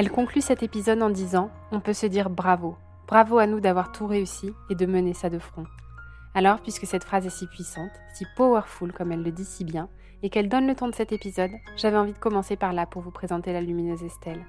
Elle 0.00 0.10
conclut 0.10 0.40
cet 0.40 0.62
épisode 0.62 1.02
en 1.02 1.10
disant 1.10 1.50
On 1.72 1.80
peut 1.80 1.92
se 1.92 2.06
dire 2.06 2.30
bravo. 2.30 2.74
Bravo 3.06 3.36
à 3.36 3.46
nous 3.46 3.60
d'avoir 3.60 3.92
tout 3.92 4.06
réussi 4.06 4.50
et 4.70 4.74
de 4.74 4.86
mener 4.86 5.12
ça 5.12 5.28
de 5.28 5.38
front. 5.38 5.66
Alors, 6.34 6.62
puisque 6.62 6.86
cette 6.86 7.04
phrase 7.04 7.26
est 7.26 7.28
si 7.28 7.46
puissante, 7.46 7.90
si 8.14 8.24
powerful 8.34 8.94
comme 8.94 9.12
elle 9.12 9.22
le 9.22 9.30
dit 9.30 9.44
si 9.44 9.62
bien, 9.62 9.90
et 10.22 10.30
qu'elle 10.30 10.48
donne 10.48 10.66
le 10.66 10.74
ton 10.74 10.88
de 10.88 10.94
cet 10.94 11.12
épisode, 11.12 11.50
j'avais 11.76 11.98
envie 11.98 12.14
de 12.14 12.18
commencer 12.18 12.56
par 12.56 12.72
là 12.72 12.86
pour 12.86 13.02
vous 13.02 13.10
présenter 13.10 13.52
la 13.52 13.60
lumineuse 13.60 14.02
Estelle. 14.02 14.42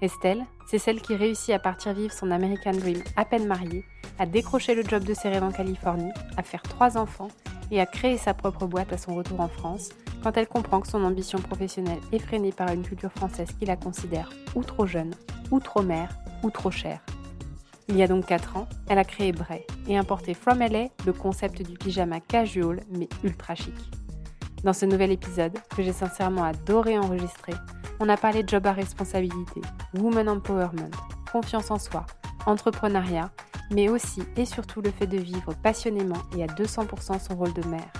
Estelle, 0.00 0.46
c'est 0.66 0.78
celle 0.78 1.02
qui 1.02 1.16
réussit 1.16 1.50
à 1.50 1.58
partir 1.58 1.92
vivre 1.92 2.14
son 2.14 2.30
American 2.30 2.72
Dream 2.72 3.02
à 3.14 3.26
peine 3.26 3.46
mariée, 3.46 3.84
à 4.18 4.24
décrocher 4.24 4.74
le 4.74 4.84
job 4.84 5.04
de 5.04 5.12
ses 5.12 5.28
rêves 5.28 5.44
en 5.44 5.52
Californie, 5.52 6.12
à 6.38 6.42
faire 6.42 6.62
trois 6.62 6.96
enfants 6.96 7.28
et 7.70 7.78
à 7.78 7.84
créer 7.84 8.16
sa 8.16 8.32
propre 8.32 8.64
boîte 8.66 8.94
à 8.94 8.96
son 8.96 9.14
retour 9.14 9.40
en 9.40 9.48
France, 9.48 9.90
quand 10.22 10.36
elle 10.36 10.48
comprend 10.48 10.80
que 10.80 10.88
son 10.88 11.04
ambition 11.04 11.38
professionnelle 11.38 12.00
est 12.12 12.18
freinée 12.18 12.52
par 12.52 12.72
une 12.72 12.82
culture 12.82 13.12
française 13.12 13.48
qui 13.58 13.66
la 13.66 13.76
considère 13.76 14.30
ou 14.54 14.62
trop 14.62 14.86
jeune, 14.86 15.14
ou 15.50 15.60
trop 15.60 15.82
mère, 15.82 16.16
ou 16.42 16.50
trop 16.50 16.70
chère. 16.70 17.00
Il 17.88 17.96
y 17.96 18.02
a 18.02 18.08
donc 18.08 18.26
4 18.26 18.56
ans, 18.56 18.68
elle 18.88 18.98
a 18.98 19.04
créé 19.04 19.32
Bray 19.32 19.64
et 19.86 19.96
importé 19.96 20.34
from 20.34 20.58
LA 20.58 20.88
le 21.06 21.12
concept 21.12 21.62
du 21.62 21.74
pyjama 21.78 22.20
casual 22.20 22.80
mais 22.90 23.08
ultra 23.24 23.54
chic. 23.54 23.74
Dans 24.62 24.72
ce 24.72 24.84
nouvel 24.84 25.12
épisode, 25.12 25.58
que 25.74 25.82
j'ai 25.82 25.92
sincèrement 25.92 26.44
adoré 26.44 26.98
enregistrer, 26.98 27.54
on 28.00 28.08
a 28.08 28.16
parlé 28.16 28.42
de 28.42 28.48
job 28.48 28.66
à 28.66 28.72
responsabilité, 28.72 29.60
woman 29.94 30.28
empowerment, 30.28 30.90
confiance 31.32 31.70
en 31.70 31.78
soi, 31.78 32.04
entrepreneuriat, 32.44 33.30
mais 33.70 33.88
aussi 33.88 34.22
et 34.36 34.44
surtout 34.44 34.82
le 34.82 34.90
fait 34.90 35.06
de 35.06 35.18
vivre 35.18 35.54
passionnément 35.62 36.22
et 36.36 36.42
à 36.42 36.46
200% 36.46 37.20
son 37.20 37.36
rôle 37.36 37.52
de 37.54 37.66
mère. 37.68 37.92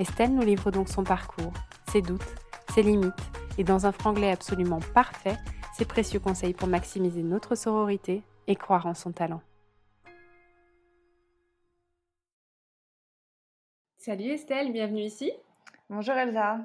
Estelle 0.00 0.34
nous 0.34 0.40
livre 0.40 0.70
donc 0.70 0.88
son 0.88 1.04
parcours, 1.04 1.52
ses 1.92 2.00
doutes, 2.00 2.24
ses 2.72 2.82
limites 2.82 3.12
et 3.58 3.64
dans 3.64 3.84
un 3.84 3.92
franglais 3.92 4.30
absolument 4.30 4.80
parfait, 4.94 5.36
ses 5.76 5.84
précieux 5.84 6.18
conseils 6.18 6.54
pour 6.54 6.68
maximiser 6.68 7.22
notre 7.22 7.54
sororité 7.54 8.22
et 8.46 8.56
croire 8.56 8.86
en 8.86 8.94
son 8.94 9.12
talent. 9.12 9.42
Salut 13.98 14.30
Estelle, 14.30 14.72
bienvenue 14.72 15.02
ici. 15.02 15.30
Bonjour 15.90 16.14
Elsa. 16.14 16.60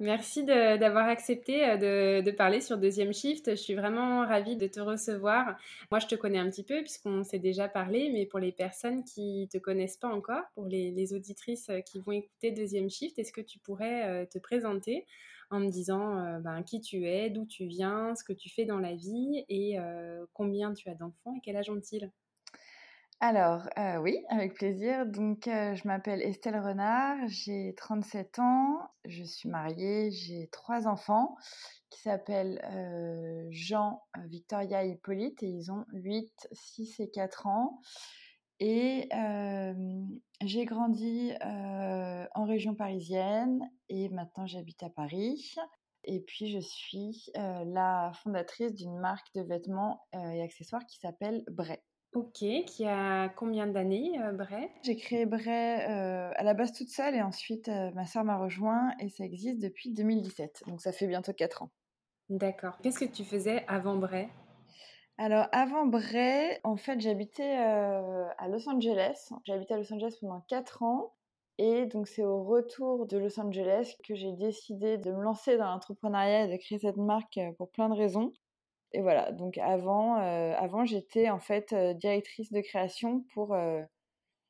Merci 0.00 0.44
d'avoir 0.44 1.08
accepté 1.08 1.68
euh, 1.68 2.22
de, 2.22 2.30
parler 2.30 2.60
sur 2.60 2.78
Deuxième 2.78 3.12
Shift. 3.12 3.50
Je 3.50 3.56
suis 3.56 3.74
vraiment 3.74 4.26
ravie 4.26 4.56
de 4.56 4.66
te 4.66 4.80
recevoir. 4.80 5.56
Moi, 5.90 6.00
je 6.00 6.06
te 6.06 6.14
connais 6.14 6.38
un 6.38 6.50
petit 6.50 6.64
peu 6.64 6.80
puisqu'on 6.82 7.24
s'est 7.24 7.38
déjà 7.38 7.68
parlé, 7.68 8.10
mais 8.12 8.26
pour 8.26 8.38
les 8.38 8.52
personnes 8.52 9.04
qui 9.04 9.42
ne 9.42 9.46
te 9.46 9.58
connaissent 9.58 9.96
pas 9.96 10.08
encore, 10.08 10.42
pour 10.54 10.66
les, 10.66 11.12
auditrices 11.12 11.70
qui 11.86 12.00
vont 12.00 12.12
écouter 12.12 12.50
Deuxième 12.50 12.90
Shift, 12.90 13.18
est-ce 13.18 13.32
que 13.32 13.40
tu 13.40 13.58
pourrais 13.58 14.08
euh, 14.08 14.26
te 14.26 14.38
présenter 14.38 15.06
en 15.50 15.60
me 15.60 15.70
disant 15.70 16.18
euh, 16.18 16.40
ben, 16.40 16.62
qui 16.62 16.80
tu 16.80 17.06
es, 17.06 17.30
d'où 17.30 17.46
tu 17.46 17.66
viens, 17.66 18.14
ce 18.16 18.24
que 18.24 18.32
tu 18.32 18.48
fais 18.48 18.64
dans 18.64 18.78
la 18.78 18.94
vie 18.94 19.44
et 19.48 19.76
combien 20.32 20.72
tu 20.72 20.88
as 20.88 20.94
d'enfants 20.94 21.34
et 21.36 21.40
quel 21.42 21.56
âge 21.56 21.70
ont-ils? 21.70 22.10
Alors, 23.20 23.66
euh, 23.78 23.96
oui, 23.96 24.22
avec 24.28 24.54
plaisir. 24.54 25.06
Donc, 25.06 25.48
euh, 25.48 25.74
je 25.74 25.88
m'appelle 25.88 26.20
Estelle 26.20 26.58
Renard, 26.58 27.16
j'ai 27.28 27.72
37 27.74 28.38
ans, 28.40 28.78
je 29.06 29.24
suis 29.24 29.48
mariée, 29.48 30.10
j'ai 30.10 30.48
trois 30.52 30.86
enfants 30.86 31.34
qui 31.88 32.02
s'appellent 32.02 32.60
euh, 32.70 33.46
Jean, 33.50 34.02
Victoria 34.26 34.84
et 34.84 34.90
Hippolyte 34.90 35.42
et 35.42 35.48
ils 35.48 35.72
ont 35.72 35.86
8, 35.94 36.30
6 36.52 37.00
et 37.00 37.10
4 37.10 37.46
ans. 37.46 37.80
Et 38.60 39.08
j'ai 40.42 40.64
grandi 40.64 41.32
en 41.42 42.44
région 42.44 42.74
parisienne 42.74 43.60
et 43.88 44.08
maintenant 44.10 44.46
j'habite 44.46 44.82
à 44.82 44.90
Paris. 44.90 45.54
Et 46.04 46.20
puis, 46.20 46.48
je 46.48 46.60
suis 46.60 47.30
la 47.34 48.12
fondatrice 48.22 48.74
d'une 48.74 48.98
marque 48.98 49.32
de 49.34 49.42
vêtements 49.42 50.06
et 50.14 50.42
accessoires 50.42 50.84
qui 50.86 50.98
s'appelle 50.98 51.44
Bray. 51.50 51.78
Ok, 52.16 52.46
qui 52.66 52.86
a 52.86 53.28
combien 53.28 53.66
d'années, 53.66 54.18
euh, 54.22 54.32
Bray? 54.32 54.70
J'ai 54.82 54.96
créé 54.96 55.26
Bray 55.26 55.82
euh, 55.86 56.30
à 56.34 56.42
la 56.44 56.54
base 56.54 56.72
toute 56.72 56.88
seule 56.88 57.14
et 57.14 57.20
ensuite 57.20 57.68
euh, 57.68 57.90
ma 57.90 58.06
soeur 58.06 58.24
m'a 58.24 58.38
rejoint 58.38 58.92
et 59.00 59.10
ça 59.10 59.22
existe 59.22 59.60
depuis 59.60 59.92
2017, 59.92 60.62
donc 60.66 60.80
ça 60.80 60.92
fait 60.92 61.08
bientôt 61.08 61.34
4 61.34 61.64
ans. 61.64 61.70
D'accord. 62.30 62.78
Qu'est-ce 62.82 63.00
que 63.00 63.04
tu 63.04 63.22
faisais 63.22 63.66
avant 63.68 63.96
Bray? 63.96 64.28
Alors 65.18 65.46
avant 65.52 65.84
Bray, 65.84 66.58
en 66.64 66.78
fait 66.78 66.98
j'habitais 67.02 67.52
à 67.52 68.48
Los 68.48 68.66
Angeles. 68.66 69.28
J'habitais 69.44 69.74
à 69.74 69.76
Los 69.76 69.92
Angeles 69.92 70.16
pendant 70.18 70.40
4 70.48 70.84
ans 70.84 71.12
et 71.58 71.84
donc 71.84 72.08
c'est 72.08 72.24
au 72.24 72.42
retour 72.44 73.04
de 73.04 73.18
Los 73.18 73.38
Angeles 73.38 73.94
que 74.08 74.14
j'ai 74.14 74.32
décidé 74.32 74.96
de 74.96 75.12
me 75.12 75.20
lancer 75.22 75.58
dans 75.58 75.66
l'entrepreneuriat 75.66 76.44
et 76.44 76.48
de 76.48 76.56
créer 76.56 76.78
cette 76.78 76.96
marque 76.96 77.38
pour 77.58 77.70
plein 77.70 77.90
de 77.90 77.94
raisons. 77.94 78.32
Et 78.96 79.02
voilà, 79.02 79.30
donc 79.30 79.58
avant, 79.58 80.18
euh, 80.22 80.84
j'étais 80.86 81.28
en 81.28 81.38
fait 81.38 81.74
euh, 81.74 81.92
directrice 81.92 82.50
de 82.50 82.62
création 82.62 83.26
pour 83.34 83.52
euh, 83.52 83.82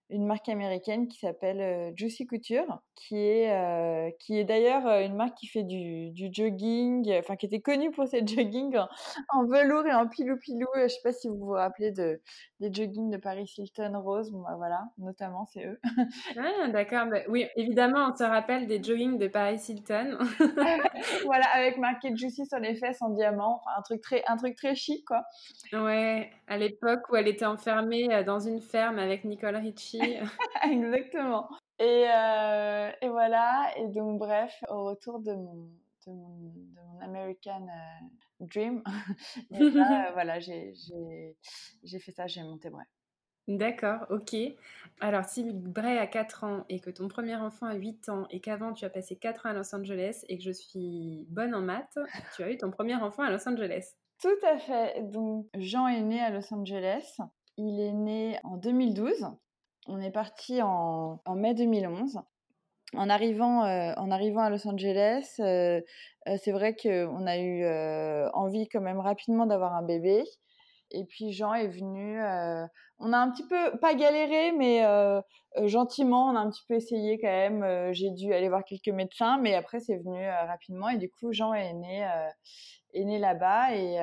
une 0.08 0.24
marque 0.24 0.48
américaine 0.48 1.08
qui 1.08 1.18
s'appelle 1.18 1.92
Juicy 1.96 2.28
Couture, 2.28 2.80
qui 2.96 3.18
est, 3.18 4.16
qui 4.18 4.38
est 4.38 4.44
d'ailleurs 4.44 4.86
une 5.00 5.14
marque 5.14 5.36
qui 5.36 5.46
fait 5.46 5.62
du, 5.62 6.10
du, 6.10 6.28
jogging, 6.32 7.12
enfin 7.18 7.36
qui 7.36 7.46
était 7.46 7.60
connue 7.60 7.90
pour 7.90 8.08
ses 8.08 8.20
joggings 8.26 8.76
en, 9.28 9.44
velours 9.44 9.86
et 9.86 9.94
en 9.94 10.08
pilou-pilou. 10.08 10.66
Je 10.74 10.88
sais 10.88 11.00
pas 11.02 11.12
si 11.12 11.28
vous 11.28 11.36
vous 11.36 11.52
rappelez 11.52 11.92
de, 11.92 12.20
des 12.60 12.72
joggings 12.72 13.10
de 13.10 13.18
Paris 13.18 13.52
Hilton 13.56 14.00
Rose, 14.00 14.30
bon, 14.30 14.40
bah, 14.40 14.54
voilà, 14.56 14.84
notamment 14.98 15.46
c'est 15.46 15.66
eux. 15.66 15.78
ah, 16.36 16.68
d'accord, 16.68 17.06
bah, 17.06 17.20
oui, 17.28 17.46
évidemment, 17.56 18.10
on 18.12 18.16
se 18.16 18.24
rappelle 18.24 18.66
des 18.66 18.82
joggings 18.82 19.18
de 19.18 19.28
Paris 19.28 19.60
Hilton. 19.68 20.18
voilà, 21.24 21.46
avec 21.54 21.78
marqué 21.78 22.16
Juicy 22.16 22.46
sur 22.46 22.58
les 22.58 22.74
fesses 22.74 23.02
en 23.02 23.10
diamant, 23.10 23.60
enfin 23.60 23.78
un 23.78 23.82
truc 23.82 24.00
très, 24.00 24.22
un 24.26 24.36
truc 24.36 24.56
très 24.56 24.74
chic, 24.74 25.04
quoi. 25.06 25.22
Ouais, 25.72 26.30
à 26.46 26.56
l'époque 26.56 27.00
où 27.10 27.16
elle 27.16 27.28
était 27.28 27.44
enfermée 27.44 28.24
dans 28.24 28.40
une 28.40 28.60
ferme 28.60 28.98
avec 28.98 29.24
Nicole 29.24 29.56
Richie. 29.56 30.16
Exactement. 30.64 31.48
Et, 31.78 32.06
euh, 32.08 32.90
et, 33.02 33.08
voilà, 33.08 33.70
et 33.76 33.88
donc 33.88 34.18
bref, 34.18 34.64
au 34.70 34.84
retour 34.84 35.20
de 35.20 35.32
mon, 35.32 35.68
de 36.06 36.12
mon, 36.12 36.38
de 36.38 36.80
mon 36.80 37.00
American 37.00 37.66
euh, 37.68 38.06
Dream, 38.40 38.82
euh, 39.52 40.10
voilà, 40.14 40.40
j'ai 40.40 40.74
fait 41.84 42.12
ça, 42.12 42.26
j'ai 42.26 42.42
monté 42.42 42.70
Bray. 42.70 42.86
D'accord, 43.48 44.06
ok. 44.10 44.34
Alors, 45.00 45.24
si 45.24 45.52
Bray 45.52 45.98
a 45.98 46.06
4 46.08 46.44
ans 46.44 46.64
et 46.68 46.80
que 46.80 46.90
ton 46.90 47.06
premier 47.06 47.36
enfant 47.36 47.66
a 47.66 47.74
8 47.74 48.08
ans 48.08 48.26
et 48.30 48.40
qu'avant 48.40 48.72
tu 48.72 48.84
as 48.84 48.90
passé 48.90 49.14
4 49.14 49.46
ans 49.46 49.50
à 49.50 49.52
Los 49.52 49.72
Angeles 49.72 50.24
et 50.28 50.38
que 50.38 50.42
je 50.42 50.50
suis 50.50 51.26
bonne 51.28 51.54
en 51.54 51.60
maths, 51.60 51.98
tu 52.34 52.42
as 52.42 52.50
eu 52.50 52.56
ton 52.56 52.72
premier 52.72 52.96
enfant 52.96 53.22
à 53.22 53.30
Los 53.30 53.48
Angeles. 53.48 53.94
Tout 54.20 54.46
à 54.46 54.58
fait. 54.58 55.02
Donc, 55.10 55.46
Jean 55.56 55.86
est 55.86 56.00
né 56.00 56.20
à 56.20 56.30
Los 56.30 56.52
Angeles. 56.52 57.18
Il 57.56 57.78
est 57.80 57.92
né 57.92 58.40
en 58.42 58.56
2012. 58.56 59.26
On 59.88 60.00
est 60.00 60.10
parti 60.10 60.60
en, 60.62 61.20
mai 61.34 61.54
2011. 61.54 62.20
En 62.94 63.08
arrivant, 63.08 63.64
euh, 63.64 63.92
en 63.96 64.10
arrivant 64.10 64.42
à 64.42 64.50
Los 64.50 64.66
Angeles, 64.66 65.36
euh, 65.40 65.80
euh, 66.28 66.36
c'est 66.42 66.52
vrai 66.52 66.74
qu'on 66.74 67.26
a 67.26 67.38
eu 67.38 67.66
envie 68.32 68.68
quand 68.68 68.80
même 68.80 69.00
rapidement 69.00 69.46
d'avoir 69.46 69.74
un 69.74 69.82
bébé. 69.82 70.24
Et 70.92 71.04
puis 71.04 71.32
Jean 71.32 71.52
est 71.54 71.68
venu. 71.68 72.20
on 72.98 73.12
a 73.12 73.18
un 73.18 73.30
petit 73.30 73.46
peu, 73.46 73.78
pas 73.78 73.94
galéré, 73.94 74.52
mais 74.52 74.82
gentiment, 75.64 76.26
on 76.26 76.36
a 76.36 76.40
un 76.40 76.50
petit 76.50 76.64
peu 76.68 76.74
essayé 76.74 77.18
quand 77.18 77.26
même. 77.26 77.92
J'ai 77.92 78.10
dû 78.10 78.32
aller 78.32 78.48
voir 78.48 78.64
quelques 78.64 78.94
médecins, 78.94 79.38
mais 79.38 79.54
après 79.54 79.80
c'est 79.80 79.96
venu 79.96 80.28
rapidement. 80.28 80.88
Et 80.88 80.96
du 80.96 81.10
coup, 81.10 81.32
Jean 81.32 81.54
est 81.54 81.72
né 81.74 82.08
est 82.96 83.04
né 83.04 83.18
là-bas 83.18 83.74
et 83.74 83.96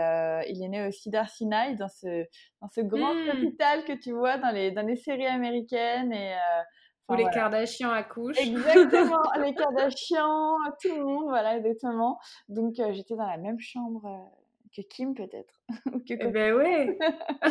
il 0.50 0.64
est 0.64 0.70
né 0.70 0.88
aussi 0.88 1.10
d'Arsinaï, 1.10 1.76
dans 1.76 1.90
ce, 1.90 2.26
dans 2.62 2.68
ce 2.70 2.82
grand 2.82 3.14
mmh. 3.14 3.30
hôpital 3.30 3.86
que 3.86 3.94
tu 3.94 4.12
vois 4.12 4.38
dans 4.38 4.52
les, 4.52 4.72
dans 4.72 4.86
les 4.86 4.96
séries 4.96 5.28
américaines. 5.28 6.14
Et, 6.14 6.36
où 7.10 7.16
les 7.16 7.26
Kardashians 7.26 7.92
accouchent. 7.92 8.40
Exactement, 8.40 9.22
les 9.44 9.54
Kardashians, 9.54 10.56
tout 10.82 10.96
le 10.96 11.04
monde, 11.04 11.26
voilà, 11.26 11.58
exactement. 11.58 12.18
Donc 12.48 12.76
j'étais 12.76 13.16
dans 13.16 13.28
la 13.28 13.38
même 13.38 13.60
chambre 13.60 14.32
que 14.76 14.82
Kim 14.82 15.14
peut-être. 15.14 15.62
eh 16.10 16.18
ben 16.18 16.54
ouais. 16.56 16.98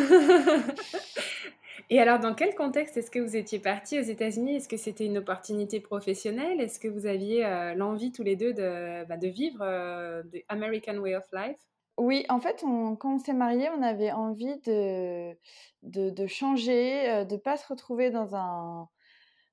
Et 1.90 2.00
alors, 2.00 2.18
dans 2.18 2.34
quel 2.34 2.54
contexte 2.54 2.96
est-ce 2.96 3.10
que 3.10 3.18
vous 3.18 3.36
étiez 3.36 3.58
partis 3.58 3.98
aux 3.98 4.02
États-Unis? 4.02 4.56
Est-ce 4.56 4.68
que 4.68 4.76
c'était 4.76 5.06
une 5.06 5.18
opportunité 5.18 5.80
professionnelle? 5.80 6.60
Est-ce 6.60 6.78
que 6.80 6.88
vous 6.88 7.06
aviez 7.06 7.44
euh, 7.44 7.74
l'envie 7.74 8.12
tous 8.12 8.22
les 8.22 8.36
deux 8.36 8.52
de, 8.52 9.04
bah, 9.06 9.16
de 9.16 9.28
vivre 9.28 9.60
euh, 9.62 10.22
the 10.22 10.42
American 10.48 10.96
Way 10.98 11.16
of 11.16 11.24
Life? 11.32 11.58
Oui, 11.98 12.24
en 12.28 12.40
fait, 12.40 12.62
on, 12.64 12.96
quand 12.96 13.16
on 13.16 13.18
s'est 13.18 13.34
mariés, 13.34 13.68
on 13.76 13.82
avait 13.82 14.12
envie 14.12 14.58
de, 14.66 15.32
de, 15.82 16.10
de 16.10 16.26
changer, 16.26 17.10
euh, 17.10 17.24
de 17.24 17.34
ne 17.34 17.40
pas 17.40 17.56
se 17.56 17.66
retrouver 17.66 18.10
dans 18.10 18.34
un, 18.34 18.88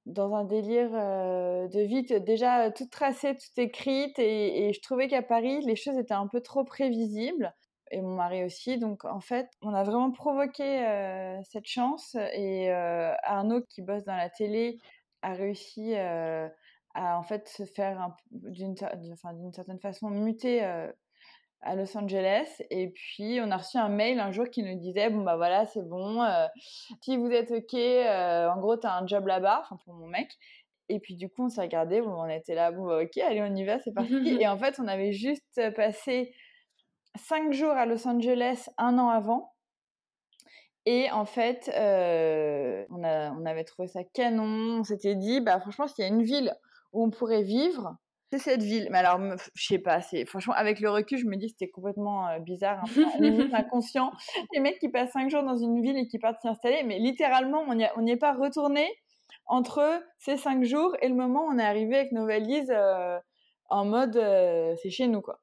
dans 0.05 0.33
un 0.33 0.43
délire 0.43 0.91
de 0.91 1.79
vie 1.81 2.03
déjà 2.21 2.71
toute 2.71 2.89
tracée, 2.89 3.35
toute 3.35 3.57
écrite. 3.57 4.17
Et, 4.19 4.71
je 4.73 4.81
trouvais 4.81 5.07
qu'à 5.07 5.21
Paris, 5.21 5.61
les 5.65 5.75
choses 5.75 5.97
étaient 5.97 6.13
un 6.13 6.27
peu 6.27 6.41
trop 6.41 6.63
prévisibles 6.63 7.53
et 7.91 8.01
mon 8.01 8.15
mari 8.15 8.43
aussi. 8.43 8.77
Donc 8.77 9.05
en 9.05 9.19
fait, 9.19 9.49
on 9.61 9.73
a 9.73 9.83
vraiment 9.83 10.11
provoqué 10.11 10.85
cette 11.43 11.67
chance 11.67 12.15
et 12.33 12.71
Arnaud 13.23 13.61
qui 13.69 13.81
bosse 13.81 14.03
dans 14.03 14.15
la 14.15 14.29
télé 14.29 14.79
a 15.21 15.33
réussi 15.33 15.95
à 15.95 16.49
en 16.95 17.23
fait 17.23 17.47
se 17.47 17.65
faire 17.65 18.15
d'une 18.31 18.75
certaine 19.53 19.79
façon 19.79 20.09
muter 20.09 20.63
à 21.61 21.75
Los 21.75 21.97
Angeles 21.97 22.47
et 22.69 22.89
puis 22.89 23.39
on 23.41 23.51
a 23.51 23.57
reçu 23.57 23.77
un 23.77 23.89
mail 23.89 24.19
un 24.19 24.31
jour 24.31 24.49
qui 24.49 24.63
nous 24.63 24.79
disait 24.79 25.09
bon 25.09 25.23
bah 25.23 25.35
voilà 25.35 25.65
c'est 25.65 25.87
bon 25.87 26.21
si 27.01 27.17
vous 27.17 27.29
êtes 27.31 27.51
ok 27.51 27.73
en 27.73 28.59
gros 28.59 28.77
t'as 28.77 28.97
un 28.97 29.05
job 29.05 29.27
là-bas 29.27 29.61
enfin 29.63 29.77
pour 29.83 29.93
mon 29.93 30.07
mec 30.07 30.29
et 30.87 30.99
puis 30.99 31.15
du 31.15 31.27
coup 31.27 31.43
on 31.43 31.49
s'est 31.49 31.61
regardé 31.61 32.01
bon 32.01 32.13
on 32.13 32.29
était 32.29 32.55
là 32.55 32.71
bon 32.71 32.87
bah, 32.87 33.01
ok 33.03 33.17
allez 33.17 33.41
on 33.41 33.53
y 33.53 33.65
va 33.65 33.77
c'est 33.79 33.93
parti 33.93 34.13
et 34.41 34.47
en 34.47 34.57
fait 34.57 34.79
on 34.79 34.87
avait 34.87 35.11
juste 35.11 35.59
passé 35.75 36.33
cinq 37.15 37.53
jours 37.53 37.71
à 37.71 37.85
Los 37.85 38.07
Angeles 38.07 38.69
un 38.77 38.97
an 38.97 39.09
avant. 39.09 39.53
Et 40.85 41.11
en 41.11 41.25
fait, 41.25 41.69
euh, 41.75 42.85
on, 42.89 43.03
a, 43.03 43.31
on 43.31 43.45
avait 43.45 43.63
trouvé 43.63 43.87
ça 43.87 44.03
canon. 44.03 44.79
On 44.79 44.83
s'était 44.83 45.15
dit, 45.15 45.41
bah 45.41 45.59
franchement, 45.59 45.87
s'il 45.87 46.03
y 46.03 46.07
a 46.07 46.11
une 46.11 46.23
ville 46.23 46.55
où 46.93 47.03
on 47.03 47.09
pourrait 47.09 47.43
vivre, 47.43 47.95
c'est 48.31 48.39
cette 48.39 48.63
ville. 48.63 48.87
Mais 48.91 48.99
alors, 48.99 49.19
je 49.53 49.65
sais 49.65 49.79
pas, 49.79 50.01
c'est 50.01 50.25
franchement 50.25 50.53
avec 50.53 50.79
le 50.79 50.89
recul, 50.89 51.17
je 51.17 51.25
me 51.25 51.35
dis 51.35 51.49
c'était 51.49 51.69
complètement 51.69 52.27
euh, 52.27 52.39
bizarre, 52.39 52.83
un 53.19 53.53
inconscient. 53.53 54.11
Les 54.53 54.59
mecs 54.59 54.79
qui 54.79 54.89
passent 54.89 55.11
cinq 55.11 55.29
jours 55.29 55.43
dans 55.43 55.57
une 55.57 55.81
ville 55.81 55.97
et 55.97 56.07
qui 56.07 56.19
partent 56.19 56.41
s'y 56.41 56.47
installer, 56.47 56.83
mais 56.83 56.99
littéralement, 56.99 57.63
on 57.67 58.01
n'y 58.01 58.11
est 58.11 58.17
pas 58.17 58.33
retourné 58.33 58.87
entre 59.45 60.01
ces 60.19 60.37
cinq 60.37 60.63
jours 60.63 60.95
et 61.01 61.09
le 61.09 61.15
moment 61.15 61.45
où 61.45 61.51
on 61.51 61.57
est 61.57 61.63
arrivé 61.63 61.95
avec 61.97 62.11
nos 62.11 62.25
valises 62.25 62.71
euh, 62.71 63.17
en 63.69 63.85
mode 63.85 64.15
c'est 64.81 64.89
chez 64.89 65.07
nous 65.07 65.21
quoi. 65.21 65.39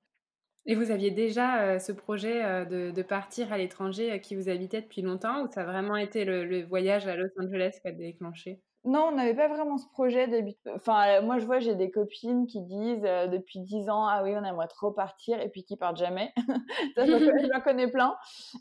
Et 0.68 0.74
vous 0.74 0.90
aviez 0.90 1.12
déjà 1.12 1.62
euh, 1.62 1.78
ce 1.78 1.92
projet 1.92 2.44
euh, 2.44 2.64
de, 2.90 3.02
partir 3.02 3.52
à 3.52 3.58
l'étranger 3.58 4.12
euh, 4.12 4.18
qui 4.18 4.34
vous 4.34 4.48
habitait 4.48 4.82
depuis 4.82 5.00
longtemps 5.00 5.44
ou 5.44 5.52
ça 5.52 5.62
a 5.62 5.64
vraiment 5.64 5.94
été 5.94 6.24
le, 6.24 6.64
voyage 6.64 7.06
à 7.06 7.14
Los 7.14 7.28
Angeles 7.38 7.78
qui 7.80 7.88
a 7.88 7.92
déclenché? 7.92 8.60
Non, 8.86 9.08
on 9.08 9.16
n'avait 9.16 9.34
pas 9.34 9.48
vraiment 9.48 9.78
ce 9.78 9.88
projet 9.88 10.28
Enfin, 10.74 11.20
moi, 11.20 11.38
je 11.38 11.44
vois, 11.44 11.58
j'ai 11.58 11.74
des 11.74 11.90
copines 11.90 12.46
qui 12.46 12.60
disent 12.62 13.02
depuis 13.02 13.60
10 13.60 13.88
ans, 13.88 14.06
ah 14.06 14.22
oui, 14.22 14.32
on 14.36 14.44
aimerait 14.44 14.68
trop 14.68 14.92
partir, 14.92 15.40
et 15.40 15.48
puis 15.48 15.64
qui 15.64 15.76
partent 15.76 15.96
jamais. 15.96 16.32
ça, 16.96 17.04
je 17.04 17.64
connais 17.64 17.90
plein. 17.90 18.16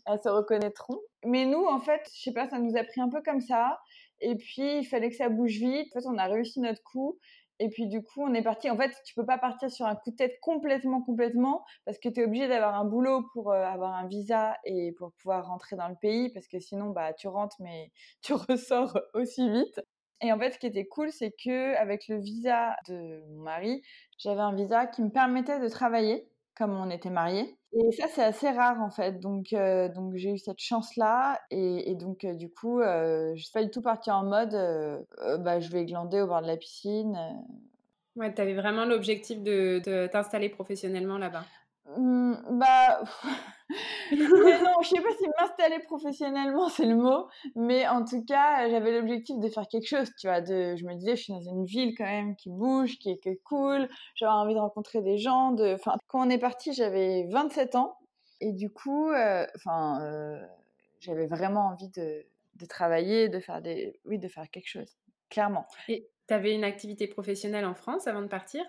Elles 0.07 0.19
se 0.21 0.29
reconnaîtront. 0.29 0.99
Mais 1.23 1.45
nous, 1.45 1.63
en 1.65 1.79
fait, 1.79 2.01
je 2.15 2.23
sais 2.23 2.33
pas, 2.33 2.49
ça 2.49 2.59
nous 2.59 2.75
a 2.75 2.83
pris 2.83 3.01
un 3.01 3.09
peu 3.09 3.21
comme 3.21 3.39
ça. 3.39 3.79
Et 4.19 4.35
puis, 4.35 4.79
il 4.79 4.85
fallait 4.85 5.09
que 5.09 5.15
ça 5.15 5.29
bouge 5.29 5.57
vite. 5.59 5.95
En 5.95 6.01
fait, 6.01 6.07
on 6.07 6.17
a 6.17 6.25
réussi 6.25 6.59
notre 6.59 6.81
coup. 6.81 7.19
Et 7.59 7.69
puis 7.69 7.87
du 7.87 8.03
coup, 8.03 8.21
on 8.21 8.33
est 8.33 8.41
parti. 8.41 8.69
En 8.69 8.77
fait, 8.77 8.91
tu 9.05 9.13
peux 9.13 9.25
pas 9.25 9.37
partir 9.37 9.71
sur 9.71 9.85
un 9.85 9.95
coup 9.95 10.11
de 10.11 10.15
tête 10.15 10.39
complètement, 10.41 11.01
complètement, 11.01 11.63
parce 11.85 11.99
que 11.99 12.09
tu 12.09 12.19
es 12.19 12.25
obligé 12.25 12.47
d'avoir 12.47 12.75
un 12.75 12.85
boulot 12.85 13.23
pour 13.33 13.51
euh, 13.51 13.63
avoir 13.63 13.93
un 13.93 14.07
visa 14.07 14.57
et 14.65 14.91
pour 14.97 15.13
pouvoir 15.13 15.47
rentrer 15.47 15.75
dans 15.75 15.87
le 15.87 15.95
pays, 15.95 16.31
parce 16.33 16.47
que 16.47 16.59
sinon, 16.59 16.89
bah, 16.89 17.13
tu 17.13 17.27
rentres, 17.27 17.55
mais 17.59 17.91
tu 18.21 18.33
ressors 18.49 18.99
aussi 19.13 19.49
vite. 19.49 19.79
Et 20.21 20.31
en 20.31 20.39
fait, 20.39 20.51
ce 20.51 20.59
qui 20.59 20.67
était 20.67 20.85
cool, 20.85 21.11
c'est 21.11 21.31
que 21.31 21.75
avec 21.75 22.07
le 22.07 22.17
visa 22.17 22.75
de 22.87 23.21
mon 23.29 23.43
mari, 23.43 23.81
j'avais 24.17 24.41
un 24.41 24.55
visa 24.55 24.87
qui 24.87 25.01
me 25.01 25.09
permettait 25.09 25.59
de 25.59 25.67
travailler 25.67 26.27
comme 26.57 26.71
on 26.71 26.89
était 26.89 27.09
mariés. 27.09 27.57
Et 27.73 27.91
ça, 27.91 28.05
c'est 28.07 28.23
assez 28.23 28.49
rare 28.49 28.81
en 28.81 28.89
fait. 28.89 29.19
Donc, 29.19 29.51
euh, 29.51 29.89
donc 29.89 30.15
j'ai 30.15 30.31
eu 30.31 30.37
cette 30.37 30.61
chance-là. 30.61 31.41
Et, 31.51 31.95
donc, 31.95 32.23
euh, 32.23 32.33
du 32.33 32.49
coup, 32.49 32.79
euh, 32.79 33.33
je 33.35 33.43
suis 33.43 33.51
pas 33.51 33.63
du 33.63 33.69
tout 33.69 33.81
partie 33.81 34.11
en 34.11 34.23
mode 34.23 34.53
bah, 35.39 35.59
je 35.59 35.69
vais 35.69 35.85
glander 35.85 36.21
au 36.21 36.27
bord 36.27 36.41
de 36.41 36.47
la 36.47 36.57
piscine. 36.57 37.17
Ouais, 38.15 38.33
tu 38.33 38.41
avais 38.41 38.53
vraiment 38.53 38.85
l'objectif 38.85 39.43
de 39.43 40.07
t'installer 40.07 40.47
professionnellement 40.47 41.17
là-bas. 41.17 41.43
Mmh, 41.97 42.35
bah, 42.51 43.03
non, 44.11 44.81
je 44.83 44.89
sais 44.89 45.01
pas 45.01 45.11
si 45.17 45.25
m'installer 45.39 45.79
professionnellement 45.79 46.69
c'est 46.69 46.85
le 46.85 46.95
mot, 46.95 47.27
mais 47.55 47.87
en 47.87 48.05
tout 48.05 48.23
cas, 48.23 48.69
j'avais 48.69 48.91
l'objectif 48.91 49.39
de 49.39 49.49
faire 49.49 49.67
quelque 49.67 49.87
chose, 49.87 50.11
tu 50.19 50.27
vois. 50.27 50.41
De, 50.41 50.75
je 50.75 50.85
me 50.85 50.93
disais, 50.93 51.15
je 51.15 51.23
suis 51.23 51.33
dans 51.33 51.41
une 51.41 51.65
ville 51.65 51.95
quand 51.97 52.05
même 52.05 52.35
qui 52.35 52.49
bouge, 52.49 52.97
qui 52.99 53.09
est, 53.09 53.43
cool, 53.43 53.89
j'avais 54.15 54.31
envie 54.31 54.53
de 54.53 54.59
rencontrer 54.59 55.01
des 55.01 55.17
gens. 55.17 55.51
De, 55.51 55.77
quand 56.07 56.27
on 56.27 56.29
est 56.29 56.37
parti, 56.37 56.73
j'avais 56.73 57.27
27 57.31 57.75
ans, 57.75 57.97
et 58.41 58.51
du 58.51 58.69
coup, 58.69 59.09
euh, 59.09 59.45
euh, 59.67 60.41
j'avais 60.99 61.25
vraiment 61.25 61.67
envie 61.67 61.89
de, 61.89 62.25
de, 62.55 62.65
travailler, 62.65 63.29
de 63.29 63.39
faire 63.39 63.61
des, 63.61 63.99
oui, 64.05 64.19
de 64.19 64.27
faire 64.27 64.49
quelque 64.51 64.69
chose, 64.69 64.95
clairement. 65.29 65.65
Et 65.87 66.07
tu 66.27 66.33
avais 66.33 66.53
une 66.53 66.63
activité 66.63 67.07
professionnelle 67.07 67.65
en 67.65 67.75
France 67.75 68.07
avant 68.07 68.21
de 68.21 68.27
partir? 68.27 68.63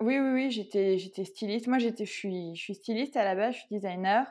Oui, 0.00 0.18
oui, 0.18 0.30
oui, 0.32 0.50
j'étais, 0.50 0.98
j'étais 0.98 1.24
styliste. 1.24 1.66
Moi, 1.68 1.78
j'étais, 1.78 2.04
je 2.04 2.12
suis, 2.12 2.54
je 2.54 2.60
suis 2.60 2.74
styliste 2.74 3.16
à 3.16 3.24
la 3.24 3.34
base, 3.34 3.54
je 3.54 3.60
suis 3.60 3.68
designer. 3.70 4.26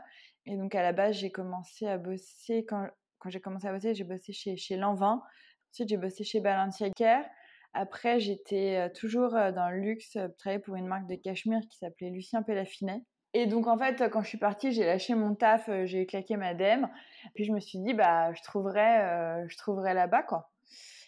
Et 0.45 0.57
donc, 0.57 0.75
à 0.75 0.83
la 0.83 0.93
base, 0.93 1.15
j'ai 1.15 1.31
commencé 1.31 1.87
à 1.87 1.97
bosser, 1.97 2.65
quand, 2.65 2.87
quand 3.19 3.29
j'ai 3.29 3.41
commencé 3.41 3.67
à 3.67 3.73
bosser, 3.73 3.95
j'ai 3.95 4.03
bossé 4.03 4.31
chez, 4.31 4.57
chez 4.57 4.77
Lanvin. 4.77 5.21
Ensuite, 5.71 5.89
j'ai 5.89 5.97
bossé 5.97 6.23
chez 6.23 6.39
Balenciaga. 6.39 7.25
Après, 7.73 8.19
j'étais 8.19 8.91
toujours 8.93 9.31
dans 9.31 9.69
le 9.69 9.79
luxe, 9.79 10.17
travaillé 10.37 10.59
pour 10.59 10.75
une 10.75 10.87
marque 10.87 11.07
de 11.07 11.15
cachemire 11.15 11.59
qui 11.69 11.77
s'appelait 11.77 12.09
Lucien 12.09 12.41
Pellafinet. 12.43 13.01
Et 13.33 13.47
donc, 13.47 13.67
en 13.67 13.77
fait, 13.77 14.09
quand 14.11 14.21
je 14.21 14.29
suis 14.29 14.37
partie, 14.37 14.71
j'ai 14.71 14.85
lâché 14.85 15.13
mon 15.15 15.35
taf, 15.35 15.69
j'ai 15.83 16.05
claqué 16.05 16.37
ma 16.37 16.53
dème. 16.53 16.89
Puis, 17.33 17.43
je 17.43 17.51
me 17.51 17.59
suis 17.59 17.79
dit, 17.79 17.93
bah, 17.93 18.31
je 18.33 18.41
trouverai, 18.43 19.47
je 19.49 19.57
trouverai 19.57 19.93
là-bas, 19.93 20.23
quoi 20.23 20.51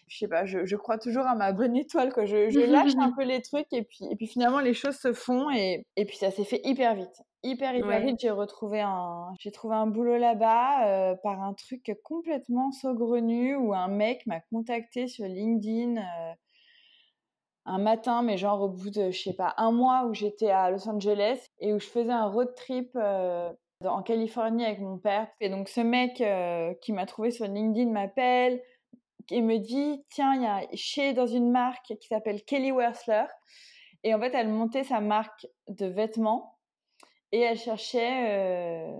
je 0.08 0.18
sais 0.18 0.28
pas, 0.28 0.44
je, 0.44 0.76
crois 0.76 0.98
toujours 0.98 1.26
à 1.26 1.34
ma 1.34 1.52
bonne 1.52 1.76
étoile, 1.76 2.12
quoi. 2.12 2.24
Je, 2.24 2.70
lâche 2.70 2.92
un 2.98 3.12
peu 3.16 3.24
les 3.24 3.42
trucs 3.42 3.72
et 3.72 3.82
puis, 3.82 4.06
et 4.10 4.16
puis 4.16 4.26
finalement 4.26 4.60
les 4.60 4.74
choses 4.74 4.96
se 4.96 5.12
font 5.12 5.50
et, 5.50 5.84
et 5.96 6.04
puis 6.04 6.16
ça 6.16 6.30
s'est 6.30 6.44
fait 6.44 6.60
hyper 6.64 6.94
vite. 6.94 7.22
Hyper, 7.44 7.76
hyper 7.76 8.00
vite, 8.00 8.18
j'ai 8.20 8.30
retrouvé 8.30 8.80
un, 8.80 9.32
j'ai 9.38 9.52
trouvé 9.52 9.76
un 9.76 9.86
boulot 9.86 10.18
là-bas 10.18 10.88
euh, 10.88 11.14
par 11.22 11.40
un 11.40 11.54
truc 11.54 11.92
complètement 12.02 12.72
saugrenu 12.72 13.54
où 13.54 13.72
un 13.72 13.86
mec 13.86 14.26
m'a 14.26 14.40
contacté 14.40 15.06
sur 15.06 15.24
LinkedIn 15.24 15.98
euh, 15.98 16.32
un 17.64 17.78
matin, 17.78 18.22
mais 18.22 18.38
genre 18.38 18.62
au 18.62 18.68
bout 18.68 18.90
de, 18.90 19.12
je 19.12 19.22
sais 19.22 19.34
pas, 19.34 19.54
un 19.56 19.70
mois 19.70 20.06
où 20.06 20.14
j'étais 20.14 20.50
à 20.50 20.68
Los 20.72 20.88
Angeles 20.88 21.38
et 21.60 21.72
où 21.72 21.78
je 21.78 21.86
faisais 21.86 22.10
un 22.10 22.26
road 22.26 22.52
trip 22.56 22.90
euh, 22.96 23.52
en 23.84 24.02
Californie 24.02 24.64
avec 24.64 24.80
mon 24.80 24.98
père. 24.98 25.28
Et 25.40 25.48
donc 25.48 25.68
ce 25.68 25.80
mec 25.80 26.20
qui 26.80 26.92
m'a 26.92 27.06
trouvé 27.06 27.30
sur 27.30 27.46
LinkedIn 27.46 27.92
m'appelle, 27.92 28.60
et 29.30 29.42
me 29.42 29.58
dit 29.58 30.04
tiens, 30.10 30.34
il 30.34 30.42
y 30.42 30.46
a 30.46 30.66
chez 30.74 31.12
dans 31.12 31.26
une 31.26 31.50
marque 31.50 31.94
qui 32.00 32.08
s'appelle 32.08 32.42
Kelly 32.44 32.72
Wersler. 32.72 33.26
Et 34.04 34.14
en 34.14 34.20
fait, 34.20 34.32
elle 34.34 34.48
montait 34.48 34.84
sa 34.84 35.00
marque 35.00 35.46
de 35.68 35.86
vêtements 35.86 36.58
et 37.32 37.40
elle 37.40 37.58
cherchait 37.58 38.30
euh, 38.30 38.96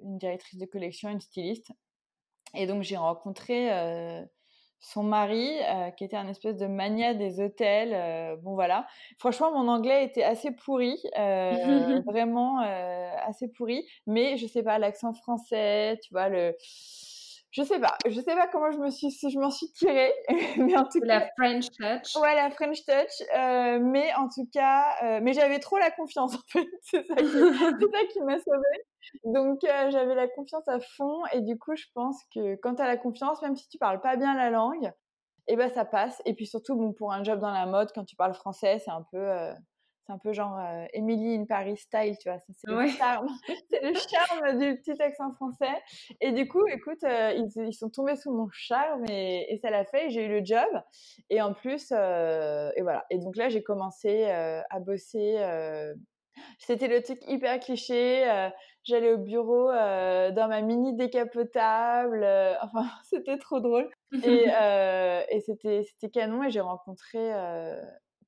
une 0.00 0.18
directrice 0.18 0.58
de 0.58 0.66
collection, 0.66 1.10
une 1.10 1.20
styliste. 1.20 1.70
Et 2.54 2.66
donc, 2.66 2.82
j'ai 2.82 2.96
rencontré 2.96 3.72
euh, 3.72 4.22
son 4.80 5.02
mari, 5.02 5.58
euh, 5.62 5.90
qui 5.90 6.04
était 6.04 6.16
un 6.16 6.28
espèce 6.28 6.56
de 6.56 6.66
mania 6.66 7.14
des 7.14 7.40
hôtels. 7.40 8.38
bon, 8.42 8.54
voilà. 8.54 8.86
Franchement, 9.18 9.52
mon 9.52 9.68
anglais 9.68 10.04
était 10.04 10.22
assez 10.22 10.50
pourri, 10.52 11.02
vraiment 12.06 12.58
assez 12.58 13.48
pourri. 13.48 13.86
Mais 14.06 14.36
je 14.36 14.46
sais 14.46 14.62
pas, 14.62 14.78
l'accent 14.78 15.14
français, 15.14 15.98
tu 16.02 16.12
vois, 16.12 16.28
le 16.28 16.56
je 17.52 17.62
sais 17.62 17.78
pas, 17.78 17.98
je 18.06 18.18
sais 18.18 18.34
pas 18.34 18.48
comment 18.48 18.70
je 18.70 18.78
me 18.78 18.90
suis, 18.90 19.10
je 19.10 19.38
m'en 19.38 19.50
suis 19.50 19.70
tirée, 19.72 20.12
mais 20.56 20.76
en 20.76 20.84
tout 20.84 21.00
cas. 21.00 21.06
La 21.06 21.28
French 21.36 21.66
touch. 21.66 22.16
Ouais, 22.16 22.34
la 22.34 22.50
French 22.50 22.84
touch, 22.86 23.28
euh, 23.36 23.78
mais 23.78 24.12
en 24.14 24.28
tout 24.28 24.48
cas, 24.52 24.86
euh, 25.02 25.20
mais 25.22 25.34
j'avais 25.34 25.58
trop 25.58 25.76
la 25.76 25.90
confiance 25.90 26.34
en 26.36 26.40
fait, 26.48 26.66
c'est 26.80 27.06
ça 27.06 27.14
qui, 27.14 28.08
qui 28.12 28.20
m'a 28.22 28.38
sauvée. 28.38 28.84
Donc 29.24 29.60
j'avais 29.62 30.14
la 30.14 30.28
confiance 30.28 30.66
à 30.66 30.80
fond 30.80 31.22
et 31.32 31.42
du 31.42 31.58
coup 31.58 31.76
je 31.76 31.84
pense 31.94 32.16
que 32.34 32.54
quand 32.56 32.76
tu 32.76 32.82
as 32.82 32.86
la 32.86 32.96
confiance, 32.96 33.42
même 33.42 33.54
si 33.54 33.68
tu 33.68 33.76
parles 33.76 34.00
pas 34.00 34.16
bien 34.16 34.34
la 34.34 34.48
langue, 34.48 34.90
et 35.48 35.54
eh 35.54 35.56
ben 35.56 35.70
ça 35.70 35.84
passe. 35.84 36.22
Et 36.24 36.34
puis 36.34 36.46
surtout 36.46 36.76
bon 36.76 36.92
pour 36.92 37.12
un 37.12 37.22
job 37.22 37.40
dans 37.40 37.50
la 37.50 37.66
mode, 37.66 37.90
quand 37.94 38.04
tu 38.04 38.16
parles 38.16 38.34
français, 38.34 38.78
c'est 38.78 38.92
un 38.92 39.04
peu 39.10 39.52
c'est 40.06 40.12
un 40.12 40.18
peu 40.18 40.32
genre 40.32 40.58
euh, 40.58 40.84
Emily 40.92 41.36
in 41.36 41.44
Paris 41.44 41.76
style, 41.76 42.16
tu 42.18 42.28
vois. 42.28 42.38
C'est 42.40 42.68
le 42.68 42.88
charme, 42.88 43.28
c'est 43.70 43.82
le 43.82 43.94
charme 43.94 44.58
du 44.58 44.76
petit 44.76 45.00
accent 45.00 45.32
français. 45.34 45.82
Et 46.20 46.32
du 46.32 46.48
coup, 46.48 46.66
écoute, 46.66 47.04
euh, 47.04 47.32
ils, 47.32 47.72
sont 47.72 47.88
tombés 47.88 48.16
sous 48.16 48.32
mon 48.32 48.48
charme 48.50 49.04
et, 49.08 49.58
ça 49.62 49.70
l'a 49.70 49.84
fait. 49.84 50.10
J'ai 50.10 50.26
eu 50.26 50.28
le 50.28 50.44
job. 50.44 50.68
Et 51.30 51.40
en 51.40 51.54
plus, 51.54 51.92
euh, 51.92 52.70
et 52.76 52.82
voilà. 52.82 53.04
Et 53.10 53.18
donc 53.18 53.36
là, 53.36 53.48
j'ai 53.48 53.62
commencé 53.62 54.24
à 54.24 54.80
bosser. 54.80 55.36
C'était 56.58 56.88
le 56.88 57.02
truc 57.02 57.20
hyper 57.28 57.60
cliché. 57.60 58.50
J'allais 58.82 59.12
au 59.12 59.18
bureau 59.18 59.68
dans 59.70 60.46
ma 60.48 60.62
mini 60.62 60.96
décapotable. 60.96 62.24
enfin, 62.62 62.90
c'était 63.04 63.38
trop 63.38 63.60
drôle. 63.60 63.88
Et, 64.24 64.46
et 65.30 65.40
c'était 65.40 66.10
canon. 66.12 66.42
Et 66.42 66.50
j'ai 66.50 66.60
rencontré 66.60 67.30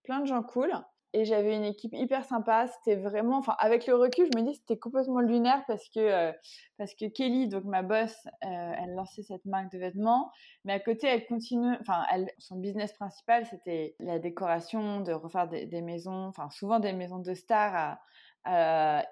plein 0.04 0.20
de 0.20 0.26
gens 0.26 0.42
cool 0.44 0.72
et 1.14 1.24
j'avais 1.24 1.54
une 1.56 1.64
équipe 1.64 1.92
hyper 1.94 2.24
sympa. 2.24 2.66
C'était 2.66 2.96
vraiment, 2.96 3.38
enfin, 3.38 3.54
avec 3.58 3.86
le 3.86 3.94
recul, 3.94 4.26
je 4.32 4.38
me 4.38 4.44
dis 4.44 4.54
c'était 4.56 4.76
complètement 4.76 5.20
lunaire 5.20 5.62
parce 5.66 5.88
que 5.88 6.00
euh, 6.00 6.32
parce 6.76 6.92
que 6.94 7.06
Kelly, 7.06 7.48
donc 7.48 7.64
ma 7.64 7.82
boss, 7.82 8.12
euh, 8.26 8.72
elle 8.82 8.94
lançait 8.94 9.22
cette 9.22 9.44
marque 9.44 9.70
de 9.72 9.78
vêtements, 9.78 10.32
mais 10.64 10.72
à 10.72 10.80
côté, 10.80 11.06
elle 11.06 11.24
continue, 11.26 11.72
enfin, 11.80 12.04
son 12.38 12.56
business 12.56 12.92
principal, 12.94 13.46
c'était 13.46 13.94
la 14.00 14.18
décoration, 14.18 15.00
de 15.00 15.12
refaire 15.12 15.48
des, 15.48 15.82
maisons, 15.82 16.26
enfin, 16.26 16.50
souvent 16.50 16.80
des 16.80 16.92
maisons 16.92 17.20
de 17.20 17.32
stars 17.32 17.96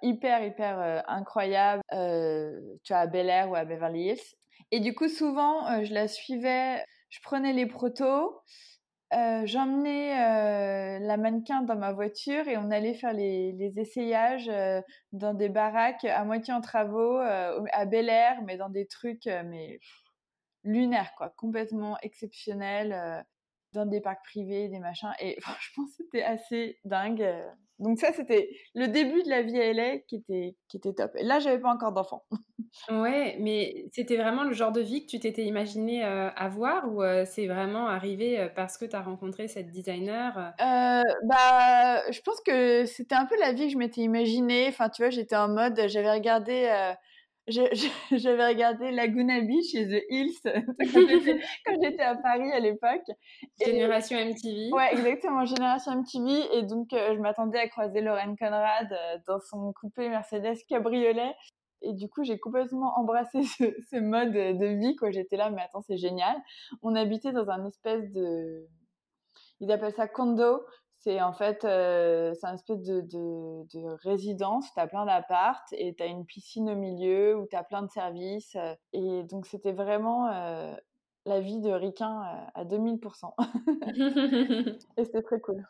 hyper 0.02 0.44
hyper 0.44 0.80
euh, 0.80 1.00
incroyables, 1.06 1.82
tu 2.82 2.92
vois, 2.92 3.02
à 3.02 3.06
Bel 3.06 3.28
Air 3.28 3.48
ou 3.48 3.54
à 3.54 3.64
Beverly 3.64 4.10
Hills. 4.10 4.36
Et 4.72 4.80
du 4.80 4.94
coup, 4.94 5.08
souvent, 5.08 5.84
je 5.84 5.94
la 5.94 6.08
suivais, 6.08 6.84
je 7.10 7.20
prenais 7.22 7.52
les 7.52 7.66
protos. 7.66 8.42
Euh, 9.12 9.42
j'emmenais 9.44 10.18
euh, 10.18 10.98
la 11.00 11.16
mannequin 11.18 11.60
dans 11.62 11.76
ma 11.76 11.92
voiture 11.92 12.48
et 12.48 12.56
on 12.56 12.70
allait 12.70 12.94
faire 12.94 13.12
les, 13.12 13.72
essayages 13.76 14.48
euh, 14.48 14.80
dans 15.12 15.34
des 15.34 15.50
baraques 15.50 16.04
à 16.04 16.24
moitié 16.24 16.54
en 16.54 16.62
travaux, 16.62 17.18
à 17.18 17.84
Bel 17.84 18.08
Air, 18.08 18.40
mais 18.42 18.56
dans 18.56 18.70
des 18.70 18.86
trucs 18.86 19.26
mais 19.26 19.80
lunaires, 20.64 21.12
quoi, 21.16 21.30
complètement 21.36 21.98
exceptionnels, 22.00 23.24
dans 23.72 23.84
des 23.84 24.00
parcs 24.00 24.24
privés, 24.24 24.68
des 24.68 24.78
machins. 24.78 25.12
Et 25.20 25.38
franchement, 25.40 25.84
c'était 25.96 26.22
assez 26.22 26.78
dingue. 26.84 27.26
Donc 27.82 27.98
ça, 27.98 28.12
c'était 28.12 28.50
le 28.74 28.88
début 28.88 29.22
de 29.22 29.28
la 29.28 29.42
vie 29.42 29.58
à 29.58 29.66
LA 29.72 29.98
qui 29.98 30.16
était, 30.16 30.56
qui 30.68 30.76
était 30.76 30.92
top. 30.92 31.10
Et 31.16 31.24
là, 31.24 31.40
j'avais 31.40 31.58
pas 31.58 31.70
encore 31.70 31.92
d'enfant. 31.92 32.24
ouais, 32.90 33.36
mais 33.40 33.86
c'était 33.92 34.16
vraiment 34.16 34.44
le 34.44 34.52
genre 34.52 34.72
de 34.72 34.80
vie 34.80 35.04
que 35.04 35.10
tu 35.10 35.20
t'étais 35.20 35.44
imaginé 35.44 36.04
euh, 36.04 36.30
avoir 36.36 36.90
ou 36.92 37.02
euh, 37.02 37.24
c'est 37.26 37.46
vraiment 37.46 37.88
arrivé 37.88 38.38
euh, 38.38 38.48
parce 38.48 38.78
que 38.78 38.84
tu 38.84 38.96
as 38.96 39.02
rencontré 39.02 39.48
cette 39.48 39.70
designer 39.70 40.54
Bah, 40.58 42.10
je 42.10 42.20
pense 42.22 42.40
que 42.40 42.86
c'était 42.86 43.14
un 43.14 43.26
peu 43.26 43.38
la 43.40 43.52
vie 43.52 43.66
que 43.66 43.72
je 43.72 43.78
m'étais 43.78 44.02
imaginée. 44.02 44.66
Enfin, 44.68 44.88
tu 44.88 45.02
vois, 45.02 45.10
j'étais 45.10 45.36
en 45.36 45.48
mode, 45.48 45.80
j'avais 45.88 46.12
regardé 46.12 46.70
j'avais 47.48 48.46
regardé 48.46 48.90
Laguna 48.90 49.40
Beach 49.40 49.74
et 49.74 49.88
The 49.88 50.04
Hills 50.08 50.38
quand 51.66 51.82
j'étais 51.82 52.02
à 52.02 52.14
Paris 52.16 52.52
à 52.52 52.60
l'époque. 52.60 53.04
Génération 53.64 54.18
MTV. 54.18 54.72
Ouais, 54.72 54.92
exactement, 54.92 55.44
Génération 55.44 55.92
MTV. 56.00 56.56
Et 56.56 56.62
donc, 56.62 56.92
euh, 56.92 57.14
je 57.14 57.20
m'attendais 57.20 57.58
à 57.58 57.68
croiser 57.68 58.00
Lorraine 58.00 58.36
Conrad 58.36 58.92
euh, 58.92 59.18
dans 59.26 59.40
son 59.40 59.72
coupé 59.72 60.08
Mercedes 60.08 60.58
cabriolet. 60.68 61.34
Et 61.82 61.92
du 61.94 62.08
coup, 62.08 62.22
j'ai 62.22 62.38
complètement 62.38 62.96
embrassé 62.96 63.42
ce, 63.42 63.98
mode 63.98 64.32
de 64.32 64.66
vie. 64.78 64.94
Quoi. 64.94 65.10
J'étais 65.10 65.36
là, 65.36 65.50
mais 65.50 65.62
attends, 65.62 65.82
c'est 65.82 65.96
génial. 65.96 66.36
On 66.82 66.94
habitait 66.94 67.32
dans 67.32 67.50
un 67.50 67.66
espèce 67.66 68.08
de... 68.12 68.68
Ils 69.58 69.70
appellent 69.72 69.94
ça 69.94 70.06
condo. 70.06 70.60
C'est 71.02 71.20
en 71.20 71.32
fait, 71.32 71.64
euh, 71.64 72.32
c'est 72.40 72.46
un 72.46 72.54
espèce 72.54 72.80
de, 72.82 73.00
de, 73.00 73.66
de 73.74 73.88
résidence. 74.04 74.72
Tu 74.72 74.78
as 74.78 74.86
plein 74.86 75.04
d'appartes 75.04 75.72
et 75.72 75.94
tu 75.94 76.02
as 76.02 76.06
une 76.06 76.24
piscine 76.24 76.70
au 76.70 76.76
milieu 76.76 77.36
où 77.36 77.46
tu 77.48 77.56
as 77.56 77.64
plein 77.64 77.82
de 77.82 77.90
services. 77.90 78.54
Euh, 78.54 78.74
et 78.92 79.24
donc, 79.24 79.46
c'était 79.46 79.72
vraiment 79.72 80.28
euh, 80.28 80.76
la 81.26 81.40
vie 81.40 81.58
de 81.58 81.70
Riquin 81.70 82.22
à 82.54 82.64
2000%. 82.64 83.34
et 84.96 85.04
c'était 85.04 85.22
très 85.22 85.40
cool. 85.40 85.66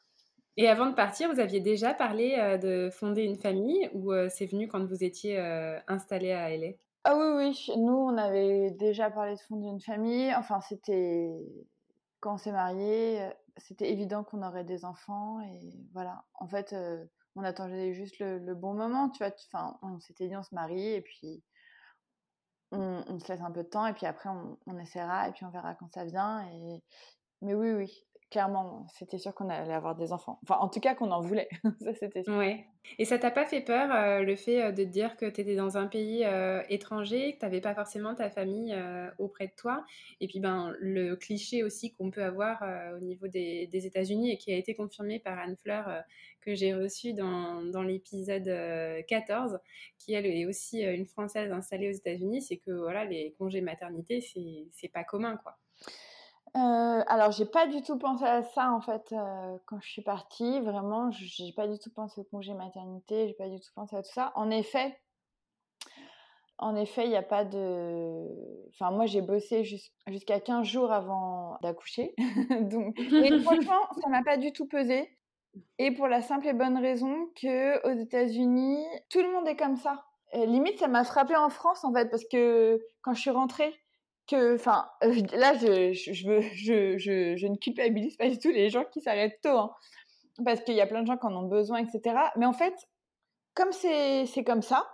Et 0.58 0.68
avant 0.68 0.84
de 0.84 0.94
partir, 0.94 1.32
vous 1.32 1.40
aviez 1.40 1.60
déjà 1.60 1.94
parlé 1.94 2.58
de 2.60 2.90
fonder 2.90 3.22
une 3.22 3.36
famille 3.36 3.88
ou 3.94 4.12
c'est 4.28 4.44
venu 4.44 4.68
quand 4.68 4.84
vous 4.84 5.02
étiez 5.02 5.38
installé 5.88 6.32
à 6.32 6.54
LA 6.54 6.72
Ah 7.04 7.16
oui, 7.16 7.26
oui. 7.38 7.70
Nous, 7.78 7.94
on 7.94 8.18
avait 8.18 8.70
déjà 8.72 9.10
parlé 9.10 9.34
de 9.34 9.40
fonder 9.40 9.68
une 9.68 9.80
famille. 9.80 10.30
Enfin, 10.34 10.60
c'était 10.60 11.30
quand 12.20 12.34
on 12.34 12.36
s'est 12.36 12.52
mariés 12.52 13.30
c'était 13.56 13.90
évident 13.90 14.24
qu'on 14.24 14.42
aurait 14.42 14.64
des 14.64 14.84
enfants 14.84 15.40
et 15.40 15.86
voilà. 15.92 16.24
En 16.34 16.48
fait, 16.48 16.72
euh, 16.72 17.04
on 17.36 17.44
attendait 17.44 17.94
juste 17.94 18.18
le, 18.18 18.54
bon 18.54 18.74
moment, 18.74 19.10
tu 19.10 19.22
vois. 19.22 19.32
Enfin, 19.46 19.78
on 19.82 20.00
s'était 20.00 20.28
dit 20.28 20.36
on 20.36 20.42
se 20.42 20.54
marie 20.54 20.92
et 20.92 21.02
puis 21.02 21.42
on, 22.70 23.18
se 23.20 23.30
laisse 23.30 23.42
un 23.42 23.50
peu 23.50 23.62
de 23.62 23.68
temps 23.68 23.86
et 23.86 23.92
puis 23.92 24.06
après 24.06 24.30
on, 24.30 24.58
on, 24.66 24.78
essaiera 24.78 25.28
et 25.28 25.32
puis 25.32 25.44
on 25.44 25.50
verra 25.50 25.74
quand 25.74 25.92
ça 25.92 26.04
vient. 26.04 26.46
Et 26.48 26.82
mais 27.42 27.54
oui, 27.54 27.72
oui, 27.72 28.06
clairement, 28.32 28.86
c'était 28.94 29.18
sûr 29.18 29.34
qu'on 29.34 29.50
allait 29.50 29.74
avoir 29.74 29.94
des 29.94 30.10
enfants. 30.10 30.40
Enfin, 30.42 30.56
en 30.58 30.68
tout 30.70 30.80
cas, 30.80 30.94
qu'on 30.94 31.10
en 31.10 31.20
voulait. 31.20 31.50
ça, 31.82 31.92
c'était 31.92 32.24
sûr. 32.24 32.34
Ouais. 32.34 32.64
Et 32.98 33.04
ça 33.04 33.18
t'a 33.18 33.30
pas 33.30 33.44
fait 33.44 33.60
peur, 33.60 33.92
euh, 33.92 34.22
le 34.22 34.36
fait 34.36 34.62
euh, 34.62 34.72
de 34.72 34.84
te 34.84 34.88
dire 34.88 35.18
que 35.18 35.26
tu 35.26 35.42
étais 35.42 35.54
dans 35.54 35.76
un 35.76 35.86
pays 35.86 36.24
euh, 36.24 36.62
étranger, 36.70 37.34
que 37.34 37.40
tu 37.40 37.44
n'avais 37.44 37.60
pas 37.60 37.74
forcément 37.74 38.14
ta 38.14 38.30
famille 38.30 38.74
auprès 39.18 39.48
de 39.48 39.52
toi? 39.54 39.84
Et 40.20 40.28
puis, 40.28 40.40
ben, 40.40 40.74
le 40.80 41.14
cliché 41.14 41.62
aussi 41.62 41.92
qu'on 41.92 42.10
peut 42.10 42.24
avoir 42.24 42.64
au 42.96 43.00
niveau 43.00 43.28
des, 43.28 43.68
États-Unis 43.70 44.32
et 44.32 44.38
qui 44.38 44.50
a 44.50 44.56
été 44.56 44.74
confirmé 44.74 45.18
par 45.18 45.38
Anne 45.38 45.56
Fleur, 45.56 46.02
que 46.40 46.54
j'ai 46.54 46.74
reçu 46.74 47.12
dans, 47.12 47.62
dans 47.62 47.82
l'épisode 47.82 48.50
14, 49.08 49.58
qui 49.98 50.14
elle 50.14 50.26
est 50.26 50.46
aussi 50.46 50.80
une 50.80 51.06
Française 51.06 51.52
installée 51.52 51.90
aux 51.90 51.96
États-Unis, 51.96 52.40
c'est 52.40 52.56
que 52.56 52.70
voilà, 52.70 53.04
les 53.04 53.34
congés 53.38 53.60
maternité, 53.60 54.24
c'est 54.72 54.88
pas 54.88 55.04
commun, 55.04 55.36
quoi. 55.36 55.58
Euh, 56.54 57.02
alors, 57.06 57.30
j'ai 57.32 57.46
pas 57.46 57.66
du 57.66 57.82
tout 57.82 57.98
pensé 57.98 58.24
à 58.24 58.42
ça 58.42 58.70
en 58.72 58.82
fait 58.82 59.12
euh, 59.12 59.56
quand 59.66 59.80
je 59.80 59.88
suis 59.88 60.02
partie. 60.02 60.60
Vraiment, 60.60 61.10
j'ai 61.10 61.52
pas 61.52 61.66
du 61.66 61.78
tout 61.78 61.90
pensé 61.90 62.20
au 62.20 62.24
congé 62.24 62.52
maternité, 62.52 63.28
j'ai 63.28 63.34
pas 63.34 63.48
du 63.48 63.58
tout 63.58 63.70
pensé 63.74 63.96
à 63.96 64.02
tout 64.02 64.12
ça. 64.12 64.32
En 64.34 64.50
effet, 64.50 64.94
en 66.58 66.76
effet, 66.76 67.04
il 67.04 67.10
n'y 67.10 67.16
a 67.16 67.22
pas 67.22 67.44
de. 67.44 68.28
Enfin, 68.68 68.90
moi, 68.90 69.06
j'ai 69.06 69.22
bossé 69.22 69.64
jusqu'à 69.64 70.40
15 70.40 70.66
jours 70.66 70.92
avant 70.92 71.58
d'accoucher. 71.62 72.14
Donc, 72.60 72.98
mais 73.10 73.38
franchement, 73.42 73.88
ça 74.02 74.08
m'a 74.10 74.22
pas 74.22 74.36
du 74.36 74.52
tout 74.52 74.66
pesé. 74.66 75.08
Et 75.78 75.92
pour 75.92 76.06
la 76.06 76.20
simple 76.20 76.46
et 76.48 76.52
bonne 76.52 76.78
raison 76.78 77.28
que 77.40 77.86
aux 77.86 77.98
États-Unis, 77.98 78.84
tout 79.10 79.20
le 79.20 79.32
monde 79.32 79.48
est 79.48 79.56
comme 79.56 79.76
ça. 79.76 80.04
limite, 80.34 80.78
ça 80.78 80.88
m'a 80.88 81.04
frappé 81.04 81.34
en 81.34 81.48
France 81.50 81.84
en 81.84 81.92
fait, 81.92 82.10
parce 82.10 82.24
que 82.30 82.78
quand 83.02 83.14
je 83.14 83.20
suis 83.20 83.30
rentrée, 83.30 83.74
enfin, 84.34 84.88
euh, 85.04 85.14
là, 85.32 85.54
je, 85.54 85.92
je, 85.92 86.12
je, 86.12 86.98
je, 86.98 87.36
je, 87.36 87.46
ne 87.46 87.56
culpabilise 87.56 88.16
pas 88.16 88.28
du 88.28 88.38
tout 88.38 88.50
les 88.50 88.70
gens 88.70 88.84
qui 88.84 89.00
s'arrêtent 89.00 89.40
tôt, 89.42 89.56
hein, 89.56 89.70
parce 90.44 90.62
qu'il 90.62 90.74
y 90.74 90.80
a 90.80 90.86
plein 90.86 91.02
de 91.02 91.06
gens 91.06 91.16
qui 91.16 91.26
en 91.26 91.34
ont 91.34 91.48
besoin, 91.48 91.78
etc. 91.78 92.16
Mais 92.36 92.46
en 92.46 92.52
fait, 92.52 92.74
comme 93.54 93.72
c'est 93.72 94.44
comme 94.44 94.62
ça, 94.62 94.86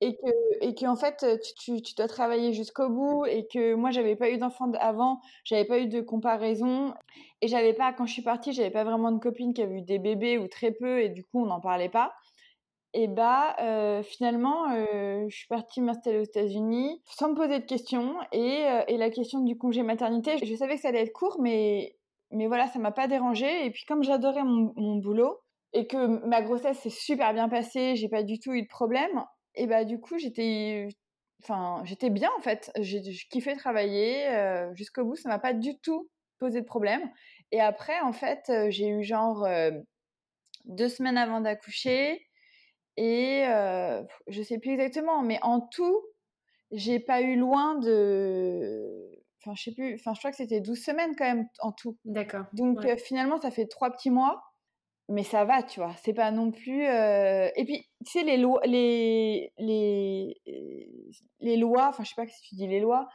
et 0.00 0.16
que 0.16 0.30
et 0.60 0.74
que 0.74 0.86
en 0.86 0.96
fait 0.96 1.24
tu, 1.58 1.82
tu, 1.82 1.94
dois 1.94 2.08
travailler 2.08 2.52
jusqu'au 2.52 2.88
bout 2.88 3.26
et 3.26 3.46
que 3.46 3.74
moi 3.74 3.90
j'avais 3.90 4.16
pas 4.16 4.30
eu 4.30 4.38
d'enfant 4.38 4.70
avant 4.78 5.20
j'avais 5.44 5.64
pas 5.64 5.78
eu 5.78 5.86
de 5.86 6.00
comparaison 6.00 6.94
et 7.40 7.48
j'avais 7.48 7.72
pas 7.72 7.92
quand 7.92 8.06
je 8.06 8.12
suis 8.12 8.22
partie 8.22 8.52
j'avais 8.52 8.70
pas 8.70 8.84
vraiment 8.84 9.10
de 9.10 9.18
copines 9.18 9.54
qui 9.54 9.62
avaient 9.62 9.78
eu 9.78 9.82
des 9.82 9.98
bébés 9.98 10.38
ou 10.38 10.46
très 10.48 10.70
peu 10.72 11.00
et 11.00 11.08
du 11.08 11.24
coup 11.24 11.42
on 11.42 11.46
n'en 11.46 11.60
parlait 11.60 11.88
pas 11.88 12.14
et 12.94 13.08
bah 13.08 13.56
euh, 13.60 14.02
finalement, 14.02 14.70
euh, 14.70 15.24
je 15.28 15.34
suis 15.34 15.48
partie 15.48 15.80
m'installer 15.80 16.18
aux 16.18 16.24
États-Unis 16.24 17.02
sans 17.06 17.30
me 17.30 17.34
poser 17.34 17.58
de 17.58 17.64
questions. 17.64 18.16
Et, 18.32 18.66
euh, 18.66 18.82
et, 18.86 18.98
la 18.98 19.08
question 19.08 19.40
du 19.40 19.56
congé 19.56 19.82
maternité, 19.82 20.36
je 20.44 20.54
savais 20.54 20.76
que 20.76 20.82
ça 20.82 20.88
allait 20.88 21.02
être 21.02 21.12
court, 21.12 21.38
mais, 21.40 21.96
mais 22.30 22.46
voilà, 22.48 22.66
ça 22.68 22.78
m'a 22.78 22.92
pas 22.92 23.08
dérangé. 23.08 23.64
Et 23.64 23.70
puis 23.70 23.84
comme 23.86 24.02
j'adorais 24.02 24.44
mon, 24.44 24.96
boulot 24.96 25.40
et 25.72 25.86
que 25.86 26.26
ma 26.26 26.42
grossesse 26.42 26.80
s'est 26.80 26.90
super 26.90 27.32
bien 27.32 27.48
passée, 27.48 27.96
j'ai 27.96 28.10
pas 28.10 28.22
du 28.22 28.38
tout 28.38 28.52
eu 28.52 28.62
de 28.62 28.68
problème. 28.68 29.24
Et 29.54 29.66
bah 29.66 29.84
du 29.84 29.98
coup, 29.98 30.18
j'étais, 30.18 30.88
enfin, 31.42 31.82
j'étais 31.84 32.10
bien 32.10 32.30
en 32.36 32.42
fait. 32.42 32.70
J'ai 32.78 33.00
kiffé 33.30 33.56
travailler 33.56 34.28
jusqu'au 34.74 35.04
bout. 35.04 35.16
Ça 35.16 35.30
m'a 35.30 35.38
pas 35.38 35.54
du 35.54 35.78
tout 35.80 36.10
posé 36.38 36.60
de 36.60 36.66
problème. 36.66 37.10
Et 37.52 37.60
après, 37.60 38.00
en 38.00 38.12
fait, 38.12 38.52
j'ai 38.68 38.88
eu 38.88 39.02
genre 39.02 39.46
deux 40.66 40.88
semaines 40.88 41.18
avant 41.18 41.40
d'accoucher 41.40 42.22
et 42.96 43.44
euh, 43.46 44.02
je 44.28 44.42
sais 44.42 44.58
plus 44.58 44.72
exactement, 44.72 45.22
mais 45.22 45.38
en 45.42 45.60
tout, 45.60 46.02
j'ai 46.70 47.00
pas 47.00 47.22
eu 47.22 47.36
loin 47.36 47.78
de. 47.78 49.10
Enfin, 49.40 49.54
je 49.56 49.62
sais 49.64 49.72
plus. 49.72 49.94
Enfin, 49.94 50.14
je 50.14 50.18
crois 50.20 50.30
que 50.30 50.36
c'était 50.36 50.60
12 50.60 50.78
semaines 50.78 51.14
quand 51.16 51.24
même 51.24 51.48
en 51.60 51.72
tout. 51.72 51.98
D'accord. 52.04 52.44
Donc 52.52 52.86
finalement, 52.98 53.40
ça 53.40 53.50
fait 53.50 53.66
trois 53.66 53.90
petits 53.90 54.10
mois. 54.10 54.42
mais 55.08 55.24
ça 55.24 55.44
va, 55.44 55.62
tu 55.62 55.80
vois. 55.80 55.94
C'est 56.02 56.14
pas 56.14 56.30
non 56.30 56.50
plus. 56.50 56.84
Et 56.84 57.64
puis, 57.66 57.86
tu 58.04 58.12
sais, 58.12 58.22
les 58.24 58.36
lois, 58.36 58.60
les, 58.64 59.52
les, 59.58 60.40
les 61.40 61.56
lois, 61.56 61.88
enfin, 61.88 62.04
je 62.04 62.10
sais 62.10 62.14
pas 62.16 62.26
si 62.26 62.40
tu 62.42 62.54
dis 62.54 62.68
les 62.68 62.80
lois, 62.80 63.08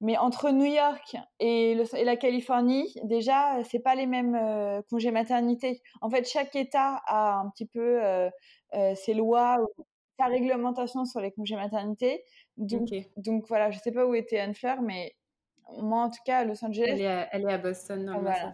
mais 0.00 0.16
entre 0.18 0.50
New 0.50 0.64
York 0.64 1.16
et, 1.40 1.72
et 1.72 2.04
la 2.04 2.16
Californie, 2.16 2.94
déjà, 3.04 3.62
c'est 3.64 3.80
pas 3.80 3.94
les 3.94 4.06
mêmes 4.06 4.38
congés 4.90 5.10
maternité. 5.10 5.82
En 6.00 6.10
fait, 6.10 6.28
chaque 6.28 6.54
État 6.56 7.02
a 7.06 7.34
un 7.40 7.50
petit 7.50 7.66
peu 7.66 8.00
ses 8.96 9.14
lois, 9.14 9.58
sa 10.18 10.26
réglementation 10.26 11.04
sur 11.04 11.20
les 11.20 11.32
congés 11.32 11.56
maternité. 11.56 12.24
Donc, 12.56 12.88
donc 13.16 13.46
voilà, 13.48 13.70
je 13.70 13.78
sais 13.78 13.92
pas 13.92 14.06
où 14.06 14.14
était 14.14 14.38
Anne 14.38 14.54
Fleur, 14.54 14.80
mais 14.82 15.14
moi, 15.78 16.04
en 16.04 16.10
tout 16.10 16.22
cas, 16.24 16.38
à 16.38 16.44
Los 16.44 16.64
Angeles. 16.64 16.86
Elle 16.88 17.00
est 17.00 17.06
à, 17.06 17.28
elle 17.32 17.42
est 17.42 17.52
à 17.52 17.58
Boston, 17.58 18.04
dans 18.04 18.24
ah, 18.26 18.52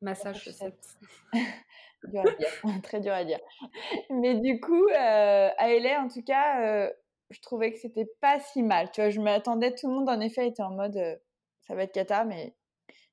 Massachusetts. 0.00 0.98
dur 2.08 2.20
à 2.20 2.30
dire, 2.30 2.48
très 2.82 3.00
dur 3.00 3.12
à 3.12 3.24
dire. 3.24 3.40
Mais 4.10 4.34
du 4.34 4.60
coup, 4.60 4.86
euh, 4.88 5.48
à 5.56 5.68
LA, 5.68 6.02
en 6.02 6.08
tout 6.08 6.22
cas, 6.22 6.62
euh, 6.62 6.90
je 7.30 7.40
trouvais 7.40 7.72
que 7.72 7.78
c'était 7.78 8.08
pas 8.20 8.40
si 8.40 8.62
mal. 8.62 8.90
Tu 8.92 9.00
vois, 9.00 9.10
je 9.10 9.20
m'attendais, 9.20 9.74
tout 9.74 9.88
le 9.88 9.94
monde 9.94 10.08
en 10.08 10.20
effet 10.20 10.46
était 10.46 10.62
en 10.62 10.70
mode 10.70 10.96
euh, 10.96 11.16
ça 11.62 11.74
va 11.74 11.82
être 11.82 11.92
cata, 11.92 12.24
mais 12.24 12.54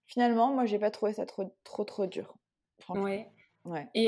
finalement, 0.06 0.54
moi, 0.54 0.66
j'ai 0.66 0.80
pas 0.80 0.92
trouvé 0.92 1.14
ça 1.14 1.26
trop, 1.26 1.56
trop, 1.64 1.84
trop 1.84 2.06
dur. 2.06 2.36
Ouais. 2.90 3.30
Ouais. 3.66 3.88
Et 3.96 4.08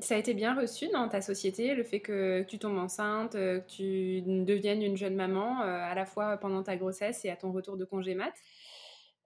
ça 0.00 0.14
a 0.14 0.18
été 0.18 0.34
bien 0.34 0.54
reçu 0.54 0.88
dans 0.88 1.08
ta 1.08 1.20
société, 1.20 1.74
le 1.74 1.82
fait 1.82 2.00
que 2.00 2.42
tu 2.42 2.58
tombes 2.58 2.78
enceinte, 2.78 3.32
que 3.32 3.62
tu 3.66 4.22
deviennes 4.22 4.82
une 4.82 4.96
jeune 4.96 5.16
maman, 5.16 5.60
à 5.60 5.94
la 5.94 6.06
fois 6.06 6.36
pendant 6.36 6.62
ta 6.62 6.76
grossesse 6.76 7.24
et 7.24 7.30
à 7.30 7.36
ton 7.36 7.52
retour 7.52 7.76
de 7.76 7.84
congé 7.84 8.14
mat? 8.14 8.34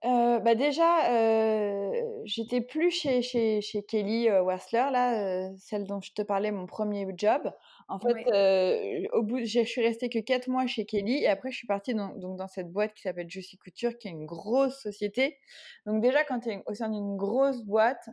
Euh, 0.05 0.39
bah 0.39 0.55
déjà, 0.55 1.11
euh, 1.11 1.91
j'étais 2.23 2.61
plus 2.61 2.89
chez, 2.89 3.21
chez, 3.21 3.59
chez 3.59 3.83
Kelly 3.83 4.29
euh, 4.29 4.41
là, 4.71 5.49
euh, 5.49 5.49
celle 5.57 5.83
dont 5.83 5.99
je 5.99 6.13
te 6.13 6.21
parlais, 6.21 6.51
mon 6.51 6.67
premier 6.67 7.05
job. 7.17 7.51
En 7.89 7.99
fait, 7.99 8.15
euh, 8.31 9.05
au 9.11 9.23
bout, 9.23 9.39
je 9.43 9.59
suis 9.65 9.81
restée 9.81 10.07
que 10.09 10.19
quatre 10.19 10.47
mois 10.47 10.67
chez 10.67 10.85
Kelly 10.85 11.23
et 11.23 11.27
après 11.27 11.51
je 11.51 11.57
suis 11.57 11.67
partie 11.67 11.93
dans, 11.95 12.15
donc 12.15 12.37
dans 12.37 12.47
cette 12.47 12.71
boîte 12.71 12.93
qui 12.93 13.01
s'appelle 13.01 13.29
Juicy 13.29 13.57
Couture, 13.57 13.97
qui 13.97 14.07
est 14.07 14.11
une 14.11 14.25
grosse 14.25 14.81
société. 14.81 15.37
Donc 15.85 16.01
déjà, 16.01 16.23
quand 16.23 16.39
tu 16.39 16.49
es 16.49 16.63
au 16.65 16.73
sein 16.73 16.89
d'une 16.89 17.17
grosse 17.17 17.63
boîte, 17.65 18.07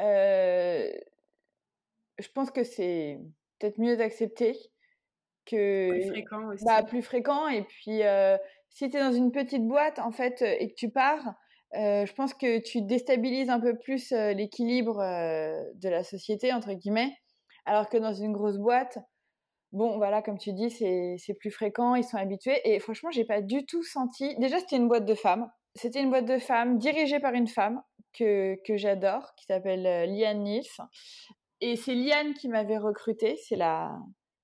je 0.00 0.98
pense 2.34 2.50
que 2.50 2.64
c'est 2.64 3.18
peut-être 3.58 3.78
mieux 3.78 3.96
d'accepter 3.96 4.56
que 5.46 5.90
plus 5.90 6.08
fréquent 6.08 6.52
aussi. 6.52 6.64
Bah, 6.64 6.82
plus 6.82 7.02
fréquent 7.02 7.48
et 7.48 7.62
puis 7.62 8.02
si 8.70 8.88
tu 8.88 8.96
es 8.96 9.00
dans 9.00 9.12
une 9.12 9.32
petite 9.32 9.66
boîte, 9.66 9.98
en 9.98 10.12
fait, 10.12 10.42
euh, 10.42 10.56
et 10.58 10.70
que 10.70 10.74
tu 10.74 10.90
pars, 10.90 11.34
euh, 11.74 12.06
je 12.06 12.12
pense 12.14 12.34
que 12.34 12.58
tu 12.58 12.82
déstabilises 12.82 13.50
un 13.50 13.60
peu 13.60 13.76
plus 13.76 14.12
euh, 14.12 14.32
l'équilibre 14.32 14.98
de 14.98 15.88
la 15.88 16.02
société, 16.02 16.52
entre 16.52 16.72
guillemets. 16.72 17.12
Alors 17.66 17.88
que 17.88 17.98
dans 17.98 18.14
une 18.14 18.32
grosse 18.32 18.58
boîte, 18.58 18.98
bon, 19.72 19.98
voilà, 19.98 20.22
comme 20.22 20.38
tu 20.38 20.52
dis, 20.52 20.70
c'est 20.70 21.34
plus 21.34 21.50
fréquent, 21.50 21.94
ils 21.94 22.04
sont 22.04 22.16
habitués. 22.16 22.60
Et 22.64 22.78
franchement, 22.80 23.10
j'ai 23.10 23.24
pas 23.24 23.42
du 23.42 23.66
tout 23.66 23.82
senti. 23.82 24.34
Déjà, 24.38 24.58
c'était 24.58 24.76
une 24.76 24.88
boîte 24.88 25.04
de 25.04 25.14
femmes. 25.14 25.50
C'était 25.76 26.00
une 26.00 26.10
boîte 26.10 26.24
de 26.24 26.38
femmes 26.38 26.78
dirigée 26.78 27.20
par 27.20 27.34
une 27.34 27.46
femme 27.46 27.80
que, 28.12 28.56
que 28.66 28.76
j'adore, 28.76 29.34
qui 29.36 29.46
s'appelle 29.46 29.82
Liane 30.10 30.42
Nils. 30.42 30.66
Et 31.60 31.76
c'est 31.76 31.94
Liane 31.94 32.34
qui 32.34 32.48
m'avait 32.48 32.78
recrutée. 32.78 33.36
C'est 33.36 33.56
la, 33.56 33.98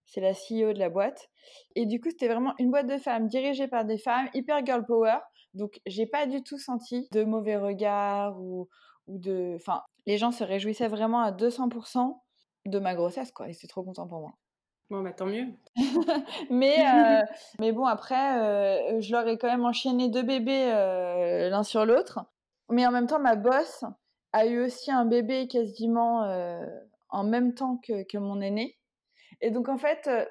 c'est 0.06 0.20
la 0.20 0.32
CEO 0.32 0.73
de 0.73 0.78
la 0.78 0.88
boîte. 0.88 1.28
Et 1.75 1.87
du 1.87 2.00
coup, 2.00 2.11
c'était 2.11 2.28
vraiment 2.28 2.54
une 2.58 2.70
boîte 2.70 2.87
de 2.87 2.99
femmes 2.99 3.28
dirigée 3.28 3.68
par 3.68 3.85
des 3.85 3.99
femmes, 3.99 4.28
hyper 4.35 4.64
girl 4.64 4.85
power. 4.85 5.18
Donc, 5.54 5.80
j'ai 5.87 6.06
pas 6.06 6.26
du 6.26 6.42
tout 6.42 6.58
senti 6.58 7.08
de 7.12 7.25
mauvais 7.25 7.56
regards 7.56 8.40
ou, 8.40 8.68
ou 9.06 9.18
de. 9.18 9.54
Enfin, 9.56 9.82
les 10.06 10.18
gens 10.18 10.32
se 10.32 10.44
réjouissaient 10.44 10.88
vraiment 10.88 11.20
à 11.20 11.32
200% 11.32 12.20
de 12.66 12.78
ma 12.78 12.94
grossesse, 12.94 13.32
quoi. 13.32 13.49
Et 13.49 13.52
c'est 13.52 13.66
trop 13.68 13.82
content 13.82 14.06
pour 14.06 14.20
moi. 14.20 14.35
Bon, 14.88 15.02
bah 15.02 15.12
tant 15.12 15.26
mieux. 15.26 15.46
mais, 16.50 16.87
euh, 16.87 17.23
mais 17.58 17.73
bon, 17.73 17.87
après, 17.87 18.38
euh, 18.38 19.00
je 19.00 19.11
leur 19.12 19.26
ai 19.26 19.37
quand 19.37 19.49
même 19.49 19.64
enchaîné 19.64 20.08
deux 20.08 20.23
bébés 20.23 20.70
euh, 20.73 21.49
l'un 21.49 21.64
sur 21.64 21.85
l'autre. 21.85 22.20
Mais 22.70 22.87
en 22.87 22.90
même 22.90 23.06
temps, 23.06 23.20
ma 23.20 23.37
boss 23.37 23.85
a 24.32 24.46
eu 24.46 24.64
aussi 24.64 24.90
un 24.90 25.04
bébé 25.04 25.49
quasiment 25.49 26.23
en 27.08 27.25
même 27.25 27.54
temps 27.54 27.78
que, 27.78 28.04
que 28.04 28.18
mon 28.18 28.40
aîné. 28.40 28.76
Et 29.40 29.50
donc 29.50 29.68
en 29.68 29.78
fait, 29.78 30.06
euh, 30.06 30.25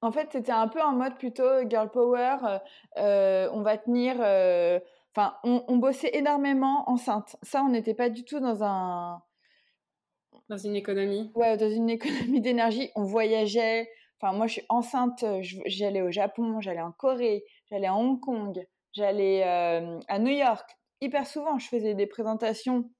en 0.00 0.12
fait, 0.12 0.28
c'était 0.32 0.52
un 0.52 0.68
peu 0.68 0.80
en 0.80 0.92
mode 0.92 1.16
plutôt 1.16 1.68
girl 1.68 1.90
power. 1.90 2.36
Euh, 2.44 2.58
euh, 2.98 3.48
on 3.52 3.62
va 3.62 3.78
tenir. 3.78 4.16
Enfin, 5.14 5.36
on, 5.44 5.76
bossait 5.76 6.10
énormément 6.14 6.88
enceinte. 6.88 7.36
Ça, 7.42 7.62
on 7.62 7.68
n'était 7.68 7.94
pas 7.94 8.08
du 8.08 8.24
tout 8.24 8.40
dans 8.40 8.64
un. 8.64 9.22
Dans 10.48 10.56
une 10.56 10.74
économie. 10.74 11.30
Ouais, 11.34 11.56
dans 11.56 11.70
une 11.70 11.90
économie 11.90 12.40
d'énergie. 12.40 12.90
On 12.96 13.04
voyageait. 13.04 13.88
Enfin, 14.20 14.36
moi, 14.36 14.46
je 14.46 14.54
suis 14.54 14.66
enceinte. 14.68 15.24
J'allais 15.66 16.02
au 16.02 16.10
Japon, 16.10 16.60
j'allais 16.60 16.80
en 16.80 16.92
Corée, 16.92 17.44
j'allais 17.70 17.86
à 17.86 17.94
Hong 17.94 18.20
Kong, 18.20 18.66
j'allais 18.92 19.42
à 19.44 20.18
New 20.18 20.32
York. 20.32 20.68
Hyper 21.02 21.26
souvent, 21.26 21.58
je 21.58 21.68
faisais 21.68 21.94
des 21.94 22.06
présentations 22.06 22.90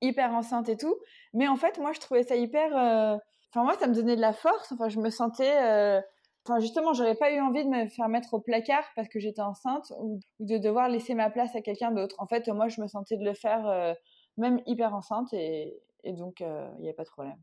hyper 0.00 0.30
enceinte 0.32 0.68
et 0.68 0.76
tout. 0.76 0.96
Mais 1.34 1.48
en 1.48 1.56
fait, 1.56 1.78
moi, 1.78 1.92
je 1.92 1.98
trouvais 1.98 2.22
ça 2.22 2.36
hyper 2.36 3.20
Enfin, 3.56 3.64
moi, 3.64 3.74
ça 3.78 3.86
me 3.86 3.94
donnait 3.94 4.16
de 4.16 4.20
la 4.20 4.34
force. 4.34 4.70
Enfin, 4.72 4.88
je 4.88 5.00
me 5.00 5.08
sentais. 5.08 5.56
Euh, 5.62 6.00
enfin, 6.46 6.60
justement, 6.60 6.92
j'aurais 6.92 7.14
pas 7.14 7.32
eu 7.32 7.40
envie 7.40 7.64
de 7.64 7.70
me 7.70 7.88
faire 7.88 8.08
mettre 8.08 8.34
au 8.34 8.40
placard 8.40 8.84
parce 8.94 9.08
que 9.08 9.18
j'étais 9.18 9.40
enceinte 9.40 9.92
ou, 9.98 10.20
de 10.40 10.58
devoir 10.58 10.90
laisser 10.90 11.14
ma 11.14 11.30
place 11.30 11.56
à 11.56 11.62
quelqu'un 11.62 11.90
d'autre. 11.90 12.16
En 12.18 12.26
fait, 12.26 12.48
moi, 12.48 12.68
je 12.68 12.80
me 12.80 12.86
sentais 12.86 13.16
de 13.16 13.24
le 13.24 13.32
faire 13.32 13.66
euh, 13.66 13.94
même 14.36 14.60
hyper 14.66 14.94
enceinte 14.94 15.32
et, 15.32 15.80
donc, 16.04 16.40
euh, 16.40 16.68
il 16.78 16.82
n'y 16.82 16.90
a 16.90 16.92
pas 16.92 17.04
de 17.04 17.08
problème. 17.08 17.38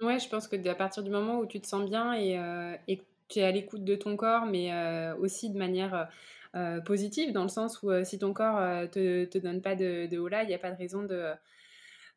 Ouais, 0.00 0.18
je 0.18 0.28
pense 0.28 0.48
que 0.48 0.68
à 0.68 0.74
partir 0.74 1.02
du 1.02 1.10
moment 1.10 1.38
où 1.38 1.46
tu 1.46 1.60
te 1.60 1.66
sens 1.66 1.84
bien 1.84 2.14
et, 2.14 2.40
et 2.88 2.96
que 2.96 3.04
tu 3.28 3.40
es 3.40 3.44
à 3.44 3.50
l'écoute 3.50 3.84
de 3.84 3.94
ton 3.94 4.16
corps, 4.16 4.46
mais 4.46 4.72
aussi 5.18 5.50
de 5.50 5.58
manière 5.58 6.08
positive, 6.84 7.32
dans 7.32 7.42
le 7.42 7.48
sens 7.48 7.82
où 7.82 7.90
si 8.04 8.18
ton 8.18 8.32
corps 8.32 8.88
te, 8.90 9.24
te 9.24 9.38
donne 9.38 9.62
pas 9.62 9.74
de, 9.74 10.06
de 10.06 10.28
là, 10.28 10.42
il 10.42 10.48
n'y 10.48 10.54
a 10.54 10.58
pas 10.58 10.70
de 10.70 10.76
raison 10.76 11.02
de 11.02 11.32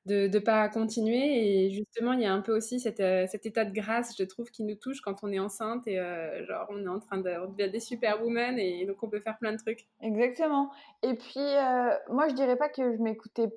de 0.05 0.27
ne 0.27 0.39
pas 0.39 0.67
continuer. 0.69 1.65
Et 1.65 1.71
justement, 1.71 2.13
il 2.13 2.21
y 2.21 2.25
a 2.25 2.33
un 2.33 2.41
peu 2.41 2.55
aussi 2.55 2.75
euh, 2.99 3.27
cet 3.27 3.45
état 3.45 3.65
de 3.65 3.73
grâce, 3.73 4.15
je 4.17 4.23
trouve, 4.23 4.49
qui 4.51 4.63
nous 4.63 4.75
touche 4.75 5.01
quand 5.01 5.23
on 5.23 5.31
est 5.31 5.39
enceinte 5.39 5.87
et 5.87 5.99
euh, 5.99 6.45
genre 6.45 6.67
on 6.69 6.83
est 6.83 6.89
en 6.89 6.99
train 6.99 7.17
de 7.17 7.23
devenir 7.23 7.71
des 7.71 7.79
superwomen 7.79 8.59
et 8.59 8.85
donc 8.85 9.01
on 9.01 9.09
peut 9.09 9.21
faire 9.21 9.37
plein 9.37 9.53
de 9.53 9.57
trucs. 9.57 9.87
Exactement. 10.01 10.71
Et 11.01 11.15
puis, 11.15 11.39
euh, 11.39 11.95
moi, 12.09 12.27
je 12.27 12.33
dirais 12.33 12.57
pas 12.57 12.69
que 12.69 12.95
je 12.95 13.01
m'écoutais 13.01 13.49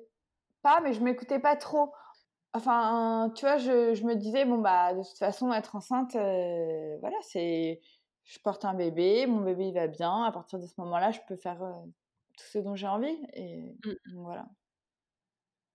pas, 0.61 0.79
mais 0.81 0.93
je 0.93 1.01
m'écoutais 1.01 1.39
pas 1.39 1.55
trop. 1.55 1.91
Enfin, 2.53 3.31
tu 3.35 3.45
vois, 3.45 3.57
je, 3.57 3.93
je, 3.93 4.03
me 4.03 4.15
disais, 4.15 4.45
bon, 4.45 4.57
bah, 4.57 4.93
de 4.93 5.03
toute 5.03 5.17
façon, 5.17 5.53
être 5.53 5.75
enceinte, 5.75 6.13
voilà, 6.13 7.17
c'est. 7.21 7.81
Je 8.27 8.39
porte 8.39 8.65
un 8.65 8.73
bébé, 8.73 9.25
mon 9.25 9.41
bébé 9.41 9.69
il 9.69 9.73
va 9.73 9.87
bien. 9.87 10.23
À 10.23 10.31
partir 10.31 10.59
de 10.59 10.67
ce 10.67 10.73
moment-là, 10.77 11.11
je 11.11 11.19
peux 11.27 11.37
faire 11.37 11.57
tout 12.37 12.45
ce 12.51 12.59
dont 12.59 12.75
j'ai 12.75 12.87
envie. 12.87 13.17
Et 13.33 13.75
mmh. 13.85 13.93
voilà. 14.15 14.47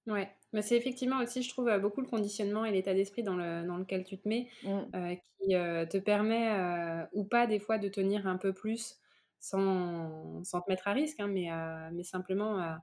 Ouais, 0.07 0.29
mais 0.53 0.63
c'est 0.63 0.77
effectivement 0.77 1.21
aussi, 1.21 1.43
je 1.43 1.49
trouve, 1.49 1.69
euh, 1.69 1.79
beaucoup 1.79 2.01
le 2.01 2.09
conditionnement 2.09 2.65
et 2.65 2.73
l'état 2.73 2.93
d'esprit 2.93 3.23
dans, 3.23 3.37
le, 3.37 3.65
dans 3.65 3.77
lequel 3.77 4.05
tu 4.05 4.19
te 4.19 4.29
mets 4.29 4.49
mmh. 4.65 4.81
euh, 4.97 5.15
qui 5.15 5.55
euh, 5.55 5.87
te 5.87 5.97
permet 5.97 7.07
ou 7.13 7.25
pas 7.25 7.47
des 7.47 7.61
fois 7.61 7.79
de 7.79 7.89
tenir 7.89 8.27
un 8.27 8.37
peu 8.37 8.53
plus 8.53 8.99
sans, 9.39 10.43
sans 10.45 10.61
te 10.61 10.71
mettre 10.71 10.89
à 10.89 10.93
risque, 10.93 11.21
hein, 11.21 11.29
mais, 11.29 11.49
mais 11.93 12.05
simplement 12.05 12.77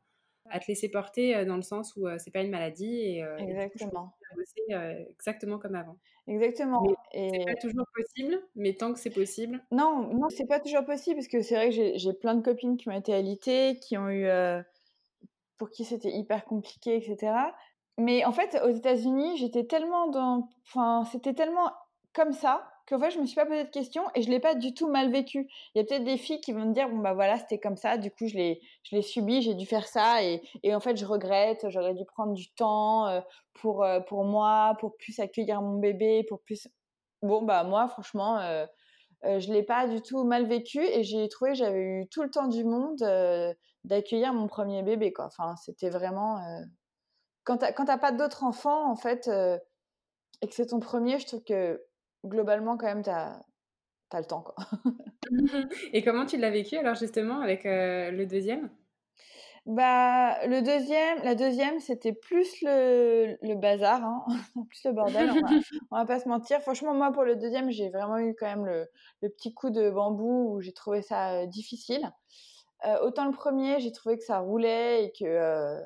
à 0.50 0.60
te 0.60 0.68
laisser 0.68 0.90
porter 0.90 1.46
dans 1.46 1.56
le 1.56 1.62
sens 1.62 1.96
où 1.96 2.08
c'est 2.18 2.32
pas 2.32 2.42
une 2.42 2.52
maladie 2.52 3.00
et, 3.02 3.26
exactement. 3.40 4.14
exactement 5.18 5.58
comme 5.60 5.76
avant. 5.76 5.98
Exactement. 6.28 6.84
Et... 7.14 7.30
C'est 7.32 7.46
pas 7.46 7.60
toujours 7.60 7.86
possible, 7.96 8.40
mais 8.56 8.74
tant 8.74 8.94
que 8.94 9.00
c'est 9.00 9.10
possible. 9.10 9.64
Non, 9.72 10.14
non, 10.14 10.30
c'est 10.30 10.46
pas 10.46 10.60
toujours 10.60 10.86
possible 10.86 11.18
parce 11.18 11.28
que 11.28 11.42
c'est 11.42 11.56
vrai 11.56 11.70
que 11.70 11.98
j'ai 11.98 12.14
plein 12.14 12.36
de 12.36 12.42
copines 12.42 12.78
qui 12.78 12.90
ont 12.90 12.94
été 12.94 13.14
alitées, 13.14 13.80
qui 13.80 13.98
ont 13.98 14.10
eu 14.10 14.28
pour 15.58 15.70
qui 15.70 15.84
c'était 15.84 16.12
hyper 16.12 16.46
compliqué, 16.46 16.96
etc. 16.96 17.34
Mais 18.00 18.24
en 18.24 18.32
fait, 18.32 18.60
aux 18.64 18.70
États-Unis, 18.70 19.38
j'étais 19.38 19.66
tellement 19.66 20.08
dans, 20.08 20.50
enfin, 20.66 21.04
c'était 21.12 21.34
tellement 21.34 21.70
comme 22.14 22.32
ça 22.32 22.68
qu'en 22.90 23.00
fait, 23.00 23.12
je 23.12 23.20
me 23.20 23.26
suis 23.26 23.36
pas 23.36 23.46
posé 23.46 23.64
de 23.64 23.70
questions 23.70 24.04
et 24.16 24.22
je 24.22 24.30
l'ai 24.30 24.40
pas 24.40 24.56
du 24.56 24.74
tout 24.74 24.90
mal 24.90 25.12
vécu. 25.12 25.48
Il 25.74 25.78
y 25.78 25.82
a 25.82 25.84
peut-être 25.86 26.04
des 26.04 26.18
filles 26.18 26.42
qui 26.42 26.52
vont 26.54 26.66
me 26.66 26.74
dire, 26.74 26.90
bon 26.90 26.98
bah 26.98 27.14
voilà, 27.14 27.38
c'était 27.38 27.60
comme 27.60 27.78
ça, 27.78 27.98
du 27.98 28.12
coup 28.12 28.28
je 28.28 28.36
l'ai, 28.36 28.62
je 28.84 28.96
l'ai 28.96 29.02
subi, 29.02 29.42
j'ai 29.42 29.54
dû 29.54 29.66
faire 29.66 29.88
ça 29.88 30.24
et, 30.24 30.42
et 30.64 30.76
en 30.76 30.80
fait 30.80 30.98
je 30.98 31.06
regrette, 31.06 31.70
j'aurais 31.70 31.94
dû 31.94 32.06
prendre 32.06 32.34
du 32.34 32.52
temps 32.54 33.08
euh, 33.08 33.22
pour 33.54 33.84
euh, 33.84 34.00
pour 34.02 34.24
moi, 34.26 34.76
pour 34.80 34.98
plus 34.98 35.20
accueillir 35.20 35.62
mon 35.62 35.80
bébé, 35.80 36.24
pour 36.28 36.42
plus. 36.42 36.68
Bon 37.22 37.42
bah 37.44 37.64
moi 37.64 37.88
franchement, 37.88 38.40
euh, 38.40 38.66
euh, 39.26 39.40
je 39.40 39.52
l'ai 39.54 39.64
pas 39.64 39.88
du 39.88 40.02
tout 40.02 40.24
mal 40.24 40.46
vécu 40.46 40.80
et 40.82 41.04
j'ai 41.04 41.28
trouvé 41.30 41.56
j'avais 41.56 41.82
eu 41.82 42.08
tout 42.10 42.24
le 42.24 42.30
temps 42.30 42.48
du 42.48 42.64
monde 42.64 43.02
euh, 43.04 43.54
d'accueillir 43.84 44.34
mon 44.34 44.48
premier 44.48 44.84
bébé. 44.84 45.14
Enfin, 45.20 45.56
c'était 45.58 45.90
vraiment 45.90 46.40
quand 47.44 47.58
t'as 47.58 47.74
quand 47.74 47.86
pas 48.00 48.12
d'autres 48.12 48.44
enfants 48.44 48.90
en 48.90 48.96
fait 48.96 49.30
et 50.42 50.48
que 50.48 50.56
c'est 50.56 50.68
ton 50.68 50.80
premier, 50.80 51.20
je 51.20 51.28
trouve 51.28 51.44
que 51.44 51.82
globalement 52.26 52.78
quand 52.78 52.88
même 52.88 53.04
t'as 53.04 53.40
as 54.12 54.20
le 54.20 54.26
temps 54.26 54.42
quoi. 54.42 54.56
et 55.94 56.04
comment 56.04 56.26
tu 56.26 56.38
l'as 56.38 56.50
vécu 56.50 56.78
alors 56.78 56.96
justement 56.96 57.42
avec 57.42 57.64
le 57.66 58.26
deuxième? 58.26 58.70
Bah, 59.66 60.48
le 60.48 60.62
deuxième, 60.62 61.22
la 61.24 61.36
deuxième, 61.36 61.80
c'était 61.80 62.14
plus 62.14 62.62
le, 62.64 63.38
le 63.44 63.56
bazar, 63.56 64.04
hein. 64.04 64.26
plus 64.70 64.84
le 64.86 64.94
bordel. 64.94 65.30
On 65.30 65.42
va, 65.42 65.48
on 65.92 65.98
va 65.98 66.06
pas 66.06 66.20
se 66.20 66.28
mentir. 66.28 66.60
Franchement, 66.62 66.96
moi, 66.96 67.12
pour 67.12 67.24
le 67.24 67.36
deuxième, 67.36 67.70
j'ai 67.70 67.90
vraiment 67.90 68.18
eu 68.18 68.36
quand 68.36 68.48
même 68.48 68.66
le, 68.66 68.88
le 69.22 69.30
petit 69.30 69.54
coup 69.54 69.70
de 69.70 69.92
bambou 69.92 70.56
où 70.56 70.62
j'ai 70.62 70.74
trouvé 70.74 71.04
ça 71.04 71.34
euh, 71.34 71.46
difficile. 71.46 72.12
Euh, 72.86 73.00
autant 73.02 73.26
le 73.26 73.32
premier, 73.32 73.80
j'ai 73.80 73.92
trouvé 73.92 74.18
que 74.18 74.24
ça 74.24 74.40
roulait 74.40 75.06
et 75.06 75.12
que 75.12 75.26
euh, 75.26 75.82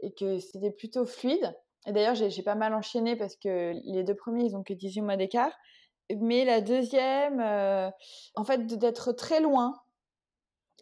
et 0.00 0.12
que 0.12 0.38
c'était 0.38 0.72
plutôt 0.72 1.06
fluide. 1.06 1.54
D'ailleurs, 1.86 2.14
j'ai 2.14 2.42
pas 2.42 2.54
mal 2.54 2.74
enchaîné 2.74 3.16
parce 3.16 3.36
que 3.36 3.74
les 3.84 4.04
deux 4.04 4.14
premiers, 4.14 4.44
ils 4.44 4.56
ont 4.56 4.62
que 4.62 4.72
18 4.72 5.02
mois 5.02 5.16
d'écart. 5.16 5.52
Mais 6.20 6.44
la 6.44 6.60
deuxième, 6.60 7.40
euh, 7.40 7.90
en 8.34 8.44
fait, 8.44 8.66
d'être 8.66 9.12
très 9.12 9.40
loin, 9.40 9.74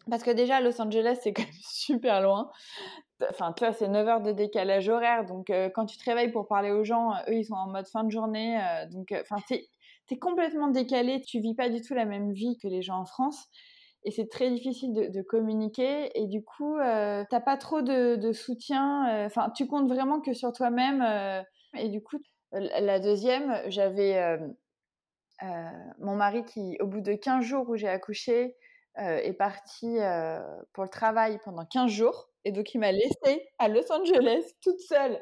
parce 0.09 0.23
que 0.23 0.31
déjà, 0.31 0.59
Los 0.61 0.81
Angeles, 0.81 1.19
c'est 1.21 1.33
quand 1.33 1.43
même 1.43 1.51
super 1.61 2.21
loin. 2.21 2.51
Enfin, 3.29 3.53
tu 3.53 3.63
vois, 3.63 3.73
c'est 3.73 3.87
9 3.87 4.07
heures 4.07 4.21
de 4.21 4.31
décalage 4.31 4.89
horaire. 4.89 5.25
Donc, 5.25 5.49
euh, 5.49 5.69
quand 5.69 5.85
tu 5.85 5.97
te 5.97 6.05
réveilles 6.05 6.31
pour 6.31 6.47
parler 6.47 6.71
aux 6.71 6.83
gens, 6.83 7.13
eux, 7.27 7.35
ils 7.35 7.45
sont 7.45 7.55
en 7.55 7.67
mode 7.67 7.87
fin 7.87 8.03
de 8.03 8.11
journée. 8.11 8.59
Euh, 8.61 8.85
donc, 8.89 9.11
euh, 9.11 9.21
enfin, 9.21 9.37
t'es 9.47 9.67
es 10.11 10.19
complètement 10.19 10.67
décalé. 10.67 11.21
Tu 11.21 11.39
vis 11.39 11.55
pas 11.55 11.69
du 11.69 11.81
tout 11.81 11.93
la 11.93 12.05
même 12.05 12.33
vie 12.33 12.57
que 12.61 12.67
les 12.67 12.81
gens 12.81 12.99
en 12.99 13.05
France. 13.05 13.47
Et 14.05 14.11
c'est 14.11 14.27
très 14.29 14.49
difficile 14.49 14.93
de, 14.93 15.07
de, 15.07 15.21
communiquer. 15.21 16.11
Et 16.19 16.27
du 16.27 16.43
coup, 16.43 16.77
euh, 16.77 17.23
t'as 17.29 17.39
pas 17.39 17.57
trop 17.57 17.81
de, 17.81 18.15
de 18.15 18.31
soutien. 18.33 19.25
Enfin, 19.25 19.49
tu 19.55 19.67
comptes 19.67 19.87
vraiment 19.87 20.19
que 20.19 20.33
sur 20.33 20.51
toi-même. 20.51 21.01
et 21.77 21.89
du 21.89 22.01
coup, 22.01 22.17
la 22.51 22.99
deuxième, 22.99 23.61
j'avais 23.67 24.39
mon 25.99 26.15
mari 26.15 26.43
qui, 26.45 26.77
au 26.79 26.87
bout 26.87 27.01
de 27.01 27.13
15 27.13 27.43
jours 27.43 27.69
où 27.69 27.75
j'ai 27.75 27.87
accouché, 27.87 28.55
euh, 28.99 29.17
est 29.17 29.33
parti 29.33 29.97
euh, 29.97 30.39
pour 30.71 30.83
le 30.83 30.89
travail 30.89 31.39
pendant 31.43 31.65
15 31.65 31.89
jours. 31.89 32.29
Et 32.45 32.51
donc, 32.51 32.75
il 32.75 32.79
m'a 32.79 32.91
laissée 32.91 33.49
à 33.57 33.67
Los 33.67 33.91
Angeles 33.91 34.43
toute 34.61 34.79
seule 34.79 35.19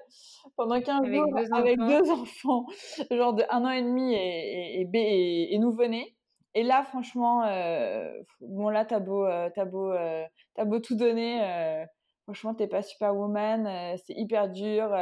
pendant 0.58 0.82
15 0.82 1.06
avec 1.06 1.14
jours 1.14 1.26
deux 1.34 1.54
avec 1.54 1.80
enfants. 1.80 1.88
deux 1.88 2.12
enfants, 2.12 2.66
genre 3.12 3.34
de 3.34 3.44
un 3.50 3.64
an 3.64 3.70
et 3.70 3.82
demi 3.82 4.14
et, 4.14 4.82
et, 4.82 4.90
et, 4.94 5.56
et 5.56 5.58
nouveau-né. 5.58 6.18
Et 6.54 6.64
là, 6.64 6.84
franchement, 6.84 7.44
euh, 7.46 8.12
bon, 8.42 8.70
là, 8.70 8.86
t'as 8.86 9.00
beau, 9.00 9.26
euh, 9.26 9.50
t'as 9.56 9.66
euh, 9.66 10.80
tout 10.80 10.96
donner. 10.96 11.86
franchement, 12.24 12.54
t'es 12.54 12.68
pas 12.68 12.82
superwoman. 12.82 13.98
c'est 14.06 14.14
hyper 14.14 14.50
dur. 14.50 14.94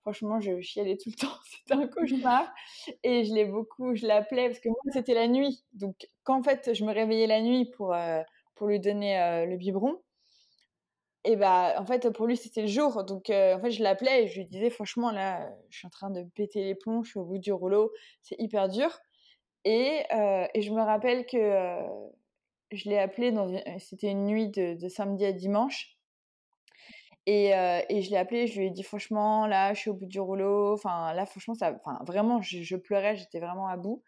franchement, 0.00 0.40
je 0.40 0.60
chialais 0.60 0.96
tout 0.96 1.10
le 1.10 1.16
temps. 1.20 1.36
C'était 1.44 1.74
un 1.74 1.86
cauchemar. 1.86 2.50
Et 3.02 3.24
je 3.24 3.34
l'ai 3.34 3.44
beaucoup, 3.44 3.94
je 3.94 4.06
l'appelais 4.06 4.48
parce 4.48 4.60
que 4.60 4.68
moi, 4.68 4.78
c'était 4.92 5.14
la 5.14 5.28
nuit. 5.28 5.64
Donc, 5.74 6.08
quand 6.24 6.38
en 6.38 6.42
fait, 6.42 6.72
je 6.74 6.84
me 6.84 6.92
réveillais 6.92 7.26
la 7.26 7.42
nuit 7.42 7.70
pour, 7.76 7.94
lui 8.62 8.80
donner 8.80 9.44
le 9.46 9.56
biberon, 9.56 10.00
et 11.24 11.36
bah, 11.36 11.74
en 11.78 11.84
fait, 11.84 12.08
pour 12.10 12.26
lui, 12.26 12.36
c'était 12.36 12.62
le 12.62 12.68
jour. 12.68 13.04
Donc, 13.04 13.28
en 13.30 13.60
fait, 13.60 13.70
je 13.70 13.82
l'appelais 13.82 14.24
et 14.24 14.28
je 14.28 14.38
lui 14.38 14.46
disais, 14.46 14.70
franchement, 14.70 15.10
là, 15.10 15.50
je 15.70 15.78
suis 15.78 15.86
en 15.86 15.90
train 15.90 16.10
de 16.10 16.22
péter 16.34 16.64
les 16.64 16.74
plombs, 16.74 17.02
je 17.02 17.10
suis 17.10 17.18
au 17.18 17.24
bout 17.24 17.38
du 17.38 17.52
rouleau, 17.52 17.92
c'est 18.22 18.36
hyper 18.38 18.68
dur. 18.68 18.98
Et, 19.66 20.04
euh, 20.14 20.46
et 20.54 20.62
je 20.62 20.72
me 20.72 20.80
rappelle 20.80 21.26
que 21.26 21.36
euh, 21.36 21.82
je 22.70 22.88
l'ai 22.88 23.00
appelé, 23.00 23.30
une... 23.30 23.60
c'était 23.80 24.12
une 24.12 24.24
nuit 24.24 24.48
de, 24.48 24.88
samedi 24.88 25.24
à 25.24 25.32
dimanche. 25.32 25.98
Et, 27.26 27.52
euh, 27.52 27.80
je 27.90 28.08
l'ai 28.10 28.16
appelé, 28.16 28.46
je 28.46 28.60
lui 28.60 28.68
ai 28.68 28.70
dit, 28.70 28.84
franchement, 28.84 29.48
là, 29.48 29.74
je 29.74 29.80
suis 29.80 29.90
au 29.90 29.94
bout 29.94 30.06
du 30.06 30.20
rouleau. 30.20 30.72
Enfin, 30.72 31.12
là, 31.14 31.26
franchement, 31.26 31.54
ça, 31.54 31.76
enfin, 31.84 31.98
vraiment, 32.06 32.40
je, 32.42 32.76
pleurais, 32.76 33.16
j'étais 33.16 33.40
vraiment 33.40 33.66
à 33.66 33.76
bout. 33.76 34.04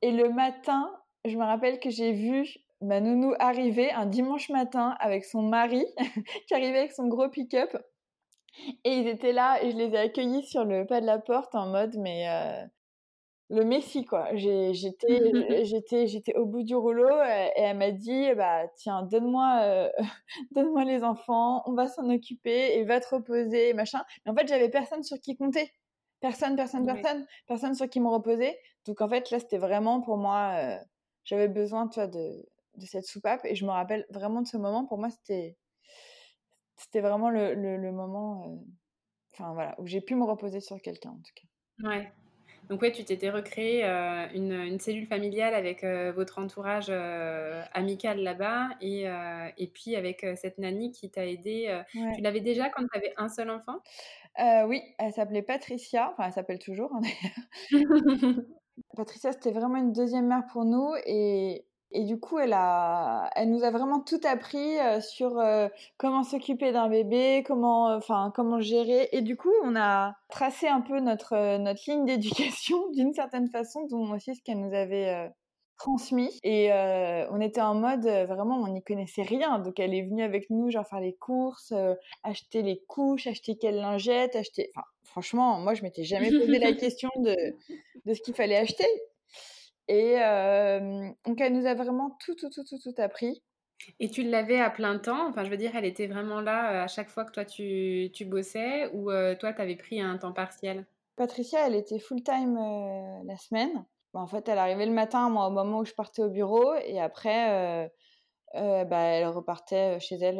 Et 0.00 0.12
le 0.12 0.30
matin, 0.30 0.90
je 1.26 1.36
me 1.36 1.44
rappelle 1.44 1.78
que 1.78 1.90
j'ai 1.90 2.12
vu 2.12 2.48
ma 2.80 3.00
nounou 3.00 3.34
arriver 3.38 3.92
un 3.92 4.06
dimanche 4.06 4.48
matin 4.48 4.96
avec 4.98 5.26
son 5.26 5.42
mari 5.42 5.84
qui 6.48 6.54
arrivait 6.54 6.78
avec 6.78 6.92
son 6.92 7.06
gros 7.08 7.28
pick-up. 7.28 7.76
Et 8.84 8.94
ils 8.94 9.08
étaient 9.08 9.34
là 9.34 9.62
et 9.62 9.72
je 9.72 9.76
les 9.76 9.90
ai 9.90 9.98
accueillis 9.98 10.46
sur 10.46 10.64
le 10.64 10.86
pas 10.86 11.02
de 11.02 11.06
la 11.06 11.18
porte 11.18 11.54
en 11.54 11.66
mode, 11.66 11.96
mais 11.98 12.30
euh, 12.30 12.64
le 13.50 13.64
Messie, 13.64 14.04
quoi. 14.06 14.34
J'étais, 14.36 14.74
j'étais, 15.64 16.06
j'étais 16.06 16.36
au 16.36 16.46
bout 16.46 16.62
du 16.62 16.74
rouleau 16.76 17.08
et 17.10 17.50
elle 17.56 17.76
m'a 17.78 17.90
dit, 17.90 18.32
bah, 18.34 18.68
tiens, 18.76 19.02
donne-moi, 19.02 19.60
euh, 19.64 19.90
donne-moi 20.52 20.84
les 20.84 21.02
enfants, 21.04 21.62
on 21.66 21.74
va 21.74 21.88
s'en 21.88 22.08
occuper 22.10 22.78
et 22.78 22.84
va 22.84 23.00
te 23.00 23.14
reposer, 23.14 23.70
et 23.70 23.74
machin. 23.74 24.02
Mais 24.24 24.32
en 24.32 24.34
fait, 24.36 24.48
j'avais 24.48 24.70
personne 24.70 25.02
sur 25.02 25.18
qui 25.20 25.36
compter. 25.36 25.72
Personne, 26.20 26.56
personne, 26.56 26.86
Ouais. 26.86 27.02
personne, 27.02 27.26
personne 27.46 27.74
sur 27.74 27.88
qui 27.88 28.00
me 28.00 28.08
reposer. 28.08 28.56
Donc, 28.86 29.00
en 29.00 29.08
fait, 29.08 29.30
là, 29.30 29.38
c'était 29.40 29.58
vraiment 29.58 30.00
pour 30.02 30.16
moi, 30.18 30.52
euh, 30.56 30.78
j'avais 31.24 31.48
besoin, 31.48 31.88
tu 31.88 31.94
vois, 32.00 32.08
de, 32.08 32.46
de 32.76 32.86
cette 32.86 33.04
soupape. 33.06 33.44
Et 33.46 33.54
je 33.56 33.64
me 33.66 33.70
rappelle 33.70 34.06
vraiment 34.10 34.42
de 34.42 34.46
ce 34.48 34.56
moment. 34.58 34.86
Pour 34.86 34.98
moi, 34.98 35.10
c'était, 35.10 35.56
c'était 36.76 37.00
vraiment 37.00 37.30
le, 37.30 37.54
le, 37.54 37.76
le 37.76 37.92
moment, 37.92 38.44
euh, 38.48 38.56
enfin, 39.34 39.52
voilà, 39.54 39.74
où 39.80 39.86
j'ai 39.86 40.00
pu 40.00 40.14
me 40.16 40.24
reposer 40.24 40.60
sur 40.60 40.80
quelqu'un, 40.82 41.10
en 41.10 41.16
tout 41.22 41.32
cas. 41.34 41.48
Ouais. 41.82 42.12
Donc 42.70 42.82
ouais, 42.82 42.92
tu 42.92 43.04
t'étais 43.04 43.30
recréé 43.30 43.84
euh, 43.84 44.28
une, 44.32 44.52
une, 44.52 44.78
cellule 44.78 45.06
familiale 45.08 45.54
avec 45.54 45.82
euh, 45.82 46.12
votre 46.12 46.38
entourage 46.38 46.86
euh, 46.88 47.64
amical 47.72 48.20
là-bas 48.20 48.68
et, 48.80 49.06
et 49.58 49.66
puis 49.66 49.96
avec 49.96 50.24
cette 50.36 50.58
nanny 50.58 50.92
qui 50.92 51.10
t'a 51.10 51.26
aidé. 51.26 51.82
Ouais. 51.96 52.12
Tu 52.14 52.22
l'avais 52.22 52.40
déjà 52.40 52.70
quand 52.70 52.82
tu 52.82 52.96
avais 52.96 53.12
un 53.16 53.28
seul 53.28 53.50
enfant? 53.50 53.80
Oui, 54.68 54.82
elle 54.98 55.12
s'appelait 55.12 55.42
Patricia, 55.42 56.10
enfin 56.12 56.28
elle 56.28 56.32
s'appelle 56.32 56.60
toujours 56.60 56.94
hein, 56.94 57.00
d'ailleurs. 57.72 58.36
Patricia, 58.96 59.32
c'était 59.32 59.50
vraiment 59.50 59.76
une 59.76 59.92
deuxième 59.92 60.28
mère 60.28 60.44
pour 60.52 60.64
nous 60.64 60.94
et, 61.04 61.66
et 61.92 62.04
du 62.04 62.18
coup, 62.20 62.38
elle, 62.38 62.52
a, 62.52 63.30
elle 63.34 63.50
nous 63.50 63.64
a 63.64 63.70
vraiment 63.70 64.00
tout 64.00 64.20
appris 64.24 64.78
euh, 64.78 65.00
sur 65.00 65.38
euh, 65.38 65.68
comment 65.96 66.22
s'occuper 66.22 66.72
d'un 66.72 66.88
bébé, 66.88 67.42
comment, 67.46 67.94
enfin, 67.94 68.32
comment 68.34 68.60
gérer. 68.60 69.08
Et 69.12 69.22
du 69.22 69.36
coup, 69.36 69.52
on 69.64 69.74
a 69.76 70.14
tracé 70.28 70.68
un 70.68 70.80
peu 70.80 71.00
notre, 71.00 71.34
euh, 71.34 71.58
notre 71.58 71.82
ligne 71.88 72.04
d'éducation 72.04 72.88
d'une 72.92 73.12
certaine 73.12 73.48
façon, 73.48 73.86
dont 73.88 74.12
aussi 74.12 74.34
ce 74.34 74.42
qu'elle 74.42 74.60
nous 74.60 74.74
avait 74.74 75.08
euh, 75.08 75.28
transmis. 75.80 76.38
Et 76.44 76.72
euh, 76.72 77.26
on 77.30 77.40
était 77.40 77.60
en 77.60 77.74
mode, 77.74 78.06
euh, 78.06 78.26
vraiment, 78.26 78.56
on 78.56 78.68
n'y 78.68 78.82
connaissait 78.82 79.22
rien. 79.22 79.58
Donc, 79.58 79.80
elle 79.80 79.94
est 79.94 80.02
venue 80.02 80.22
avec 80.22 80.48
nous, 80.50 80.70
genre, 80.70 80.86
faire 80.86 81.00
les 81.00 81.14
courses, 81.14 81.72
euh, 81.72 81.94
acheter 82.22 82.62
les 82.62 82.80
couches, 82.86 83.26
acheter 83.26 83.56
quelle 83.56 83.76
lingette, 83.76 84.36
acheter... 84.36 84.70
Enfin, 84.76 84.86
franchement, 85.02 85.58
moi, 85.58 85.74
je 85.74 85.82
m'étais 85.82 86.04
jamais 86.04 86.30
posé 86.30 86.58
la 86.58 86.72
question 86.74 87.08
de, 87.16 87.34
de 88.04 88.14
ce 88.14 88.20
qu'il 88.20 88.34
fallait 88.34 88.56
acheter. 88.56 88.86
Et 89.92 90.14
donc, 91.26 91.40
elle 91.40 91.52
nous 91.52 91.66
a 91.66 91.74
vraiment 91.74 92.16
tout, 92.24 92.34
tout, 92.34 92.50
tout, 92.50 92.64
tout, 92.64 92.78
tout 92.78 92.94
appris. 93.02 93.42
Et 94.00 94.10
tu 94.10 94.22
l'avais 94.22 94.60
à 94.60 94.70
plein 94.70 94.98
temps? 94.98 95.28
Enfin, 95.28 95.44
je 95.44 95.50
veux 95.50 95.56
dire, 95.56 95.74
elle 95.76 95.84
était 95.84 96.06
vraiment 96.06 96.40
là 96.40 96.82
euh, 96.82 96.84
à 96.84 96.88
chaque 96.88 97.08
fois 97.08 97.24
que 97.24 97.32
toi, 97.32 97.44
tu, 97.44 98.10
tu 98.12 98.24
bossais 98.24 98.90
ou 98.92 99.10
euh, 99.10 99.34
toi, 99.36 99.52
tu 99.52 99.60
avais 99.62 99.76
pris 99.76 100.00
un 100.00 100.18
temps 100.18 100.32
partiel? 100.32 100.86
Patricia, 101.16 101.66
elle 101.66 101.74
était 101.74 101.98
full-time 101.98 102.56
euh, 102.56 103.22
la 103.24 103.36
semaine. 103.36 103.84
Bon, 104.12 104.20
en 104.20 104.26
fait, 104.26 104.48
elle 104.48 104.58
arrivait 104.58 104.86
le 104.86 104.92
matin, 104.92 105.28
moi, 105.30 105.46
au 105.46 105.50
moment 105.50 105.80
où 105.80 105.84
je 105.84 105.92
partais 105.94 106.22
au 106.22 106.30
bureau. 106.30 106.74
Et 106.84 107.00
après, 107.00 107.84
euh, 107.86 107.88
euh, 108.56 108.84
bah, 108.84 109.00
elle 109.00 109.28
repartait 109.28 110.00
chez 110.00 110.16
elle 110.16 110.38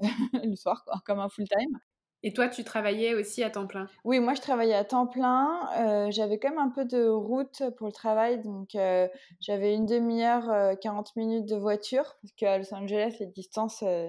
le 0.44 0.56
soir, 0.56 0.84
quoi, 0.84 0.96
comme 1.06 1.20
un 1.20 1.28
full-time. 1.28 1.78
Et 2.24 2.32
toi, 2.32 2.48
tu 2.48 2.62
travaillais 2.62 3.14
aussi 3.14 3.42
à 3.42 3.50
temps 3.50 3.66
plein? 3.66 3.88
Oui, 4.04 4.20
moi, 4.20 4.34
je 4.34 4.40
travaillais 4.40 4.74
à 4.74 4.84
temps 4.84 5.08
plein. 5.08 5.68
Euh, 5.78 6.10
j'avais 6.12 6.38
quand 6.38 6.50
même 6.50 6.58
un 6.58 6.70
peu 6.70 6.84
de 6.84 7.08
route 7.08 7.64
pour 7.76 7.88
le 7.88 7.92
travail. 7.92 8.40
Donc, 8.42 8.76
euh, 8.76 9.08
j'avais 9.40 9.74
une 9.74 9.86
demi-heure, 9.86 10.48
euh, 10.50 10.76
40 10.76 11.16
minutes 11.16 11.46
de 11.46 11.56
voiture. 11.56 12.16
Parce 12.22 12.32
qu'à 12.36 12.58
Los 12.58 12.72
Angeles, 12.72 13.16
les 13.18 13.26
distances, 13.26 13.82
euh, 13.82 14.08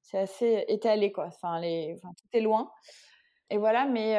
c'est 0.00 0.18
assez 0.18 0.64
étalé, 0.66 1.12
quoi. 1.12 1.26
Enfin, 1.26 1.60
les, 1.60 1.96
loin. 2.34 2.72
Et 3.48 3.58
voilà, 3.58 3.84
mais, 3.84 4.16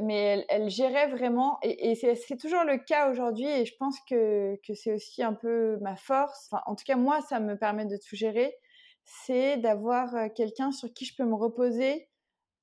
mais 0.00 0.44
elle, 0.48 0.68
gérait 0.70 1.08
vraiment. 1.08 1.58
Et, 1.62 1.94
c'est 1.94 2.36
toujours 2.38 2.64
le 2.64 2.78
cas 2.78 3.10
aujourd'hui. 3.10 3.46
Et 3.46 3.66
je 3.66 3.74
pense 3.78 3.96
que, 4.08 4.58
que 4.66 4.74
c'est 4.74 4.94
aussi 4.94 5.22
un 5.22 5.34
peu 5.34 5.76
ma 5.80 5.94
force. 5.94 6.50
En 6.66 6.74
tout 6.74 6.84
cas, 6.84 6.96
moi, 6.96 7.20
ça 7.20 7.38
me 7.38 7.56
permet 7.56 7.84
de 7.84 7.98
tout 7.98 8.16
gérer. 8.16 8.56
C'est 9.04 9.58
d'avoir 9.58 10.32
quelqu'un 10.34 10.72
sur 10.72 10.92
qui 10.92 11.04
je 11.04 11.14
peux 11.14 11.24
me 11.24 11.34
reposer 11.34 12.08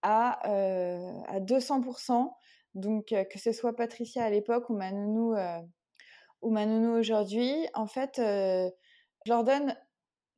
à, 0.02 0.50
euh, 0.50 1.12
à 1.28 1.40
200%. 1.40 2.34
Donc, 2.74 3.12
euh, 3.12 3.24
que 3.26 3.40
ce 3.40 3.52
soit 3.52 3.76
Patricia 3.76 4.24
à 4.24 4.30
l'époque 4.30 4.70
ou 4.70 4.76
ma 4.76 4.92
nounou, 4.92 5.36
euh, 5.36 5.60
ou 6.42 6.58
aujourd'hui, 6.58 7.68
en 7.74 7.88
fait, 7.88 8.14
je 8.18 8.72
leur 9.28 9.44
donne, 9.44 9.76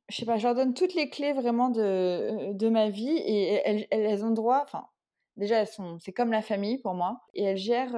je 0.08 0.16
sais 0.16 0.26
pas, 0.26 0.36
je 0.36 0.46
leur 0.46 0.54
donne 0.54 0.74
toutes 0.74 0.94
les 0.94 1.08
clés 1.08 1.32
vraiment 1.32 1.70
de, 1.70 2.52
de 2.52 2.68
ma 2.68 2.90
vie 2.90 3.16
et 3.16 3.62
elles, 3.64 3.86
elles, 3.90 4.04
elles 4.04 4.24
ont 4.24 4.32
droit, 4.32 4.60
enfin, 4.62 4.86
déjà, 5.36 5.60
elles 5.60 5.68
sont, 5.68 5.98
c'est 6.00 6.12
comme 6.12 6.30
la 6.30 6.42
famille 6.42 6.78
pour 6.78 6.94
moi 6.94 7.20
et 7.32 7.44
elles 7.44 7.56
gèrent 7.56 7.96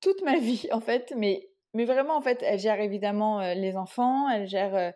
toute 0.00 0.22
ma 0.22 0.38
vie, 0.38 0.68
en 0.72 0.80
fait, 0.80 1.14
mais 1.16 1.48
mais 1.74 1.84
vraiment 1.84 2.16
en 2.16 2.22
fait 2.22 2.42
elle 2.42 2.58
gère 2.58 2.80
évidemment 2.80 3.40
les 3.40 3.76
enfants 3.76 4.28
elle 4.30 4.46
gère 4.46 4.74
euh, 4.74 4.90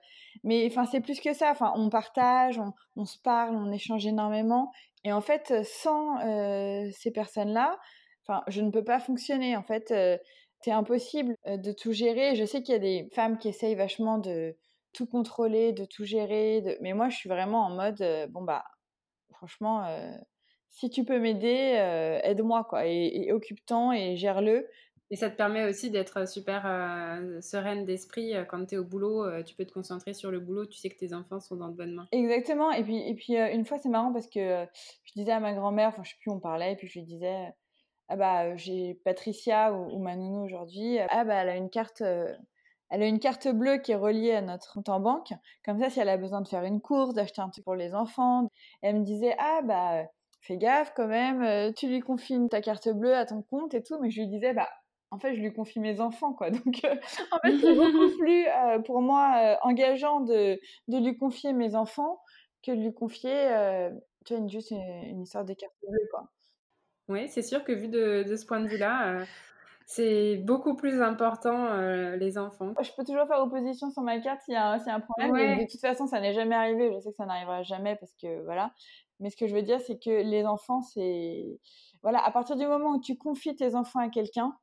mais 0.44 0.66
enfin 0.66 0.87
c'est 0.87 1.01
plus 1.01 1.20
que 1.20 1.35
ça 1.35 1.51
enfin 1.51 1.72
on 1.77 1.90
partage 1.90 2.61
on, 2.96 3.05
se 3.05 3.18
parle 3.18 3.57
on 3.57 3.70
échange 3.72 4.07
énormément 4.07 4.70
et 5.09 5.12
en 5.12 5.21
fait 5.21 5.64
sans 5.64 6.18
ces 6.92 7.11
personnes 7.11 7.53
là 7.53 7.79
enfin 8.25 8.42
je 8.49 8.61
ne 8.61 8.71
peux 8.71 8.85
pas 8.85 9.01
fonctionner 9.01 9.57
en 9.57 9.62
fait 9.62 9.92
c'est 10.61 10.71
impossible 10.71 11.35
de 11.47 11.73
tout 11.73 11.92
gérer 11.92 12.37
je 12.37 12.44
sais 12.44 12.62
qu'il 12.62 12.73
y 12.73 12.77
a 12.77 12.81
des 12.81 13.09
femmes 13.14 13.38
qui 13.38 13.49
essayent 13.49 13.75
vachement 13.75 14.18
de 14.18 14.57
tout 14.92 15.07
contrôler, 15.07 15.73
de 15.73 15.85
tout 15.85 16.05
gérer. 16.05 16.79
Mais 16.81 16.92
moi, 16.92 17.09
je 17.09 17.16
suis 17.16 17.29
vraiment 17.29 17.66
en 17.66 17.71
mode, 17.71 18.05
bon, 18.31 18.42
bah, 18.42 18.64
franchement, 19.33 19.87
si 20.71 20.90
tu 20.90 21.05
peux 21.05 21.18
m'aider, 21.21 22.21
aide-moi, 22.25 22.64
quoi. 22.68 22.87
Et, 22.87 23.33
occupe-toi 23.33 23.97
et 23.99 24.16
gère-le. 24.16 24.68
Et 25.11 25.16
ça 25.16 25.31
te 25.31 25.37
permet 25.37 25.64
aussi 25.64 25.90
d'être 25.90 26.29
super 26.29 26.62
sereine 27.40 27.87
d'esprit 27.87 28.35
quand 28.49 28.66
tu 28.66 28.75
es 28.75 28.79
au 28.79 28.85
boulot. 28.85 29.42
tu 29.42 29.55
peux 29.55 29.64
te 29.64 29.73
concentrer 29.73 30.12
sur 30.12 30.31
le 30.31 30.38
boulot. 30.38 30.66
Tu 30.66 30.79
sais 30.79 30.90
que 30.90 30.99
tes 30.99 31.14
enfants 31.14 31.40
sont 31.40 31.57
dans 31.57 31.68
de 31.68 31.75
bonnes 31.75 31.94
mains. 31.94 32.09
Exactement. 32.12 32.71
Et 32.73 32.85
puis, 32.85 32.99
et 33.09 33.14
puis 33.14 33.37
une 33.37 33.64
fois, 33.64 33.79
c'est 33.79 33.88
marrant 33.88 34.12
parce 34.12 34.29
que 34.29 34.66
je 35.05 35.12
disais 35.16 35.33
à 35.33 35.40
ma 35.40 35.55
grand-mère, 35.55 35.88
enfin, 35.88 36.03
je 36.05 36.11
sais 36.11 36.16
plus, 36.21 36.31
on 36.31 36.40
parlait, 36.40 36.73
et 36.73 36.77
puis 36.77 36.88
je 36.88 36.99
lui 36.99 37.07
disais, 37.07 37.55
ah 38.09 38.16
bah, 38.16 38.55
j'ai 38.57 39.01
Patricia 39.05 39.73
ou, 39.73 39.97
ou 39.97 39.99
ma 39.99 40.14
nounou 40.14 40.44
aujourd'hui. 40.44 40.99
Ah 41.09 41.25
bah, 41.25 41.37
elle 41.37 41.49
a 41.49 41.57
une 41.57 41.71
carte 41.71 42.03
elle 42.90 43.03
a 43.03 43.07
une 43.07 43.18
carte 43.18 43.49
bleue 43.49 43.79
qui 43.79 43.92
est 43.92 43.97
reliée 43.97 44.33
à 44.33 44.42
notre 44.42 44.73
compte 44.73 44.88
en 44.88 45.01
banque. 45.01 45.33
Comme 45.64 45.79
ça, 45.81 45.90
si 45.90 46.01
elle 46.01 46.09
a 46.09 46.16
besoin 46.16 46.40
de 46.40 46.49
faire 46.49 46.64
une 46.64 46.81
course, 46.81 47.14
d'acheter 47.14 47.40
un 47.40 47.51
truc 47.51 47.64
pour 47.64 47.75
les 47.75 47.94
enfants, 47.94 48.49
elle 48.83 49.01
me 49.01 49.05
disait 49.05 49.35
ah 49.38 49.61
bah 49.64 50.05
fais 50.40 50.57
gaffe 50.57 50.92
quand 50.94 51.07
même, 51.07 51.42
euh, 51.42 51.73
tu 51.73 51.88
lui 51.88 52.01
confies 52.01 52.38
ta 52.49 52.61
carte 52.61 52.88
bleue 52.88 53.14
à 53.14 53.27
ton 53.27 53.42
compte 53.42 53.75
et 53.75 53.83
tout. 53.83 53.99
Mais 54.01 54.11
je 54.11 54.21
lui 54.21 54.29
disais 54.29 54.55
bah 54.55 54.68
en 55.11 55.18
fait 55.18 55.35
je 55.35 55.40
lui 55.40 55.53
confie 55.53 55.81
mes 55.81 56.01
enfants 56.01 56.33
quoi. 56.33 56.51
Donc 56.51 56.85
euh, 56.85 56.94
en 57.31 57.38
fait 57.38 57.59
c'est 57.59 57.75
beaucoup 57.75 58.16
plus 58.18 58.47
euh, 58.47 58.79
pour 58.81 59.01
moi 59.01 59.59
engageant 59.62 60.21
de, 60.21 60.59
de 60.88 60.99
lui 60.99 61.16
confier 61.16 61.53
mes 61.53 61.75
enfants 61.75 62.21
que 62.62 62.73
de 62.73 62.81
lui 62.81 62.92
confier 62.92 63.49
tu 64.25 64.35
vois 64.35 64.49
juste 64.49 64.73
une, 64.73 65.23
histoire 65.23 65.44
des 65.44 65.57
cartes 65.57 65.75
bleues 65.87 66.09
quoi. 66.11 66.29
Oui, 67.09 67.27
c'est 67.29 67.42
sûr 67.42 67.64
que 67.64 67.73
vu 67.73 67.88
de, 67.88 68.23
de 68.29 68.37
ce 68.37 68.44
point 68.44 68.61
de 68.61 68.68
vue-là, 68.68 69.25
c'est 69.88 70.37
beaucoup 70.37 70.77
plus 70.77 71.01
important, 71.01 71.64
euh, 71.64 72.14
les 72.16 72.37
enfants. 72.37 72.75
Je 72.79 72.90
peux 72.94 73.05
toujours 73.05 73.27
faire 73.27 73.40
opposition 73.40 73.90
sur 73.90 74.03
ma 74.03 74.21
carte 74.21 74.42
s'il 74.42 74.53
y, 74.53 74.57
a 74.59 74.73
un 74.73 75.01
problème. 75.01 75.33
Mais 75.33 75.64
de 75.64 75.71
toute 75.71 75.81
façon, 75.81 76.07
ça 76.07 76.21
n'est 76.21 76.35
jamais 76.35 76.55
arrivé. 76.55 76.92
Je 76.92 77.01
sais 77.01 77.11
que 77.11 77.16
ça 77.16 77.25
n'arrivera 77.25 77.62
jamais 77.62 77.97
parce 77.97 78.14
que 78.21 78.44
voilà. 78.44 78.75
Mais 79.18 79.31
ce 79.31 79.37
que 79.38 79.47
je 79.47 79.55
veux 79.55 79.62
dire, 79.62 79.81
c'est 79.81 79.99
que 79.99 80.11
les 80.11 80.44
enfants, 80.44 80.83
c'est. 80.83 81.59
Voilà, 82.03 82.23
à 82.23 82.31
partir 82.31 82.57
du 82.57 82.66
moment 82.66 82.90
où 82.97 83.01
tu 83.01 83.16
confies 83.16 83.57
tes 83.57 83.75
enfants 83.75 84.01
à 84.01 84.11
quelqu'un, 84.11 84.55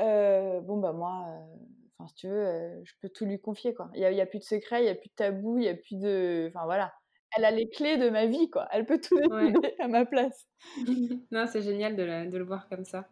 euh, 0.00 0.60
bon, 0.60 0.78
bah 0.78 0.92
moi, 0.92 1.26
euh, 1.28 1.56
enfin, 1.98 2.08
si 2.08 2.14
tu 2.14 2.28
veux, 2.28 2.82
je 2.84 2.92
peux 3.00 3.08
tout 3.08 3.24
lui 3.24 3.40
confier, 3.40 3.74
quoi. 3.74 3.90
Il 3.94 4.00
n'y 4.00 4.06
a, 4.06 4.12
y 4.12 4.20
a, 4.20 4.26
plus 4.26 4.38
de 4.38 4.44
secret, 4.44 4.80
il 4.80 4.84
n'y 4.84 4.90
a 4.90 4.94
plus 4.94 5.08
de 5.08 5.14
tabou, 5.14 5.58
il 5.58 5.62
n'y 5.62 5.68
a 5.68 5.74
plus 5.74 5.96
de. 5.96 6.46
Enfin, 6.48 6.64
voilà. 6.64 6.92
Elle 7.36 7.44
a 7.44 7.50
les 7.50 7.68
clés 7.70 7.96
de 7.96 8.10
ma 8.10 8.26
vie, 8.26 8.50
quoi. 8.50 8.68
Elle 8.72 8.84
peut 8.84 9.00
tout 9.00 9.18
décider 9.18 9.74
à 9.80 9.88
ma 9.88 10.04
place. 10.04 10.46
non, 11.30 11.46
c'est 11.46 11.62
génial 11.62 11.96
de, 11.96 12.30
de 12.30 12.38
le 12.38 12.44
voir 12.44 12.68
comme 12.68 12.84
ça. 12.84 13.08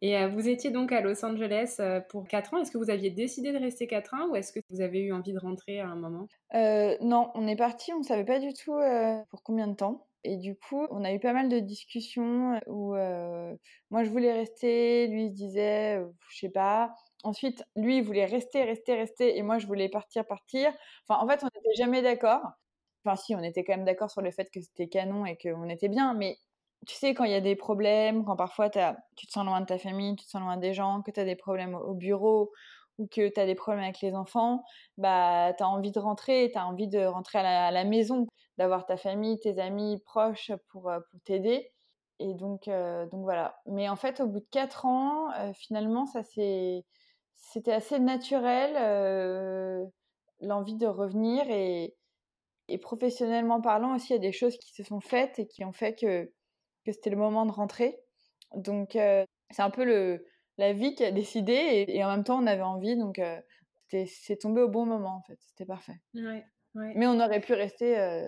Et 0.00 0.16
euh, 0.16 0.28
vous 0.28 0.48
étiez 0.48 0.70
donc 0.70 0.92
à 0.92 1.00
Los 1.00 1.24
Angeles 1.24 1.76
euh, 1.80 2.00
pour 2.00 2.26
4 2.26 2.54
ans. 2.54 2.58
Est-ce 2.58 2.70
que 2.70 2.78
vous 2.78 2.90
aviez 2.90 3.10
décidé 3.10 3.52
de 3.52 3.58
rester 3.58 3.86
4 3.86 4.14
ans 4.14 4.28
ou 4.30 4.36
est-ce 4.36 4.52
que 4.52 4.60
vous 4.70 4.80
avez 4.80 5.00
eu 5.00 5.12
envie 5.12 5.32
de 5.32 5.38
rentrer 5.38 5.80
à 5.80 5.88
un 5.88 5.96
moment? 5.96 6.28
Euh, 6.54 6.96
Non, 7.00 7.30
on 7.34 7.46
est 7.46 7.56
parti, 7.56 7.92
on 7.92 7.98
ne 8.00 8.04
savait 8.04 8.24
pas 8.24 8.38
du 8.38 8.52
tout 8.52 8.78
pour 9.30 9.42
combien 9.42 9.68
de 9.68 9.74
temps. 9.74 10.06
Et 10.26 10.36
du 10.36 10.56
coup, 10.56 10.86
on 10.90 11.04
a 11.04 11.12
eu 11.12 11.20
pas 11.20 11.32
mal 11.32 11.48
de 11.48 11.60
discussions 11.60 12.60
où 12.66 12.94
moi 13.90 14.04
je 14.04 14.10
voulais 14.10 14.32
rester, 14.32 15.06
lui 15.06 15.26
il 15.26 15.30
se 15.30 15.34
disait, 15.34 16.02
je 16.30 16.38
sais 16.38 16.50
pas. 16.50 16.94
Ensuite, 17.22 17.64
lui 17.76 17.98
il 17.98 18.02
voulait 18.04 18.26
rester, 18.26 18.64
rester, 18.64 18.94
rester, 18.94 19.38
et 19.38 19.42
moi 19.42 19.58
je 19.58 19.66
voulais 19.66 19.88
partir, 19.88 20.26
partir. 20.26 20.72
Enfin, 21.08 21.22
en 21.22 21.28
fait, 21.28 21.42
on 21.44 21.46
n'était 21.46 21.76
jamais 21.76 22.02
d'accord. 22.02 22.42
Enfin, 23.04 23.16
si, 23.16 23.34
on 23.36 23.42
était 23.42 23.64
quand 23.64 23.76
même 23.76 23.84
d'accord 23.84 24.10
sur 24.10 24.20
le 24.20 24.30
fait 24.32 24.50
que 24.50 24.60
c'était 24.60 24.88
canon 24.88 25.26
et 25.26 25.36
qu'on 25.36 25.68
était 25.68 25.88
bien, 25.88 26.12
mais 26.14 26.38
tu 26.86 26.94
sais, 26.96 27.14
quand 27.14 27.24
il 27.24 27.32
y 27.32 27.34
a 27.34 27.40
des 27.40 27.56
problèmes, 27.56 28.24
quand 28.24 28.36
parfois 28.36 28.70
tu 28.70 29.26
te 29.26 29.32
sens 29.32 29.44
loin 29.46 29.60
de 29.60 29.66
ta 29.66 29.78
famille, 29.78 30.16
tu 30.16 30.24
te 30.24 30.30
sens 30.30 30.42
loin 30.42 30.56
des 30.56 30.74
gens, 30.74 31.02
que 31.02 31.10
tu 31.10 31.20
as 31.20 31.24
des 31.24 31.36
problèmes 31.36 31.74
au 31.74 31.94
bureau 31.94 32.52
ou 32.98 33.06
que 33.08 33.28
tu 33.28 33.40
as 33.40 33.46
des 33.46 33.54
problèmes 33.54 33.84
avec 33.84 34.00
les 34.00 34.14
enfants, 34.14 34.64
bah, 34.98 35.52
tu 35.56 35.62
as 35.62 35.68
envie 35.68 35.92
de 35.92 35.98
rentrer, 36.00 36.50
tu 36.52 36.58
as 36.58 36.66
envie 36.66 36.88
de 36.88 37.04
rentrer 37.04 37.38
à 37.38 37.70
la, 37.70 37.84
maison, 37.84 38.26
d'avoir 38.56 38.86
ta 38.86 38.96
famille, 38.96 39.38
tes 39.38 39.58
amis 39.60 40.00
proches 40.04 40.52
pour, 40.68 40.88
euh, 40.88 41.00
pour 41.10 41.20
t'aider. 41.22 41.72
Et 42.18 42.34
donc, 42.34 42.68
euh, 42.68 43.06
donc 43.06 43.22
voilà. 43.22 43.60
Mais 43.66 43.88
en 43.88 43.96
fait, 43.96 44.20
au 44.20 44.26
bout 44.26 44.40
de 44.40 44.46
quatre 44.50 44.86
ans, 44.86 45.30
euh, 45.32 45.52
finalement, 45.54 46.06
ça 46.06 46.22
c'était 46.22 47.72
assez 47.72 47.98
naturel, 47.98 49.90
l'envie 50.40 50.76
de 50.76 50.86
revenir. 50.86 51.48
Et, 51.50 51.94
et 52.68 52.78
professionnellement 52.78 53.60
parlant 53.60 53.94
aussi, 53.94 54.12
il 54.12 54.16
y 54.16 54.18
a 54.18 54.20
des 54.20 54.32
choses 54.32 54.56
qui 54.56 54.72
se 54.72 54.82
sont 54.82 55.00
faites 55.00 55.38
et 55.38 55.46
qui 55.46 55.64
ont 55.64 55.72
fait 55.72 55.94
que 55.94 56.32
que 56.84 56.92
c'était 56.92 57.10
le 57.10 57.16
moment 57.16 57.46
de 57.46 57.52
rentrer. 57.52 57.98
Donc 58.54 58.90
c'est 58.92 59.62
un 59.62 59.70
peu 59.70 59.84
le, 59.84 60.24
la 60.56 60.72
vie 60.72 60.94
qui 60.94 61.04
a 61.04 61.10
décidé 61.10 61.84
et, 61.88 62.04
en 62.04 62.10
même 62.10 62.24
temps 62.24 62.40
on 62.40 62.46
avait 62.46 62.62
envie, 62.62 62.96
donc 62.96 63.20
c'est 63.88 64.36
tombé 64.40 64.62
au 64.62 64.68
bon 64.68 64.86
moment 64.86 65.16
en 65.16 65.22
fait, 65.22 65.36
c'était 65.40 65.66
parfait. 65.66 66.00
Mais 66.94 67.06
on 67.06 67.20
aurait 67.20 67.40
pu 67.40 67.54
rester 67.54 67.98
euh, 67.98 68.26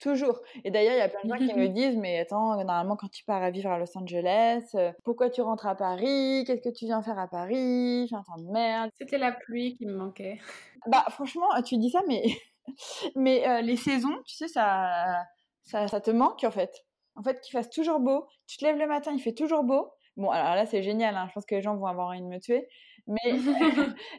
toujours. 0.00 0.40
Et 0.64 0.70
d'ailleurs 0.70 0.94
il 0.94 0.98
y 0.98 1.02
a 1.02 1.08
plein 1.08 1.20
de 1.24 1.28
gens 1.28 1.52
qui 1.52 1.58
me 1.58 1.68
disent 1.68 1.96
mais 1.96 2.18
attends, 2.18 2.56
normalement 2.56 2.96
quand 2.96 3.10
tu 3.10 3.24
pars 3.24 3.42
à 3.42 3.50
vivre 3.50 3.70
à 3.70 3.78
Los 3.78 3.96
Angeles, 3.96 4.64
pourquoi 5.04 5.30
tu 5.30 5.42
rentres 5.42 5.66
à 5.66 5.74
Paris? 5.74 6.44
Qu'est-ce 6.46 6.62
que 6.62 6.74
tu 6.74 6.86
viens 6.86 7.02
faire 7.02 7.18
à 7.18 7.28
Paris? 7.28 8.06
J'ai 8.08 8.16
un 8.16 8.22
temps 8.22 8.38
de 8.38 8.50
merde. 8.50 8.90
C'était 8.98 9.18
la 9.18 9.32
pluie 9.32 9.76
qui 9.76 9.86
me 9.86 9.94
manquait. 9.94 10.38
Bah 10.88 11.04
franchement 11.10 11.46
tu 11.64 11.76
dis 11.76 11.90
ça 11.90 12.00
mais 12.08 12.24
mais 13.14 13.62
les 13.62 13.76
saisons, 13.76 14.16
tu 14.26 14.34
sais 14.34 14.48
ça 14.48 15.24
ça, 15.62 15.86
ça 15.86 16.00
te 16.00 16.10
manque 16.10 16.42
en 16.42 16.50
fait 16.50 16.72
en 17.14 17.22
fait, 17.22 17.40
qu'il 17.40 17.52
fasse 17.52 17.70
toujours 17.70 18.00
beau. 18.00 18.26
Tu 18.46 18.58
te 18.58 18.64
lèves 18.64 18.78
le 18.78 18.86
matin, 18.86 19.12
il 19.12 19.20
fait 19.20 19.34
toujours 19.34 19.64
beau. 19.64 19.90
Bon, 20.16 20.30
alors 20.30 20.54
là, 20.54 20.66
c'est 20.66 20.82
génial. 20.82 21.16
Hein. 21.16 21.26
Je 21.28 21.34
pense 21.34 21.46
que 21.46 21.54
les 21.54 21.62
gens 21.62 21.76
vont 21.76 21.86
avoir 21.86 22.08
envie 22.08 22.20
de 22.20 22.26
me 22.26 22.38
tuer. 22.38 22.66
Mais, 23.06 23.32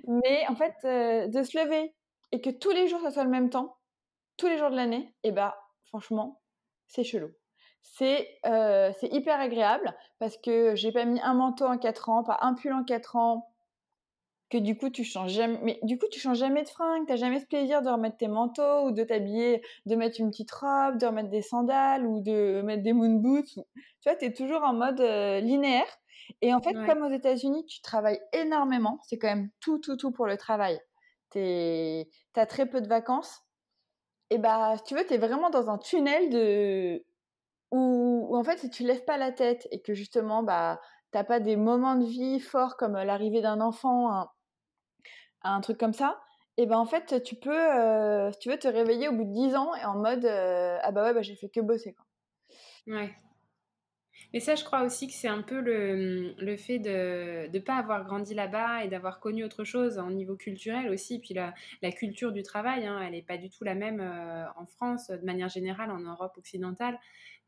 mais 0.08 0.46
en 0.48 0.56
fait, 0.56 0.74
euh, 0.86 1.28
de 1.28 1.44
se 1.44 1.58
lever 1.58 1.94
et 2.34 2.42
que 2.42 2.50
tous 2.50 2.72
les 2.72 2.88
jours, 2.88 3.00
ça 3.02 3.12
soit 3.12 3.24
le 3.24 3.30
même 3.30 3.52
temps, 3.52 3.78
tous 4.38 4.48
les 4.48 4.58
jours 4.58 4.72
de 4.72 4.76
l'année, 4.76 5.14
et 5.24 5.30
eh 5.30 5.32
bah, 5.32 5.56
franchement, 5.86 6.42
c'est 6.88 7.04
chelou. 7.04 7.30
C'est 7.84 8.28
euh, 8.48 8.92
hyper 9.04 9.40
agréable 9.40 9.96
parce 10.18 10.38
que 10.38 10.74
j'ai 10.76 10.92
pas 10.92 11.06
mis 11.06 11.22
un 11.22 11.36
manteau 11.36 11.66
en 11.66 11.78
4 11.78 12.10
ans, 12.10 12.24
pas 12.24 12.40
un 12.42 12.56
pull 12.56 12.74
en 12.74 12.84
4 12.84 13.18
ans, 13.18 13.54
que 14.50 14.58
du 14.58 14.76
coup 14.78 14.90
tu 14.90 15.04
changes 15.04 15.32
jamais 15.32 15.60
mais 15.64 15.80
du 15.84 15.98
coup 15.98 16.06
tu 16.12 16.20
changes 16.20 16.38
jamais 16.38 16.62
de 16.62 16.70
fringues 16.70 17.08
t'as 17.08 17.16
jamais 17.16 17.40
ce 17.40 17.46
plaisir 17.48 17.82
de 17.82 17.90
remettre 17.90 18.18
tes 18.18 18.28
manteaux 18.28 18.86
ou 18.86 18.92
de 18.92 19.04
t'habiller 19.04 19.64
de 19.88 19.96
mettre 19.96 20.20
une 20.20 20.30
petite 20.30 20.52
robe 20.52 21.00
de 21.00 21.08
remettre 21.08 21.30
des 21.30 21.42
sandales 21.42 22.06
ou 22.06 22.22
de 22.22 22.62
mettre 22.64 22.84
des 22.84 22.94
moon 22.94 23.16
boots. 23.16 23.56
Tu 23.56 23.64
vois 24.06 24.16
t'es 24.16 24.32
toujours 24.32 24.62
en 24.62 24.74
mode 24.74 25.02
euh, 25.02 25.40
linéaire. 25.40 25.88
Et 26.42 26.54
en 26.54 26.62
fait 26.62 26.74
comme 26.86 27.02
aux 27.02 27.10
États-Unis 27.10 27.66
tu 27.66 27.82
travailles 27.82 28.22
énormément 28.32 29.00
c'est 29.08 29.18
quand 29.18 29.30
même 29.30 29.50
tout 29.60 29.80
tout 29.80 29.98
tout 29.98 30.12
pour 30.12 30.28
le 30.28 30.38
travail 30.38 30.80
t'as 32.34 32.46
très 32.46 32.66
peu 32.68 32.82
de 32.82 32.88
vacances 32.88 33.42
et 34.30 34.38
bah 34.38 34.76
tu 34.86 34.96
veux 34.96 35.06
t'es 35.06 35.18
vraiment 35.18 35.50
dans 35.50 35.70
un 35.70 35.78
tunnel 35.78 36.30
de 36.30 37.06
où, 37.72 38.36
en 38.36 38.44
fait 38.44 38.58
si 38.60 38.70
tu 38.70 38.84
lèves 38.84 39.04
pas 39.06 39.18
la 39.18 39.32
tête 39.32 39.68
et 39.72 39.82
que 39.82 39.94
justement 39.94 40.44
bah 40.44 40.80
t'as 41.12 41.24
pas 41.24 41.40
des 41.40 41.56
moments 41.56 41.96
de 41.96 42.06
vie 42.06 42.40
forts 42.40 42.78
comme 42.78 42.94
l'arrivée 42.94 43.42
d'un 43.42 43.62
enfant, 43.62 44.28
un 45.44 45.62
truc 45.62 45.78
comme 45.78 45.94
ça, 45.94 46.20
et 46.58 46.66
ben 46.66 46.78
en 46.78 46.86
fait 46.86 47.24
tu 47.24 47.36
peux, 47.36 47.52
euh, 47.52 48.32
si 48.32 48.40
tu 48.40 48.50
veux, 48.50 48.58
te 48.58 48.68
réveiller 48.68 49.10
au 49.10 49.14
bout 49.14 49.26
de 49.26 49.32
10 49.32 49.56
ans 49.56 49.74
et 49.76 49.86
en 49.86 49.96
mode 49.96 50.26
euh, 50.26 50.78
ah 50.82 50.92
bah 50.92 51.04
ouais 51.04 51.14
bah 51.14 51.22
j'ai 51.22 51.36
fait 51.36 51.50
que 51.50 51.60
bosser 51.60 51.94
quoi. 51.94 52.06
Ouais. 52.88 53.14
Mais 54.34 54.40
ça, 54.40 54.56
je 54.56 54.64
crois 54.64 54.84
aussi 54.84 55.08
que 55.08 55.14
c'est 55.14 55.28
un 55.28 55.44
peu 55.44 55.62
le, 55.62 56.34
le 56.38 56.58
fait 56.58 56.80
de 56.80 57.48
ne 57.54 57.60
pas 57.60 57.76
avoir 57.76 58.04
grandi 58.04 58.34
là-bas 58.34 58.84
et 58.84 58.88
d'avoir 58.88 59.20
connu 59.20 59.44
autre 59.44 59.64
chose 59.64 60.00
en 60.00 60.10
niveau 60.10 60.36
culturel 60.36 60.90
aussi. 60.90 61.20
Puis 61.20 61.34
la, 61.34 61.54
la 61.82 61.92
culture 61.92 62.32
du 62.32 62.42
travail, 62.42 62.86
hein, 62.88 63.00
elle 63.02 63.12
n'est 63.12 63.22
pas 63.22 63.38
du 63.38 63.50
tout 63.50 63.64
la 63.64 63.76
même 63.76 64.02
euh, 64.02 64.46
en 64.56 64.66
France, 64.66 65.10
de 65.10 65.26
manière 65.26 65.50
générale, 65.50 65.92
en 65.92 66.00
Europe 66.00 66.36
occidentale. 66.38 67.00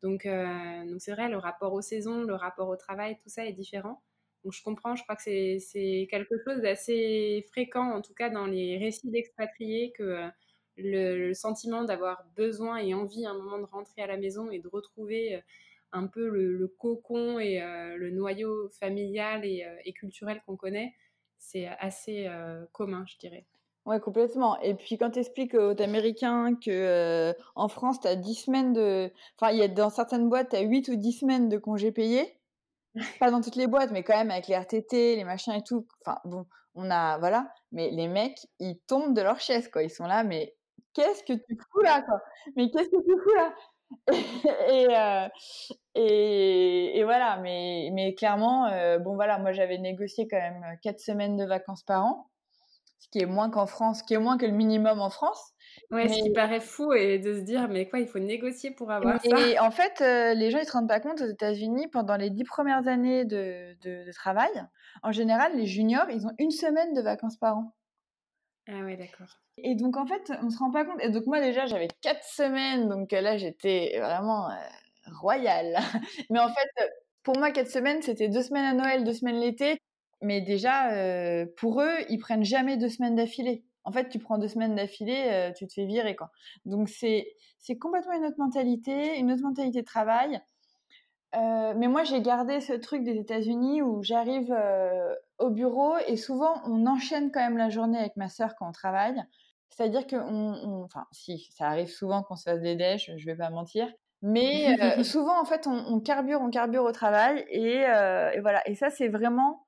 Donc, 0.04 0.28
donc 0.28 1.02
c'est 1.02 1.14
vrai, 1.14 1.30
le 1.30 1.38
rapport 1.38 1.74
aux 1.74 1.82
saisons, 1.82 2.22
le 2.22 2.36
rapport 2.36 2.70
au 2.70 2.76
travail, 2.76 3.18
tout 3.24 3.30
ça 3.30 3.46
est 3.46 3.54
différent. 3.54 4.04
Donc 4.46 4.54
je 4.54 4.62
comprends, 4.62 4.96
je 4.96 5.02
crois 5.02 5.16
que 5.16 5.24
c'est 5.24 6.08
quelque 6.12 6.36
chose 6.46 6.62
d'assez 6.62 7.44
fréquent, 7.50 7.92
en 7.92 8.02
tout 8.04 8.14
cas 8.14 8.30
dans 8.30 8.46
les 8.46 8.78
récits 8.78 9.10
d'expatriés, 9.10 9.92
que 9.98 10.04
euh, 10.04 10.28
le, 10.78 11.34
sentiment 11.34 11.84
d'avoir 11.84 12.24
besoin 12.36 12.78
et 12.78 12.94
envie 12.94 13.26
à 13.26 13.32
un 13.32 13.34
moment 13.34 13.58
de 13.58 13.66
rentrer 13.66 14.04
à 14.04 14.08
la 14.08 14.18
maison 14.18 14.52
et 14.52 14.60
de 14.60 14.68
retrouver 14.68 15.36
euh, 15.36 15.40
un 15.92 16.08
peu 16.08 16.30
le, 16.30 16.74
cocon 16.80 17.40
et 17.40 17.62
euh, 17.62 17.96
le 17.96 18.12
noyau 18.12 18.70
familial 18.80 19.46
et, 19.46 19.94
culturel 19.94 20.42
qu'on 20.46 20.56
connaît, 20.56 20.94
c'est 21.38 21.68
assez 21.80 22.28
commun, 22.72 23.06
je 23.08 23.18
dirais. 23.18 23.46
Ouais, 23.86 24.00
complètement. 24.00 24.60
Et 24.62 24.74
puis 24.74 24.98
quand 24.98 25.12
tu 25.12 25.20
expliques 25.20 25.54
aux 25.54 25.80
Américains 25.80 26.56
que 26.56 27.36
en 27.54 27.68
France, 27.68 28.00
tu 28.00 28.08
as 28.08 28.16
10 28.16 28.34
semaines 28.34 28.74
de... 28.74 29.12
Enfin, 29.40 29.52
il 29.52 29.60
y 29.60 29.64
a 29.64 29.68
dans 29.68 29.92
certaines 29.92 30.28
boîtes, 30.28 30.50
tu 30.50 30.56
as 30.56 30.62
8 30.62 30.88
ou 30.90 30.96
10 30.96 31.12
semaines 31.20 31.50
de 31.50 31.58
congés 31.58 31.92
payés 31.92 32.40
pas 33.20 33.32
dans 33.32 33.42
toutes 33.42 33.56
les 33.56 33.68
boîtes, 33.68 33.92
mais 33.92 34.04
quand 34.04 34.16
même 34.16 34.32
avec 34.32 34.48
les 34.48 34.56
RTT, 34.56 35.16
les 35.16 35.24
machins 35.24 35.54
et 35.54 35.64
tout. 35.64 35.86
Enfin, 36.02 36.20
bon, 36.26 36.46
on 36.76 36.90
a, 36.90 37.18
voilà. 37.18 37.52
Mais 37.72 37.90
les 37.92 38.08
mecs, 38.08 38.40
ils 38.60 38.80
tombent 38.88 39.14
de 39.14 39.22
leur 39.22 39.40
chaise, 39.40 39.70
quoi. 39.70 39.84
Ils 39.84 39.90
sont 39.90 40.06
là, 40.06 40.24
mais 40.24 40.56
qu'est-ce 40.94 41.24
que 41.24 41.34
tu 41.34 41.58
fous 41.72 41.82
là, 41.82 42.02
quoi? 42.02 42.22
Mais 42.56 42.70
qu'est-ce 42.72 42.90
que 42.90 43.04
tu 43.04 43.22
fous 43.22 43.36
là? 43.36 43.54
et, 44.70 44.88
euh, 44.90 45.28
et, 45.96 47.00
et, 47.00 47.04
voilà, 47.04 47.38
mais, 47.38 47.90
mais 47.94 48.14
clairement, 48.16 48.68
euh, 48.68 49.00
bon 49.00 49.16
voilà, 49.16 49.38
moi 49.38 49.52
j'avais 49.52 49.78
négocié 49.78 50.28
quand 50.28 50.38
même 50.38 50.64
quatre 50.82 51.00
semaines 51.00 51.38
de 51.38 51.46
vacances 51.46 51.84
par 51.84 52.06
an. 52.06 52.30
ce 53.00 53.08
qui 53.10 53.20
est 53.20 53.26
moins 53.26 53.50
qu'en 53.50 53.66
France, 53.66 54.00
ce 54.00 54.04
qui 54.04 54.14
est 54.14 54.20
moins 54.20 54.38
que 54.38 54.46
le 54.46 54.52
minimum 54.52 55.00
en 55.00 55.10
France. 55.10 55.54
Ouais, 55.92 56.08
ce 56.08 56.24
qui 56.24 56.32
paraît 56.32 56.62
fou 56.62 56.94
et 56.94 57.20
de 57.20 57.34
se 57.34 57.42
dire, 57.42 57.68
mais 57.68 57.88
quoi, 57.90 58.00
il 58.00 58.08
faut 58.08 58.20
négocier 58.20 58.72
pour 58.72 58.92
avoir 58.92 59.22
ça. 59.22 59.40
Et 59.40 59.60
en 59.60 59.72
fait, 59.72 60.00
les 60.36 60.50
gens, 60.50 60.60
ils 60.60 60.66
se 60.66 60.72
rendent 60.72 60.88
pas 60.88 61.02
compte 61.02 61.22
aux 61.22 61.28
États-Unis, 61.28 61.88
pendant 61.90 62.16
les 62.16 62.30
dix 62.30 62.46
premières 62.46 62.88
années 62.88 63.26
de, 63.26 63.76
de, 63.82 64.06
de, 64.06 64.12
travail, 64.14 64.50
en 65.04 65.12
général, 65.12 65.56
les 65.56 65.66
juniors, 65.66 66.10
ils 66.10 66.26
ont 66.26 66.32
une 66.40 66.52
semaine 66.52 66.94
de 66.94 67.02
vacances 67.02 67.38
par 67.38 67.58
an. 67.58 67.74
Ah 68.68 68.84
ouais, 68.84 68.98
d'accord. 68.98 69.28
Et 69.58 69.76
donc, 69.76 69.96
en 69.96 70.06
fait, 70.06 70.32
on 70.42 70.50
se 70.50 70.58
rend 70.58 70.72
pas 70.72 70.86
compte. 70.86 71.02
Et 71.02 71.10
donc, 71.10 71.26
moi, 71.28 71.40
déjà, 71.40 71.66
j'avais 71.66 71.88
quatre 72.02 72.24
semaines, 72.24 72.90
donc 72.90 73.12
là, 73.12 73.38
j'étais 73.38 74.00
vraiment 74.00 74.50
royale. 75.12 75.78
Mais 76.30 76.40
en 76.40 76.48
fait, 76.48 76.92
pour 77.24 77.38
moi, 77.38 77.52
quatre 77.52 77.70
semaines, 77.70 78.02
c'était 78.02 78.30
deux 78.30 78.44
semaines 78.44 78.66
à 78.66 78.74
Noël, 78.74 79.04
deux 79.04 79.14
semaines 79.14 79.40
l'été. 79.40 79.78
Mais 80.22 80.42
déjà, 80.42 80.92
euh, 80.94 81.46
pour 81.58 81.82
eux, 81.82 81.96
ils 82.10 82.20
prennent 82.20 82.46
jamais 82.46 82.78
deux 82.78 82.90
semaines 82.90 83.16
d'affilée. 83.16 83.66
En 83.84 83.92
fait, 83.92 84.10
tu 84.10 84.20
prends 84.20 84.38
deux 84.38 84.48
semaines 84.48 84.76
d'affilée, 84.76 85.26
euh, 85.28 85.52
tu 85.52 85.68
te 85.68 85.74
fais 85.74 85.86
virer, 85.86 86.16
quoi. 86.16 86.32
Donc, 86.66 86.90
c'est, 86.90 87.28
c'est 87.60 87.78
complètement 87.78 88.14
une 88.14 88.26
autre 88.26 88.40
mentalité, 88.40 89.18
une 89.20 89.32
autre 89.32 89.44
mentalité 89.44 89.82
de 89.82 89.86
travail. 89.86 90.42
Euh, 91.36 91.74
mais 91.76 91.88
moi, 91.88 92.04
j'ai 92.04 92.22
gardé 92.22 92.62
ce 92.62 92.74
truc 92.74 93.04
des 93.04 93.18
États-Unis 93.18 93.82
où 93.82 94.02
j'arrive 94.02 94.56
au 95.40 95.50
bureau 95.50 95.98
et 96.08 96.18
souvent, 96.18 96.62
on 96.66 96.86
enchaîne 96.86 97.32
quand 97.32 97.42
même 97.42 97.58
la 97.58 97.70
journée 97.70 98.00
avec 98.00 98.16
ma 98.16 98.30
sœur 98.30 98.56
quand 98.56 98.68
on 98.68 98.72
travaille. 98.72 99.22
C'est-à-dire 99.70 100.08
que, 100.08 100.16
on, 100.16 100.84
enfin, 100.84 101.06
si, 101.12 101.50
ça 101.52 101.68
arrive 101.68 101.90
souvent 101.90 102.24
qu'on 102.24 102.36
se 102.36 102.44
fasse 102.44 102.62
des 102.62 102.76
déches, 102.76 103.12
je 103.18 103.26
vais 103.26 103.36
pas 103.36 103.50
mentir. 103.50 103.92
Mais 104.22 104.76
souvent, 105.04 105.40
en 105.40 105.46
fait, 105.46 105.68
on, 105.68 106.00
carbure, 106.00 106.42
on 106.42 106.50
carbure 106.50 106.84
au 106.84 106.92
travail. 106.92 107.46
Et, 107.50 107.82
et 107.82 108.40
voilà. 108.40 108.62
Et 108.68 108.76
ça, 108.76 108.90
c'est 108.90 109.10
vraiment 109.10 109.66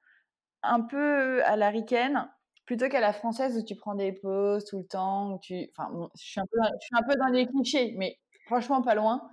un 0.63 0.81
peu 0.81 1.43
à 1.43 1.55
la 1.55 1.69
ricaine 1.69 2.29
plutôt 2.67 2.89
qu'à 2.89 2.99
la 2.99 3.13
française 3.13 3.57
où 3.57 3.63
tu 3.63 3.75
prends 3.75 3.95
des 3.95 4.11
pauses 4.11 4.65
tout 4.65 4.77
le 4.77 4.85
temps. 4.85 5.33
Où 5.33 5.39
tu... 5.39 5.67
enfin, 5.75 5.89
je, 6.15 6.23
suis 6.23 6.39
un 6.39 6.45
peu 6.45 6.59
dans, 6.59 6.69
je 6.79 6.85
suis 6.85 6.95
un 6.95 7.07
peu 7.07 7.15
dans 7.15 7.27
les 7.27 7.47
clichés, 7.47 7.95
mais 7.97 8.19
franchement, 8.45 8.83
pas 8.83 8.93
loin. 8.93 9.31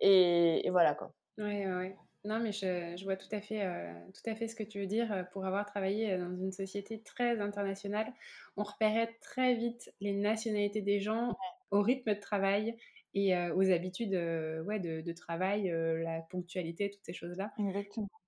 Et, 0.00 0.68
voilà 0.70 0.94
quoi. 0.94 1.14
Ouais, 1.38 1.66
ouais. 1.66 1.96
Non, 2.24 2.38
mais 2.38 2.52
je, 2.52 2.94
je 2.96 3.04
vois 3.04 3.16
tout 3.16 3.28
à, 3.32 3.40
fait, 3.40 3.66
tout 4.12 4.30
à 4.30 4.34
fait 4.34 4.46
ce 4.46 4.54
que 4.54 4.62
tu 4.62 4.78
veux 4.80 4.86
dire. 4.86 5.26
Pour 5.32 5.46
avoir 5.46 5.64
travaillé 5.64 6.18
dans 6.18 6.36
une 6.36 6.52
société 6.52 7.02
très 7.02 7.40
internationale, 7.40 8.12
on 8.56 8.62
repérait 8.62 9.16
très 9.22 9.54
vite 9.54 9.92
les 10.00 10.12
nationalités 10.12 10.82
des 10.82 11.00
gens 11.00 11.36
au 11.70 11.80
rythme 11.82 12.14
de 12.14 12.20
travail 12.20 12.76
et 13.14 13.34
aux 13.52 13.70
habitudes 13.70 14.12
ouais, 14.12 14.78
de, 14.80 15.00
de 15.00 15.12
travail, 15.12 15.72
la 16.02 16.20
ponctualité, 16.20 16.90
toutes 16.90 17.04
ces 17.04 17.14
choses-là. 17.14 17.52
Exactement. 17.58 18.19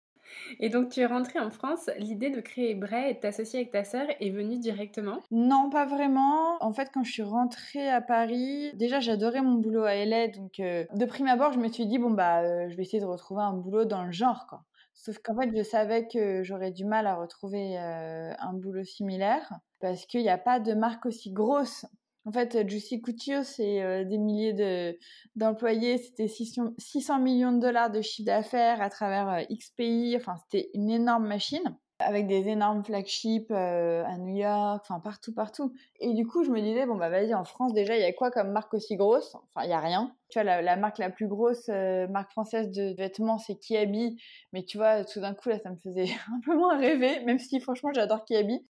Et 0.61 0.69
donc, 0.69 0.91
tu 0.91 1.01
es 1.01 1.07
rentrée 1.07 1.39
en 1.39 1.51
France. 1.51 1.91
L'idée 1.99 2.31
de 2.31 2.41
créer 2.41 2.75
Bray 2.75 3.11
et 3.11 3.15
de 3.15 3.21
t'associer 3.21 3.61
avec 3.61 3.73
ta 3.73 3.85
sœur 3.85 4.07
est 4.21 4.31
venue 4.31 4.59
directement? 4.59 5.21
Non, 5.31 5.71
pas 5.71 5.87
vraiment. 5.87 6.63
En 6.63 6.73
fait, 6.73 6.91
quand 6.93 7.05
je 7.05 7.13
suis 7.13 7.23
rentrée 7.23 7.89
à 7.89 8.01
Paris, 8.01 8.73
déjà, 8.75 9.01
j'adorais 9.01 9.43
mon 9.43 9.55
boulot 9.55 9.85
à 9.85 9.95
LA. 9.95 10.29
Donc, 10.29 10.55
de 10.59 11.05
prime 11.05 11.29
abord, 11.29 11.53
je 11.53 11.59
me 11.59 11.69
suis 11.69 11.87
dit, 11.87 11.99
bon, 11.99 12.11
bah, 12.11 12.69
je 12.69 12.77
vais 12.77 12.83
essayer 12.83 13.01
de 13.01 13.07
retrouver 13.07 13.43
un 13.43 13.53
boulot 13.53 13.85
dans 13.85 14.05
le 14.05 14.13
genre, 14.13 14.47
quoi. 14.49 14.65
Sauf 14.95 15.19
qu'en 15.19 15.35
fait, 15.35 15.51
je 15.57 15.63
savais 15.63 16.07
que 16.07 16.43
j'aurais 16.45 16.71
du 16.71 16.85
mal 16.85 17.07
à 17.07 17.17
retrouver 17.17 17.77
un 17.77 18.53
boulot 18.53 18.85
similaire 18.85 19.53
parce 19.81 20.07
qu'il 20.07 20.21
n'y 20.21 20.31
a 20.31 20.39
pas 20.39 20.61
de 20.61 20.75
marque 20.75 21.07
aussi 21.07 21.33
grosse 21.33 21.87
en 22.25 22.31
fait, 22.31 22.69
Juicy 22.69 23.01
Couture, 23.01 23.45
c'est 23.45 23.83
euh, 23.83 24.05
des 24.05 24.19
milliers 24.19 24.53
de, 24.53 24.97
d'employés, 25.35 25.99
c'était 25.99 26.29
600 26.29 27.19
millions 27.19 27.53
de 27.53 27.59
dollars 27.59 27.91
de 27.91 28.01
chiffre 28.01 28.27
d'affaires 28.27 28.81
à 28.81 28.91
travers 28.91 29.29
euh, 29.29 29.43
X 29.49 29.71
pays, 29.71 30.17
enfin 30.17 30.37
c'était 30.37 30.71
une 30.75 30.91
énorme 30.91 31.27
machine 31.27 31.77
avec 31.99 32.27
des 32.27 32.49
énormes 32.49 32.85
flagships 32.85 33.51
euh, 33.53 34.05
à 34.05 34.19
New 34.19 34.37
York, 34.37 34.85
enfin 34.89 34.99
partout, 34.99 35.33
partout. 35.33 35.73
Et 36.01 36.15
du 36.15 36.27
coup, 36.27 36.43
je 36.43 36.51
me 36.51 36.61
disais, 36.61 36.85
bon 36.85 36.97
bah 36.97 37.09
vas-y, 37.09 37.33
en 37.33 37.45
France 37.45 37.73
déjà, 37.75 37.97
il 37.97 38.01
y 38.01 38.05
a 38.05 38.13
quoi 38.13 38.33
comme 38.33 38.51
marque 38.51 38.75
aussi 38.75 38.97
grosse? 38.97 39.37
Enfin, 39.55 39.65
il 39.65 39.71
y 39.71 39.73
a 39.73 39.79
rien. 39.79 40.13
Tu 40.29 40.41
vois, 40.41 40.63
la, 40.63 40.77
marque 40.77 40.99
la 40.99 41.11
plus 41.11 41.29
grosse, 41.29 41.69
marque 41.69 42.33
française 42.33 42.71
de 42.73 42.93
vêtements, 42.97 43.39
c'est 43.39 43.55
Kiabi. 43.55 44.17
Mais 44.53 44.65
tu 44.65 44.79
vois, 44.79 45.05
tout 45.05 45.21
d'un 45.21 45.33
coup, 45.35 45.49
là, 45.49 45.61
ça 45.61 45.71
me 45.71 45.77
faisait 45.77 46.09
un 46.35 46.41
peu 46.45 46.57
moins 46.57 46.77
rêver, 46.77 47.25
même 47.25 47.39
si 47.39 47.61
franchement, 47.61 47.93
j'adore 47.95 48.25
Kiabi 48.25 48.67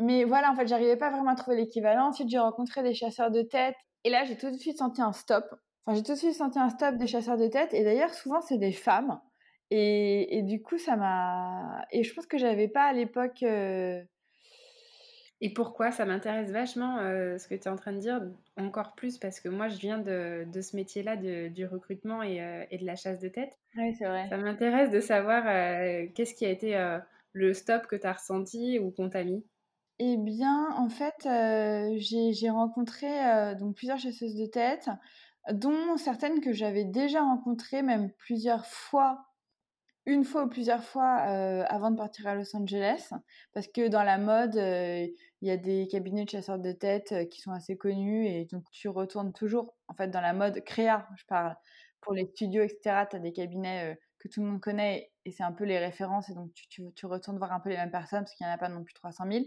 mais 0.00 0.24
voilà, 0.24 0.50
en 0.50 0.56
fait, 0.56 0.66
j'arrivais 0.66 0.96
pas 0.96 1.10
vraiment 1.10 1.30
à 1.30 1.36
trouver 1.36 1.56
l'équivalent. 1.56 2.08
Ensuite, 2.08 2.28
j'ai 2.28 2.38
rencontré 2.38 2.82
des 2.82 2.94
chasseurs 2.94 3.30
de 3.30 3.42
tête. 3.42 3.76
Et 4.04 4.10
là, 4.10 4.24
j'ai 4.24 4.36
tout 4.36 4.50
de 4.50 4.56
suite 4.56 4.78
senti 4.78 5.00
un 5.00 5.12
stop. 5.12 5.44
Enfin, 5.86 5.96
j'ai 5.96 6.02
tout 6.02 6.12
de 6.12 6.18
suite 6.18 6.34
senti 6.34 6.58
un 6.58 6.68
stop 6.68 6.96
des 6.96 7.06
chasseurs 7.06 7.38
de 7.38 7.46
tête. 7.46 7.72
Et 7.74 7.84
d'ailleurs, 7.84 8.12
souvent, 8.12 8.40
c'est 8.40 8.58
des 8.58 8.72
femmes. 8.72 9.20
Et, 9.70 10.38
et, 10.38 10.42
du 10.42 10.62
coup, 10.62 10.78
ça 10.78 10.96
m'a. 10.96 11.86
Et 11.90 12.02
je 12.02 12.12
pense 12.12 12.26
que 12.26 12.38
j'avais 12.38 12.68
pas 12.68 12.84
à 12.84 12.92
l'époque. 12.92 13.42
Euh, 13.42 14.02
et 15.40 15.52
pourquoi? 15.52 15.90
Ça 15.90 16.04
m'intéresse 16.04 16.50
vachement 16.50 16.98
euh, 16.98 17.38
ce 17.38 17.48
que 17.48 17.54
tu 17.54 17.62
es 17.62 17.68
en 17.68 17.76
train 17.76 17.92
de 17.92 17.98
dire, 17.98 18.20
encore 18.56 18.94
plus 18.94 19.18
parce 19.18 19.40
que 19.40 19.48
moi, 19.48 19.68
je 19.68 19.76
viens 19.78 19.98
de, 19.98 20.44
de 20.50 20.60
ce 20.60 20.76
métier-là, 20.76 21.16
du 21.16 21.66
recrutement 21.66 22.22
et, 22.22 22.40
euh, 22.42 22.64
et, 22.70 22.78
de 22.78 22.86
la 22.86 22.96
chasse 22.96 23.20
de 23.20 23.28
tête. 23.28 23.56
Oui, 23.76 23.94
c'est 23.94 24.06
vrai. 24.06 24.26
Ça 24.28 24.36
m'intéresse 24.36 24.90
de 24.90 25.00
savoir 25.00 25.44
qu'est-ce 26.14 26.34
qui 26.34 26.46
a 26.46 26.50
été 26.50 26.98
le 27.32 27.52
stop 27.52 27.86
que 27.86 27.96
tu 27.96 28.06
as 28.06 28.12
ressenti 28.12 28.78
ou 28.78 28.90
qu'on 28.90 29.08
t'a 29.08 29.24
mis? 29.24 29.44
Eh 30.06 30.18
bien, 30.18 30.68
en 30.76 30.90
fait, 30.90 31.26
j'ai 31.96 32.50
rencontré 32.50 33.08
donc 33.58 33.74
plusieurs 33.74 33.98
chasseuses 33.98 34.34
de 34.34 34.44
tête, 34.44 34.90
dont 35.50 35.96
certaines 35.96 36.42
que 36.42 36.52
j'avais 36.52 36.84
déjà 36.84 37.22
rencontrées, 37.22 37.80
même 37.82 38.10
plusieurs 38.18 38.66
fois, 38.66 39.24
une 40.04 40.24
fois 40.24 40.44
ou 40.44 40.48
plusieurs 40.50 40.84
fois 40.84 41.06
avant 41.06 41.90
de 41.90 41.96
partir 41.96 42.26
à 42.26 42.34
Los 42.34 42.54
Angeles, 42.54 43.12
parce 43.54 43.66
que 43.66 43.88
dans 43.88 44.02
la 44.02 44.18
mode, 44.18 44.56
il 44.56 45.48
y 45.48 45.50
a 45.50 45.56
des 45.56 45.88
cabinets 45.88 46.26
de 46.26 46.30
chasseurs 46.30 46.58
de 46.58 46.72
tête 46.72 47.14
qui 47.30 47.40
sont 47.40 47.52
assez 47.52 47.78
connus, 47.78 48.26
et 48.26 48.44
donc 48.44 48.64
tu 48.72 48.88
retournes 48.88 49.32
toujours, 49.32 49.74
en 49.88 49.94
fait, 49.94 50.08
dans 50.08 50.20
la 50.20 50.34
mode 50.34 50.62
créa, 50.64 51.08
je 51.16 51.24
parle, 51.24 51.56
pour 52.02 52.12
les 52.12 52.26
studios, 52.26 52.62
etc. 52.62 53.06
Tu 53.08 53.16
as 53.16 53.20
des 53.20 53.32
cabinets 53.32 53.98
que 54.18 54.28
tout 54.28 54.42
le 54.42 54.48
monde 54.48 54.60
connaît, 54.60 55.12
et 55.24 55.30
c'est 55.32 55.44
un 55.44 55.52
peu 55.52 55.64
les 55.64 55.78
références, 55.78 56.28
et 56.28 56.34
donc 56.34 56.52
tu, 56.52 56.68
tu, 56.68 56.82
tu, 56.94 57.06
retournes 57.06 57.38
voir 57.38 57.52
un 57.54 57.60
peu 57.60 57.70
les 57.70 57.76
mêmes 57.76 57.90
personnes, 57.90 58.20
parce 58.24 58.34
qu'il 58.34 58.46
n'y 58.46 58.52
en 58.52 58.54
a 58.54 58.58
pas 58.58 58.68
non 58.68 58.84
plus 58.84 58.92
300 58.92 59.24
000. 59.32 59.44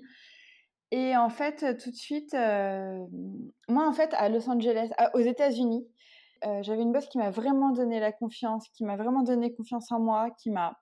Et 0.92 1.18
en 1.18 1.30
fait, 1.30 1.78
tout 1.78 1.92
de 1.92 1.96
suite, 1.96 2.34
moi, 2.34 3.88
en 3.88 3.94
fait, 3.94 4.14
à 4.14 4.30
Los 4.30 4.50
Angeles, 4.50 4.90
aux 5.14 5.20
États-Unis, 5.20 5.86
j'avais 6.62 6.82
une 6.82 6.94
boss 6.94 7.08
qui 7.08 7.18
m'a 7.18 7.30
vraiment 7.30 7.72
donné 7.72 8.00
la 8.00 8.12
confiance, 8.12 8.68
qui 8.70 8.86
m'a 8.86 8.96
vraiment 8.96 9.24
donné 9.24 9.54
confiance 9.54 9.92
en 9.92 10.00
moi, 10.00 10.30
qui 10.42 10.50
m'a 10.50 10.78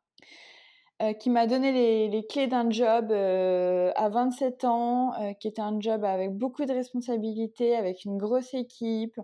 qui 1.19 1.29
m'a 1.29 1.45
donné 1.45 1.73
les, 1.73 2.07
les 2.07 2.25
clés 2.25 2.47
d'un 2.47 2.69
job 2.69 3.11
à 3.11 4.09
27 4.09 4.63
ans, 4.63 5.13
qui 5.39 5.47
était 5.47 5.61
un 5.61 5.79
job 5.79 6.05
avec 6.05 6.31
beaucoup 6.31 6.65
de 6.65 6.71
responsabilités, 6.71 7.75
avec 7.75 8.05
une 8.05 8.17
grosse 8.17 8.53
équipe. 8.53 9.19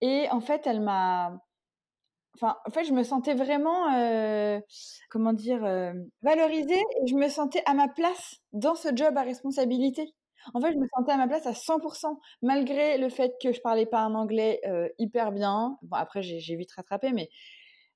Et 0.00 0.26
en 0.30 0.40
fait, 0.40 0.66
elle 0.66 0.80
m'a 0.80 1.38
Enfin, 2.36 2.56
en 2.66 2.70
fait, 2.72 2.84
je 2.84 2.92
me 2.92 3.04
sentais 3.04 3.34
vraiment, 3.34 3.86
comment 5.08 5.32
dire, 5.32 5.60
valorisée 6.22 6.80
et 6.80 7.06
je 7.06 7.14
me 7.14 7.28
sentais 7.28 7.62
à 7.66 7.74
ma 7.74 7.88
place 7.88 8.36
dans 8.52 8.74
ce 8.74 8.88
job 8.94 9.16
à 9.16 9.22
responsabilité. 9.22 10.12
En 10.52 10.60
fait, 10.60 10.72
je 10.72 10.78
me 10.78 10.86
sentais 10.94 11.12
à 11.12 11.16
ma 11.16 11.26
place 11.26 11.46
à 11.46 11.54
100%, 11.54 12.18
malgré 12.42 12.98
le 12.98 13.08
fait 13.08 13.34
que 13.40 13.52
je 13.52 13.60
parlais 13.60 13.86
pas 13.86 14.00
un 14.00 14.14
anglais 14.14 14.60
euh, 14.66 14.88
hyper 14.98 15.32
bien. 15.32 15.78
Bon, 15.82 15.96
après, 15.96 16.22
j'ai 16.22 16.56
vite 16.56 16.72
rattrapé, 16.72 17.12
mais 17.12 17.30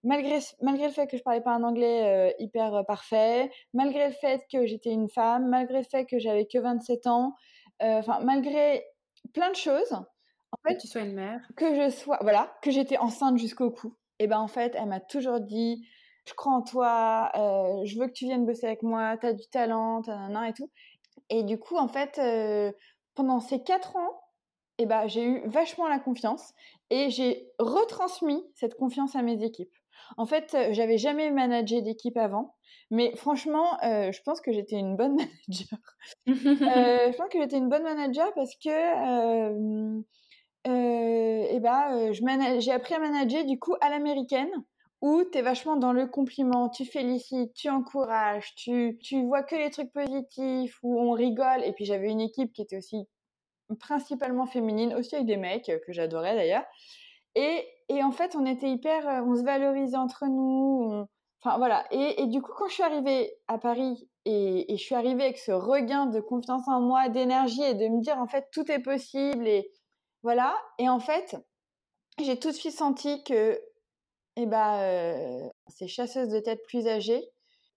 malgré, 0.03 0.39
malgré 0.63 0.87
le 0.87 0.93
fait 0.93 1.07
que 1.07 1.17
je 1.17 1.23
parlais 1.23 1.41
pas 1.41 1.53
un 1.53 1.63
anglais 1.63 2.31
euh, 2.31 2.33
hyper 2.39 2.75
euh, 2.75 2.83
parfait, 2.83 3.51
malgré 3.75 4.09
le 4.09 4.15
fait 4.15 4.47
que 4.51 4.67
j'étais 4.67 4.93
une 4.93 5.09
femme, 5.09 5.49
malgré 5.49 5.79
le 5.79 5.85
fait 5.85 6.07
que 6.07 6.19
j'avais 6.19 6.47
que 6.47 6.59
27 6.59 7.07
ans, 7.07 7.35
enfin, 7.81 8.21
malgré 8.25 8.85
plein 9.35 9.51
de 9.51 9.57
choses. 9.57 9.93
En 10.51 10.57
fait, 10.67 10.77
que 10.77 10.81
tu 10.81 10.89
sois 10.89 11.03
une 11.03 11.15
mère. 11.15 11.41
Que 11.57 11.75
je 11.75 11.91
sois, 11.91 12.19
voilà, 12.23 12.57
que 12.63 12.71
j'étais 12.71 12.97
enceinte 12.97 13.37
jusqu'au 13.37 13.71
cou. 13.71 13.95
Et 14.19 14.27
ben, 14.27 14.39
en 14.39 14.49
fait, 14.49 14.75
elle 14.75 14.87
m'a 14.87 15.01
toujours 15.01 15.41
dit, 15.41 15.87
je 16.27 16.33
crois 16.33 16.55
en 16.55 16.63
toi, 16.63 17.31
je 17.85 17.99
veux 17.99 18.07
que 18.07 18.13
tu 18.13 18.25
viennes 18.25 18.47
bosser 18.47 18.67
avec 18.67 18.83
moi, 18.83 19.17
tu 19.19 19.27
as 19.27 19.35
du 19.35 19.47
talent, 19.49 20.03
et 20.03 20.53
tout. 20.55 20.71
Et 21.31 21.43
du 21.43 21.59
coup, 21.59 21.77
en 21.77 21.89
fait, 21.89 22.19
euh, 22.19 22.73
pendant 23.15 23.41
ces 23.41 23.63
quatre 23.63 23.97
ans, 23.97 24.21
eh 24.79 24.87
ben, 24.87 25.07
j'ai 25.09 25.23
eu 25.23 25.43
vachement 25.49 25.89
la 25.89 25.99
confiance 25.99 26.53
et 26.91 27.11
j'ai 27.11 27.49
retransmis 27.59 28.43
cette 28.55 28.75
confiance 28.77 29.17
à 29.17 29.23
mes 29.23 29.43
équipes. 29.43 29.73
En 30.17 30.27
fait, 30.27 30.55
euh, 30.55 30.69
j'avais 30.73 30.99
jamais 30.99 31.31
managé 31.31 31.83
d'équipe 31.83 32.17
avant, 32.17 32.55
mais 32.91 33.15
franchement, 33.17 33.77
euh, 33.83 34.13
je 34.13 34.23
pense 34.23 34.41
que 34.41 34.53
j'étais 34.53 34.77
une 34.77 34.97
bonne 34.97 35.17
manager. 35.49 35.79
je 36.27 37.17
pense 37.17 37.29
que 37.29 37.41
j'étais 37.41 37.59
une 37.59 37.69
bonne 37.69 37.83
manager 37.83 38.33
parce 38.35 38.55
que 38.63 39.99
eh 40.65 41.61
ben, 41.61 42.13
j'ai 42.61 42.73
appris 42.73 42.95
à 42.95 42.99
manager 43.01 43.45
du 43.45 43.59
coup 43.59 43.75
à 43.81 43.91
l'américaine 43.91 44.51
où 45.01 45.23
tu 45.25 45.39
es 45.39 45.43
vachement 45.43 45.77
dans 45.77 45.93
le 45.93 46.07
compliment, 46.07 46.69
tu 46.69 46.85
félicites, 46.85 47.55
tu 47.55 47.69
encourages, 47.69 48.55
tu, 48.57 48.99
tu 49.03 49.23
vois 49.25 49.43
que 49.43 49.55
les 49.55 49.71
trucs 49.71 49.93
positifs, 49.93 50.79
où 50.83 51.01
on 51.01 51.13
rigole. 51.13 51.65
Et 51.65 51.73
puis 51.73 51.85
j'avais 51.85 52.11
une 52.11 52.21
équipe 52.21 52.53
qui 52.53 52.63
était 52.63 52.77
aussi 52.77 53.07
principalement 53.81 54.47
féminine, 54.47 54.95
aussi 54.95 55.15
avec 55.15 55.27
des 55.27 55.37
mecs 55.37 55.69
euh, 55.69 55.79
que 55.87 55.93
j'adorais 55.93 56.35
d'ailleurs. 56.35 56.65
Et, 57.35 57.67
et, 57.89 58.03
en 58.03 58.11
fait, 58.11 58.35
on 58.35 58.47
était 58.47 58.71
hyper, 58.71 59.07
euh, 59.09 59.23
on 59.23 59.37
se 59.37 59.43
valorisait 59.43 59.97
entre 59.97 60.27
nous, 60.27 61.07
Enfin 61.41 61.57
voilà. 61.59 61.87
Et, 61.93 62.27
du 62.27 62.43
coup, 62.43 62.53
quand 62.57 62.69
je 62.69 62.75
suis 62.75 62.83
arrivée 62.83 63.33
à 63.47 63.59
Paris 63.59 64.09
et, 64.25 64.67
je 64.69 64.83
suis 64.83 64.95
arrivée 64.95 65.25
avec 65.25 65.39
ce 65.39 65.53
regain 65.53 66.07
de 66.07 66.21
confiance 66.21 66.67
en 66.67 66.81
moi, 66.81 67.09
d'énergie 67.09 67.63
et 67.63 67.75
de 67.75 67.87
me 67.89 68.01
dire 68.01 68.19
en 68.19 68.27
fait 68.27 68.49
tout 68.53 68.71
est 68.71 68.81
possible 68.81 69.47
et 69.47 69.71
voilà. 70.23 70.57
Et 70.79 70.89
en 70.89 70.99
fait, 70.99 71.37
j'ai 72.21 72.39
tout 72.39 72.49
de 72.49 72.55
suite 72.55 72.77
senti 72.77 73.23
que 73.25 73.61
eh 74.39 74.47
ben, 74.47 74.79
euh, 74.79 75.49
ces 75.67 75.89
chasseuses 75.89 76.29
de 76.29 76.39
tête 76.39 76.63
plus 76.69 76.87
âgées, 76.87 77.25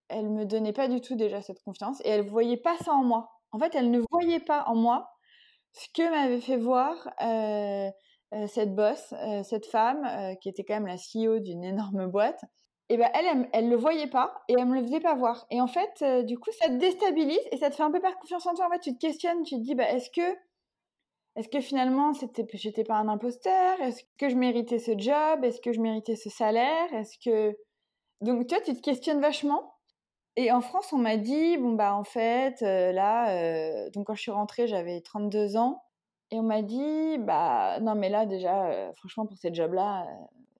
elles 0.08 0.30
me 0.30 0.44
donnaient 0.44 0.72
pas 0.72 0.88
du 0.88 1.00
tout 1.00 1.16
déjà 1.16 1.42
cette 1.42 1.60
confiance 1.62 2.00
et 2.04 2.08
elles 2.08 2.26
voyaient 2.26 2.56
pas 2.56 2.76
ça 2.78 2.92
en 2.92 3.02
moi. 3.02 3.30
En 3.50 3.58
fait, 3.58 3.74
elles 3.74 3.90
ne 3.90 4.00
voyaient 4.12 4.40
pas 4.40 4.64
en 4.66 4.76
moi 4.76 5.10
ce 5.72 5.88
que 5.94 6.08
m'avait 6.08 6.40
fait 6.40 6.56
voir 6.56 7.08
cette 8.48 8.74
boss, 8.74 9.14
cette 9.42 9.66
femme 9.66 10.36
qui 10.40 10.48
était 10.48 10.64
quand 10.64 10.74
même 10.74 10.86
la 10.86 10.96
CEO 10.96 11.38
d'une 11.40 11.64
énorme 11.64 12.06
boîte 12.06 12.42
et 12.88 12.96
ben 12.96 13.10
elle, 13.14 13.48
elle, 13.52 13.68
le 13.68 13.76
voyait 13.76 14.06
pas 14.06 14.42
et 14.48 14.54
elle 14.58 14.66
me 14.66 14.74
le 14.74 14.82
faisait 14.82 15.00
pas 15.00 15.14
voir. 15.14 15.46
Et 15.50 15.60
en 15.60 15.66
fait, 15.66 16.04
du 16.24 16.38
coup, 16.38 16.50
ça 16.60 16.68
te 16.68 16.74
déstabilise 16.74 17.40
et 17.50 17.56
ça 17.56 17.70
te 17.70 17.76
fait 17.76 17.82
un 17.82 17.90
peu 17.90 18.00
perdre 18.00 18.18
confiance 18.18 18.46
en 18.46 18.54
toi. 18.54 18.66
En 18.66 18.70
fait, 18.70 18.80
tu 18.80 18.92
te 18.92 18.98
questionnes, 18.98 19.42
tu 19.44 19.56
te 19.56 19.62
dis, 19.62 19.74
bah, 19.74 19.90
est-ce 19.90 20.10
que, 20.10 20.36
est-ce 21.36 21.48
que 21.48 21.60
finalement, 21.60 22.12
c'était, 22.12 22.46
j'étais 22.52 22.84
pas 22.84 22.96
un 22.96 23.08
imposteur? 23.08 23.80
Est-ce 23.80 24.02
que 24.18 24.28
je 24.28 24.36
méritais 24.36 24.78
ce 24.78 24.92
job? 24.98 25.44
Est-ce 25.44 25.60
que 25.60 25.72
je 25.72 25.80
méritais 25.80 26.16
ce 26.16 26.28
salaire? 26.28 26.92
Est-ce 26.92 27.16
que, 27.18 27.56
donc, 28.20 28.46
tu 28.46 28.54
vois, 28.54 28.62
tu 28.64 28.74
te 28.74 28.80
questionnes 28.82 29.20
vachement. 29.20 29.74
Et 30.36 30.52
en 30.52 30.60
France, 30.60 30.92
on 30.92 30.98
m'a 30.98 31.16
dit, 31.16 31.56
bon, 31.58 31.72
bah, 31.74 31.94
en 31.94 32.04
fait, 32.04 32.62
euh, 32.62 32.92
là, 32.92 33.30
euh, 33.36 33.90
donc 33.90 34.06
quand 34.08 34.14
je 34.14 34.22
suis 34.22 34.30
rentrée, 34.30 34.66
j'avais 34.66 35.00
32 35.00 35.56
ans. 35.56 35.82
Et 36.30 36.38
on 36.38 36.42
m'a 36.42 36.62
dit, 36.62 37.18
bah, 37.18 37.80
non, 37.80 37.94
mais 37.94 38.08
là, 38.10 38.26
déjà, 38.26 38.92
franchement, 38.96 39.26
pour 39.26 39.38
ces 39.38 39.52
jobs-là, 39.54 40.06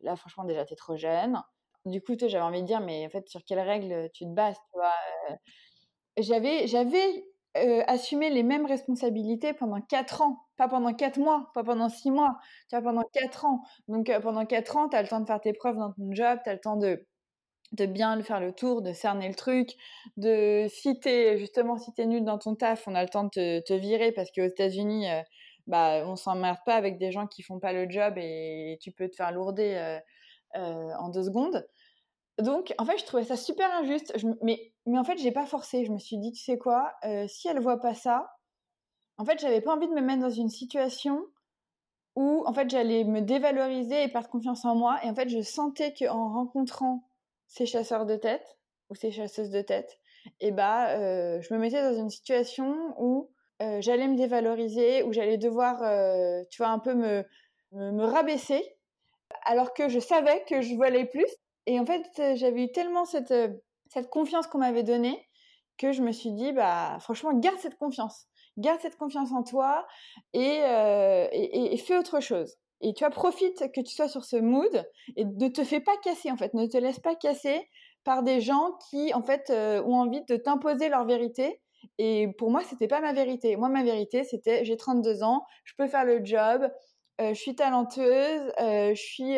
là, 0.02 0.16
franchement, 0.16 0.44
déjà, 0.44 0.64
t'es 0.66 0.76
trop 0.76 0.96
jeune. 0.96 1.40
Du 1.86 2.00
coup, 2.02 2.14
j'avais 2.18 2.40
envie 2.40 2.62
de 2.62 2.66
dire, 2.66 2.80
mais 2.80 3.06
en 3.06 3.10
fait, 3.10 3.28
sur 3.28 3.44
quelles 3.44 3.60
règles 3.60 4.10
tu 4.14 4.24
te 4.24 4.30
bases, 4.30 4.56
J'avais, 6.18 6.66
j'avais 6.66 7.24
assumé 7.86 8.30
les 8.30 8.42
mêmes 8.42 8.66
responsabilités 8.66 9.52
pendant 9.52 9.80
quatre 9.80 10.22
ans, 10.22 10.38
pas 10.56 10.68
pendant 10.68 10.94
quatre 10.94 11.18
mois, 11.18 11.50
pas 11.54 11.62
pendant 11.64 11.88
six 11.88 12.10
mois, 12.10 12.38
tu 12.68 12.76
vois, 12.76 12.82
pendant 12.82 13.04
quatre 13.12 13.44
ans. 13.44 13.62
Donc, 13.88 14.10
pendant 14.22 14.46
quatre 14.46 14.76
ans, 14.76 14.88
tu 14.88 14.96
as 14.96 15.02
le 15.02 15.08
temps 15.08 15.20
de 15.20 15.26
faire 15.26 15.40
tes 15.40 15.52
preuves 15.52 15.76
dans 15.76 15.92
ton 15.92 16.12
job, 16.12 16.38
tu 16.44 16.50
as 16.50 16.54
le 16.54 16.60
temps 16.60 16.76
de 16.76 17.06
de 17.72 17.86
bien 17.86 18.20
faire 18.22 18.38
le 18.38 18.52
tour, 18.52 18.82
de 18.82 18.92
cerner 18.92 19.28
le 19.28 19.34
truc, 19.34 19.70
de 20.18 20.66
si 20.68 20.98
justement 21.36 21.78
si 21.78 21.90
nul 22.06 22.22
dans 22.22 22.38
ton 22.38 22.54
taf, 22.54 22.86
on 22.86 22.94
a 22.94 23.02
le 23.02 23.08
temps 23.08 23.24
de 23.24 23.60
te, 23.60 23.72
virer 23.72 24.12
parce 24.12 24.30
qu'aux 24.30 24.44
États-Unis, 24.44 25.06
bah 25.66 26.04
on 26.06 26.16
s'emmerde 26.16 26.58
pas 26.66 26.74
avec 26.74 26.98
des 26.98 27.12
gens 27.12 27.26
qui 27.26 27.42
font 27.42 27.58
pas 27.58 27.72
le 27.72 27.88
job 27.88 28.14
et 28.18 28.78
tu 28.82 28.92
peux 28.92 29.08
te 29.08 29.16
faire 29.16 29.32
lourder 29.32 30.00
euh, 30.56 30.92
en 30.98 31.08
deux 31.08 31.22
secondes. 31.24 31.66
Donc, 32.38 32.74
en 32.78 32.84
fait, 32.84 32.98
je 32.98 33.04
trouvais 33.04 33.24
ça 33.24 33.36
super 33.36 33.70
injuste. 33.74 34.14
mais, 34.42 34.71
mais 34.86 34.98
en 34.98 35.04
fait, 35.04 35.18
j'ai 35.18 35.32
pas 35.32 35.46
forcé. 35.46 35.84
Je 35.84 35.92
me 35.92 35.98
suis 35.98 36.18
dit, 36.18 36.32
tu 36.32 36.42
sais 36.42 36.58
quoi, 36.58 36.92
euh, 37.04 37.26
si 37.28 37.48
elle 37.48 37.60
voit 37.60 37.80
pas 37.80 37.94
ça, 37.94 38.30
en 39.18 39.24
fait, 39.24 39.38
j'avais 39.38 39.60
pas 39.60 39.74
envie 39.74 39.88
de 39.88 39.92
me 39.94 40.00
mettre 40.00 40.22
dans 40.22 40.30
une 40.30 40.48
situation 40.48 41.24
où, 42.16 42.42
en 42.46 42.52
fait, 42.52 42.68
j'allais 42.68 43.04
me 43.04 43.20
dévaloriser 43.20 44.04
et 44.04 44.08
perdre 44.08 44.28
confiance 44.28 44.64
en 44.64 44.74
moi. 44.74 44.98
Et 45.04 45.10
en 45.10 45.14
fait, 45.14 45.28
je 45.28 45.40
sentais 45.40 45.94
qu'en 45.94 46.32
rencontrant 46.32 47.08
ces 47.46 47.66
chasseurs 47.66 48.06
de 48.06 48.16
tête 48.16 48.58
ou 48.90 48.94
ces 48.94 49.10
chasseuses 49.10 49.50
de 49.50 49.62
tête, 49.62 49.98
et 50.40 50.48
eh 50.48 50.50
bah, 50.52 50.90
euh, 50.90 51.40
je 51.40 51.52
me 51.52 51.58
mettais 51.58 51.82
dans 51.82 51.98
une 51.98 52.10
situation 52.10 52.94
où 52.98 53.30
j'allais 53.78 54.08
me 54.08 54.16
dévaloriser, 54.16 55.04
où 55.04 55.12
j'allais 55.12 55.38
devoir, 55.38 55.78
tu 56.50 56.62
vois, 56.62 56.72
un 56.72 56.80
peu 56.80 56.94
me, 56.94 57.24
me 57.72 58.04
rabaisser 58.04 58.76
alors 59.44 59.72
que 59.72 59.88
je 59.88 59.98
savais 59.98 60.44
que 60.48 60.60
je 60.62 60.74
voulais 60.74 61.06
plus. 61.06 61.28
Et 61.66 61.78
en 61.78 61.86
fait, 61.86 62.36
j'avais 62.36 62.64
eu 62.64 62.72
tellement 62.72 63.04
cette, 63.04 63.32
cette 63.92 64.08
confiance 64.08 64.46
qu'on 64.46 64.58
m'avait 64.58 64.82
donnée 64.82 65.28
que 65.76 65.92
je 65.92 66.02
me 66.02 66.12
suis 66.12 66.32
dit, 66.32 66.52
bah, 66.52 66.96
franchement, 67.00 67.32
garde 67.34 67.58
cette 67.58 67.76
confiance. 67.76 68.26
Garde 68.56 68.80
cette 68.80 68.96
confiance 68.96 69.32
en 69.32 69.42
toi 69.42 69.86
et, 70.32 70.60
euh, 70.62 71.26
et, 71.32 71.76
fais 71.76 71.96
autre 71.96 72.20
chose. 72.20 72.56
Et 72.80 72.94
tu 72.94 73.04
vois, 73.04 73.10
profite 73.10 73.70
que 73.72 73.80
tu 73.80 73.94
sois 73.94 74.08
sur 74.08 74.24
ce 74.24 74.36
mood 74.36 74.88
et 75.16 75.24
ne 75.24 75.48
te 75.48 75.64
fais 75.64 75.80
pas 75.80 75.96
casser, 76.02 76.30
en 76.30 76.36
fait. 76.36 76.54
Ne 76.54 76.66
te 76.66 76.76
laisse 76.76 77.00
pas 77.00 77.14
casser 77.14 77.68
par 78.04 78.22
des 78.22 78.40
gens 78.40 78.72
qui, 78.90 79.12
en 79.14 79.22
fait, 79.22 79.50
euh, 79.50 79.82
ont 79.84 79.96
envie 79.96 80.24
de 80.24 80.36
t'imposer 80.36 80.88
leur 80.88 81.04
vérité. 81.04 81.60
Et 81.98 82.28
pour 82.38 82.50
moi, 82.50 82.62
c'était 82.62 82.88
pas 82.88 83.00
ma 83.00 83.12
vérité. 83.12 83.56
Moi, 83.56 83.68
ma 83.68 83.82
vérité, 83.82 84.24
c'était 84.24 84.64
j'ai 84.64 84.76
32 84.76 85.22
ans, 85.22 85.44
je 85.64 85.74
peux 85.76 85.86
faire 85.86 86.04
le 86.04 86.24
job, 86.24 86.68
euh, 87.20 87.34
je 87.34 87.40
suis 87.40 87.54
talentueuse, 87.54 88.52
euh, 88.60 88.94
je 88.94 89.02
suis 89.02 89.34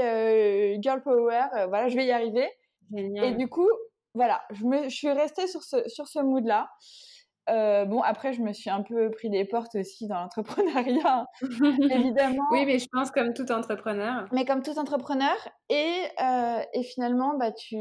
girl 0.83 1.03
power, 1.03 1.47
voilà, 1.69 1.89
je 1.89 1.97
vais 1.97 2.07
y 2.07 2.13
arriver. 2.13 2.49
Et 2.97 3.33
du 3.33 3.49
coup, 3.49 3.69
voilà, 4.15 4.43
je, 4.51 4.65
me, 4.65 4.85
je 4.85 4.95
suis 4.95 5.11
restée 5.11 5.47
sur 5.47 5.63
ce, 5.63 5.89
sur 5.89 6.07
ce 6.07 6.21
mood-là. 6.21 6.69
bon, 7.87 8.01
après, 8.03 8.33
je 8.33 8.43
me 8.43 8.53
suis 8.53 8.71
un 8.71 8.83
peu 8.83 9.11
pris 9.11 9.31
des 9.31 9.45
portes 9.45 9.75
aussi 9.75 10.07
dans 10.07 10.21
l'entrepreneuriat, 10.21 11.27
évidemment. 11.91 12.45
Oui, 12.51 12.65
mais 12.67 12.79
je 12.79 12.87
pense 12.91 13.11
comme 13.11 13.35
tout 13.35 13.51
entrepreneur. 13.51 14.27
Mais 14.33 14.45
comme 14.45 14.63
tout 14.63 14.79
entrepreneur. 14.79 15.37
Et, 15.69 16.03
et 16.73 16.83
finalement, 16.83 17.37
bah, 17.37 17.53
tu... 17.53 17.77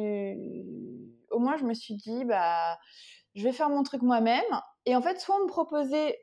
au 1.31 1.39
moins, 1.39 1.57
je 1.57 1.65
me 1.65 1.73
suis 1.73 1.95
dit, 1.95 2.25
bah, 2.25 2.77
je 3.35 3.43
vais 3.43 3.53
faire 3.53 3.69
mon 3.69 3.83
truc 3.83 4.01
moi-même. 4.01 4.41
Et 4.85 4.95
en 4.95 5.01
fait, 5.01 5.19
soit 5.19 5.35
on 5.39 5.43
me 5.43 5.49
proposait 5.49 6.17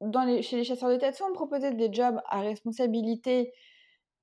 dans 0.00 0.42
chez 0.42 0.56
les 0.56 0.64
chasseurs 0.64 0.90
de 0.90 0.96
tête, 0.96 1.14
soit 1.14 1.26
on 1.26 1.30
me 1.30 1.34
proposait 1.34 1.72
des 1.72 1.92
jobs 1.92 2.20
à 2.28 2.40
responsabilité, 2.40 3.52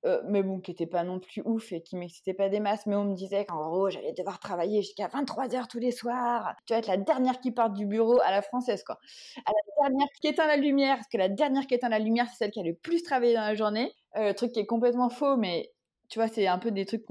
euh, 0.06 0.22
mais 0.26 0.43
bon, 0.43 0.60
qui 0.60 0.72
n'étaient 0.72 0.86
pas 0.86 1.04
non 1.04 1.20
plus 1.20 1.41
ouf 1.45 1.72
et 1.72 1.82
qui 1.82 1.95
m'excitaient 1.95 2.34
pas 2.34 2.49
des 2.49 2.60
masses, 2.60 2.86
mais 2.86 2.95
on 2.95 3.06
me 3.06 3.16
disait 3.16 3.45
qu'en 3.45 3.70
gros, 3.70 3.89
j'allais 3.89 4.12
devoir 4.12 4.39
travailler 4.39 4.82
jusqu'à 4.82 5.08
23 5.08 5.56
heures 5.56 5.68
tous 5.70 5.80
les 5.80 5.91
soirs. 5.91 6.56
Tu 6.66 6.74
vas 6.74 6.80
être 6.80 6.88
la 6.88 6.97
dernière 6.97 7.39
qui 7.39 7.51
part 7.51 7.70
du 7.70 7.86
bureau 7.86 8.20
à 8.22 8.32
la 8.32 8.41
française, 8.41 8.84
quoi. 8.84 8.99
À 9.45 9.51
la 9.51 9.88
dernière 9.88 10.08
qui 10.22 10.28
éteint 10.28 10.47
la 10.47 10.58
lumière, 10.58 10.95
parce 10.97 11.08
que 11.08 11.18
la 11.18 11.30
dernière 11.30 11.68
qui 11.68 11.76
éteint 11.76 11.89
la 11.89 11.99
lumière, 11.99 12.28
c'est 12.30 12.36
celle 12.36 12.51
qui 12.51 12.60
a 12.60 12.64
le 12.64 12.76
plus 12.76 13.01
travaillé 13.04 13.34
dans 13.34 13.41
la 13.41 13.56
journée. 13.56 13.93
Euh, 14.18 14.34
truc 14.34 14.51
qui 14.51 14.60
est 14.60 14.66
complètement 14.66 15.10
faux, 15.10 15.38
mais 15.38 15.72
tu 16.10 16.20
vois, 16.20 16.28
c'est 16.28 16.47
un 16.47 16.60
peu 16.60 16.72
des 16.72 16.86
trucs 16.86 17.06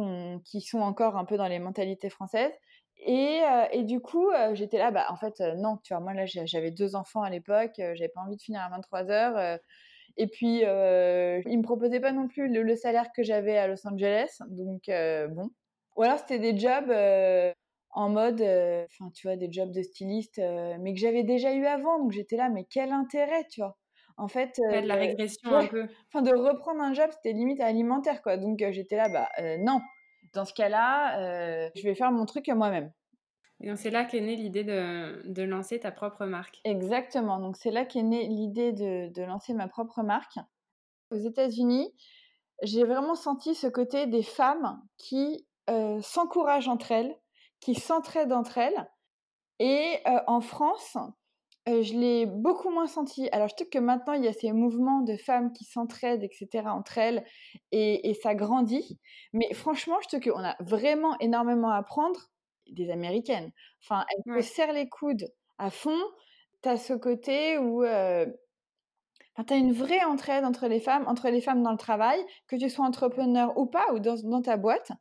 qui 0.45 0.61
sont 0.61 0.81
encore 0.81 1.17
un 1.17 1.25
peu 1.25 1.37
dans 1.39 1.49
les 1.49 1.59
mentalités 1.59 2.11
françaises. 2.11 2.53
Et, 2.99 3.41
euh, 3.43 3.65
et, 3.73 3.85
du 3.85 4.01
coup, 4.01 4.31
euh, 4.31 4.55
j'étais 4.55 4.79
là, 4.79 4.91
bah, 4.91 5.07
en 5.09 5.17
fait, 5.17 5.41
non, 5.57 5.79
tu 5.83 5.95
vois, 5.95 6.01
moi, 6.01 6.13
là, 6.15 6.27
j'avais 6.27 6.71
deux 6.71 6.95
enfants 6.95 7.23
à 7.23 7.31
l'époque, 7.31 7.73
j'avais 7.77 8.09
pas 8.09 8.21
envie 8.21 8.37
de 8.37 8.43
finir 8.43 8.61
à 8.61 8.69
23 8.69 9.11
heures. 9.11 9.59
Et 10.17 10.27
puis, 10.27 10.61
ils 10.61 11.59
me 11.59 11.63
proposaient 11.63 12.01
pas 12.01 12.13
non 12.13 12.29
plus 12.29 12.49
le, 12.49 12.77
salaire 12.77 13.13
que 13.15 13.23
j'avais 13.23 13.57
à 13.57 13.67
Los 13.67 13.87
Angeles. 13.87 14.39
Donc, 14.49 14.83
bon. 14.87 15.51
Ou 15.97 16.03
alors, 16.03 16.19
c'était 16.19 16.39
des 16.39 16.57
jobs 16.57 16.91
en 17.91 18.09
mode, 18.09 18.41
enfin, 18.41 19.11
tu 19.15 19.27
vois, 19.27 19.37
des 19.37 19.51
jobs 19.51 19.71
de 19.71 19.83
styliste, 19.83 20.41
mais 20.81 20.95
que 20.95 21.01
j'avais 21.01 21.23
déjà 21.23 21.53
eu 21.53 21.67
avant. 21.67 21.99
Donc, 21.99 22.13
j'étais 22.13 22.37
là, 22.37 22.49
mais 22.49 22.67
quel 22.71 22.93
intérêt, 22.93 23.47
tu 23.51 23.61
vois? 23.61 23.77
En 24.19 24.29
fait, 24.29 24.59
de 24.59 24.87
la 24.87 24.95
régression 24.95 25.55
un 25.55 25.67
peu. 25.67 25.87
Enfin, 26.09 26.23
de 26.23 26.37
reprendre 26.37 26.81
un 26.83 26.93
job, 26.93 27.11
c'était 27.11 27.33
limite 27.33 27.61
alimentaire, 27.61 28.23
quoi. 28.23 28.37
Donc, 28.37 28.63
j'étais 28.71 28.97
là, 28.97 29.09
bah, 29.09 29.29
non 29.59 29.81
dans 30.33 30.45
ce 30.45 30.55
cas-là, 30.55 31.19
euh, 31.21 31.71
je 31.77 31.83
vais 31.83 31.95
faire 31.95 32.11
mon 32.13 32.27
truc 32.27 32.49
moi-même. 32.49 32.93
Et 33.63 33.69
donc 33.69 33.79
c'est 33.79 33.91
là 33.91 34.05
qu'est 34.05 34.21
née 34.21 34.37
l'idée 34.37 34.65
de, 34.65 35.23
de, 35.25 35.43
lancer 35.43 35.79
ta 35.81 35.93
propre 35.93 36.27
marque. 36.27 36.61
Exactement. 36.65 37.39
Donc 37.39 37.57
c'est 37.57 37.71
là 37.71 37.85
qu'est 37.85 38.03
née 38.03 38.27
l'idée 38.27 38.73
de, 38.73 39.09
de, 39.13 39.23
lancer 39.23 39.55
ma 39.55 39.69
propre 39.69 40.03
marque. 40.03 40.37
Aux 41.13 41.17
États-Unis, 41.17 41.95
j'ai 42.63 42.85
vraiment 42.85 43.15
senti 43.15 43.55
ce 43.55 43.69
côté 43.69 44.07
des 44.07 44.23
femmes 44.23 44.83
qui 44.99 45.47
euh, 45.71 46.01
s'encouragent 46.01 46.69
entre 46.69 46.91
elles, 46.91 47.17
qui 47.61 47.75
s'entraident 47.75 48.33
entre 48.33 48.59
elles. 48.59 48.91
Et 49.61 49.99
euh, 50.09 50.19
en 50.27 50.41
France, 50.41 50.97
euh, 51.69 51.83
je 51.83 51.95
l'ai 51.95 52.27
beaucoup 52.27 52.71
moins 52.71 52.89
senti. 52.89 53.29
Alors, 53.31 53.47
je 53.49 53.55
trouve 53.55 53.69
que 53.69 53.79
maintenant, 53.79 54.15
il 54.15 54.25
y 54.25 54.29
a 54.29 54.33
ces 54.33 54.53
mouvements 54.53 55.03
de 55.03 55.17
femmes 55.17 55.53
qui 55.53 55.65
s'entraident, 55.65 56.25
etc., 56.25 56.67
entre 56.67 56.99
elles, 56.99 57.25
et, 57.71 58.15
ça 58.23 58.35
grandit. 58.35 58.99
Mais 59.33 59.53
franchement, 59.55 59.99
je 60.03 60.09
trouve 60.09 60.33
qu'on 60.33 60.45
a 60.45 60.57
vraiment 60.61 61.17
énormément 61.21 61.71
à 61.71 61.77
apprendre 61.77 62.32
des 62.71 62.91
Américaines. 62.91 63.51
Enfin, 63.83 64.05
elles 64.27 64.43
se 64.43 64.55
serrent 64.55 64.73
les 64.73 64.89
coudes 64.89 65.27
à 65.59 65.71
fond. 65.71 65.99
Tu 66.63 66.69
as 66.69 66.77
ce 66.77 66.95
côté 66.95 67.59
où... 67.59 67.85
Euh, 67.85 68.27
tu 69.47 69.55
as 69.55 69.57
une 69.57 69.73
vraie 69.73 70.05
entraide 70.05 70.45
entre 70.45 70.69
les 70.69 70.81
femmes, 70.81 71.05
entre 71.07 71.31
les 71.31 71.41
femmes 71.41 71.63
dans 71.63 71.73
le 71.73 71.79
travail, 71.79 72.23
que 72.49 72.57
tu 72.57 72.69
sois 72.69 72.85
entrepreneur 72.85 73.57
ou 73.57 73.67
pas, 73.67 73.93
ou 73.95 73.99
dans, 73.99 74.43
ta 74.43 74.57
boîte, 74.59 74.93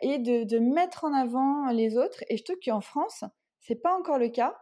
et 0.00 0.18
de, 0.18 0.44
de 0.44 0.58
mettre 0.58 1.04
en 1.04 1.14
avant 1.14 1.70
les 1.70 1.96
autres. 1.96 2.24
Et 2.28 2.36
je 2.36 2.44
trouve 2.44 2.58
qu'en 2.64 2.80
France, 2.80 3.24
c'est 3.60 3.80
pas 3.80 3.94
encore 3.96 4.18
le 4.18 4.28
cas. 4.30 4.56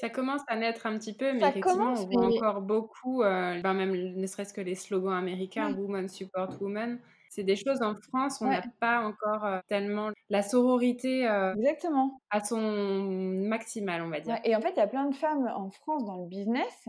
Ça 0.00 0.10
commence 0.10 0.42
à 0.48 0.56
naître 0.56 0.86
un 0.86 0.98
petit 0.98 1.14
peu, 1.14 1.32
mais 1.32 1.40
effectivement, 1.40 1.94
on 1.96 2.06
voit 2.06 2.26
encore 2.26 2.60
beaucoup, 2.60 3.22
euh, 3.22 3.60
ben, 3.60 3.72
même 3.72 3.92
ne 3.92 4.26
serait-ce 4.26 4.52
que 4.52 4.60
les 4.60 4.74
slogans 4.74 5.14
américains, 5.14 5.72
Woman 5.74 6.08
Support 6.08 6.60
Woman. 6.60 6.98
C'est 7.34 7.44
des 7.44 7.56
choses 7.56 7.80
en 7.80 7.94
France, 7.94 8.42
on 8.42 8.46
n'a 8.46 8.62
pas 8.78 9.00
encore 9.06 9.46
euh, 9.46 9.60
tellement 9.66 10.10
la 10.28 10.42
sororité 10.42 11.26
euh, 11.26 11.54
Exactement. 11.54 12.20
à 12.28 12.44
son 12.44 12.60
maximal, 12.60 14.02
on 14.02 14.10
va 14.10 14.20
dire. 14.20 14.38
et 14.44 14.54
en 14.54 14.60
fait, 14.60 14.72
il 14.72 14.76
y 14.76 14.80
a 14.80 14.86
plein 14.86 15.06
de 15.08 15.14
femmes 15.14 15.50
en 15.56 15.70
France 15.70 16.04
dans 16.04 16.18
le 16.18 16.26
business 16.28 16.88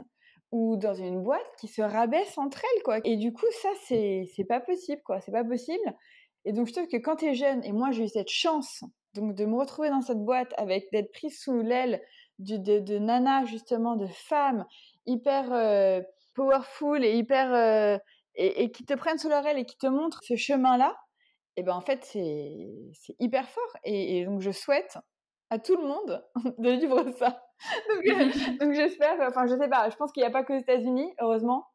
ou 0.52 0.76
dans 0.76 0.96
une 0.96 1.24
boîte 1.24 1.48
qui 1.62 1.70
se 1.70 1.82
rabaissent 1.82 2.38
entre 2.38 2.62
elles, 2.62 2.84
quoi. 2.84 3.00
Et 3.06 3.16
du 3.16 3.32
coup, 3.32 3.46
ça, 3.62 3.70
c'est 3.88 4.28
pas 4.50 4.60
possible, 4.60 5.02
quoi. 5.06 5.22
C'est 5.22 5.32
pas 5.32 5.46
possible. 5.46 5.96
Et 6.44 6.52
donc, 6.52 6.68
je 6.68 6.74
trouve 6.74 6.88
que 6.90 6.98
quand 6.98 7.16
tu 7.16 7.28
es 7.28 7.36
jeune, 7.36 7.64
et 7.64 7.72
moi, 7.72 7.92
j'ai 7.92 8.04
eu 8.04 8.10
cette 8.10 8.30
chance 8.30 8.84
Donc 9.14 9.36
de 9.36 9.46
me 9.46 9.56
retrouver 9.56 9.90
dans 9.92 10.02
cette 10.02 10.20
boîte 10.26 10.54
avec 10.58 10.92
d'être 10.92 11.12
prise 11.14 11.40
sous 11.40 11.62
l'aile 11.62 12.02
de, 12.40 12.58
de, 12.58 12.80
de 12.80 12.98
nana 13.00 13.46
justement, 13.46 13.96
de 13.96 14.08
femmes 14.08 14.66
hyper 15.06 15.54
euh, 15.54 16.02
powerful 16.36 17.04
et 17.06 17.16
hyper 17.16 17.54
euh, 17.54 17.98
et, 18.36 18.64
et, 18.64 18.72
qui 18.72 18.86
te 18.86 18.94
prennent 18.94 19.18
sous 19.18 19.30
leur 19.30 19.46
aile 19.46 19.60
et 19.60 19.66
qui 19.66 19.78
te 19.78 19.88
montrent 19.88 20.22
ce 20.24 20.36
chemin-là, 20.36 20.96
et 21.56 21.64
ben 21.64 21.74
en 21.74 21.82
fait 21.82 22.04
c'est 22.04 23.16
hyper 23.20 23.50
fort. 23.50 23.78
Et, 23.84 24.20
et, 24.20 24.26
donc 24.26 24.42
je 24.42 24.52
souhaite 24.52 24.98
à 25.50 25.60
tout 25.60 25.76
le 25.76 25.84
monde 25.84 26.24
de 26.58 26.70
vivre 26.72 27.12
ça. 27.12 27.44
donc, 27.90 28.08
euh, 28.08 28.30
donc 28.60 28.74
j'espère, 28.74 29.20
enfin 29.28 29.46
je 29.48 29.56
sais 29.56 29.70
pas, 29.70 29.90
je 29.90 29.96
pense 29.96 30.12
qu'il 30.12 30.22
n'y 30.22 30.28
a 30.28 30.32
pas 30.32 30.44
que 30.44 30.54
aux 30.54 30.60
États-Unis, 30.60 31.14
heureusement, 31.20 31.68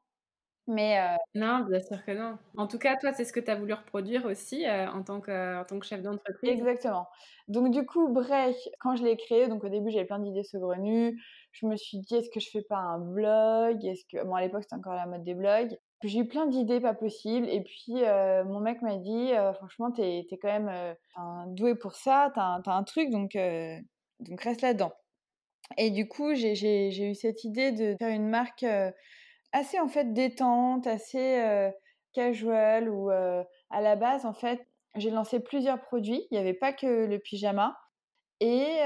mais 0.69 1.01
euh... 1.01 1.17
Non, 1.35 1.61
bien 1.61 1.81
sûr 1.81 2.05
que 2.05 2.13
non. 2.13 2.37
En 2.59 2.67
tout 2.67 2.79
cas, 2.79 2.97
toi, 2.97 3.15
c'est 3.15 3.25
ce 3.25 3.33
que 3.33 3.41
tu 3.41 3.51
as 3.51 3.57
voulu 3.57 3.73
reproduire 3.73 4.27
aussi 4.27 4.67
euh, 4.67 4.87
en, 4.91 5.03
tant 5.03 5.21
que, 5.23 5.59
en 5.59 5.65
tant 5.65 5.79
que 5.79 5.87
chef 5.87 6.03
d'entreprise. 6.03 6.51
Exactement. 6.51 7.09
Donc, 7.49 7.71
du 7.71 7.87
coup, 7.87 8.09
bref, 8.09 8.55
quand 8.79 8.95
je 8.95 9.03
l'ai 9.03 9.17
créé, 9.17 9.49
donc 9.49 9.65
au 9.65 9.71
début, 9.71 9.91
j'avais 9.91 10.05
plein 10.05 10.19
d'idées 10.19 10.45
saugrenues. 10.45 11.19
Je 11.53 11.67
me 11.67 11.75
suis 11.77 11.99
dit, 12.01 12.17
est-ce 12.17 12.29
que 12.29 12.39
je 12.39 12.51
fais 12.51 12.63
pas 12.63 12.77
un 12.77 12.99
blog? 12.99 13.83
Est-ce 13.83 14.05
que... 14.13 14.23
Bon, 14.25 14.35
à 14.35 14.43
l'époque, 14.43 14.63
c'était 14.63 14.77
encore 14.77 14.95
la 14.95 15.07
mode 15.07 15.25
des 15.25 15.35
blogs. 15.35 15.75
J'ai 16.05 16.21
eu 16.21 16.29
plein 16.29 16.47
d'idées 16.47 16.81
pas 16.81 16.95
possibles. 16.95 17.49
Et 17.49 17.63
puis, 17.63 18.05
euh, 18.05 18.45
mon 18.45 18.61
mec 18.61 18.83
m'a 18.83 18.97
dit, 18.97 19.33
euh, 19.33 19.53
franchement, 19.53 19.91
t'es 19.91 20.21
es 20.31 20.39
quand 20.41 20.49
même 20.49 20.69
euh, 20.69 20.95
doué 21.49 21.75
pour 21.75 21.95
ça, 21.95 22.31
t'as 22.35 22.43
un, 22.43 22.63
un 22.65 22.85
truc, 22.85 23.11
donc, 23.11 23.35
euh, 23.35 23.77
donc 24.21 24.41
reste 24.41 24.63
là-dedans. 24.63 24.93
Et 25.77 25.91
du 25.91 26.09
coup, 26.09 26.35
j'ai 26.35 27.11
eu 27.11 27.15
cette 27.15 27.45
idée 27.45 27.73
de 27.73 27.97
faire 27.99 28.09
une 28.09 28.29
marque 28.29 28.65
assez 29.53 29.79
en 29.81 29.89
fait 29.89 30.13
détente, 30.13 30.87
assez 30.87 31.71
casual 32.13 32.89
euh, 32.89 33.45
à 33.71 33.81
la 33.81 33.97
base 33.97 34.25
en 34.25 34.33
fait 34.33 34.67
j'ai 34.97 35.11
lancé 35.11 35.41
plusieurs 35.41 35.81
produits. 35.81 36.27
Il 36.31 36.35
n'y 36.35 36.39
avait 36.39 36.55
pas 36.55 36.73
que 36.73 37.05
le 37.05 37.19
pyjama 37.19 37.77
et, 38.41 38.79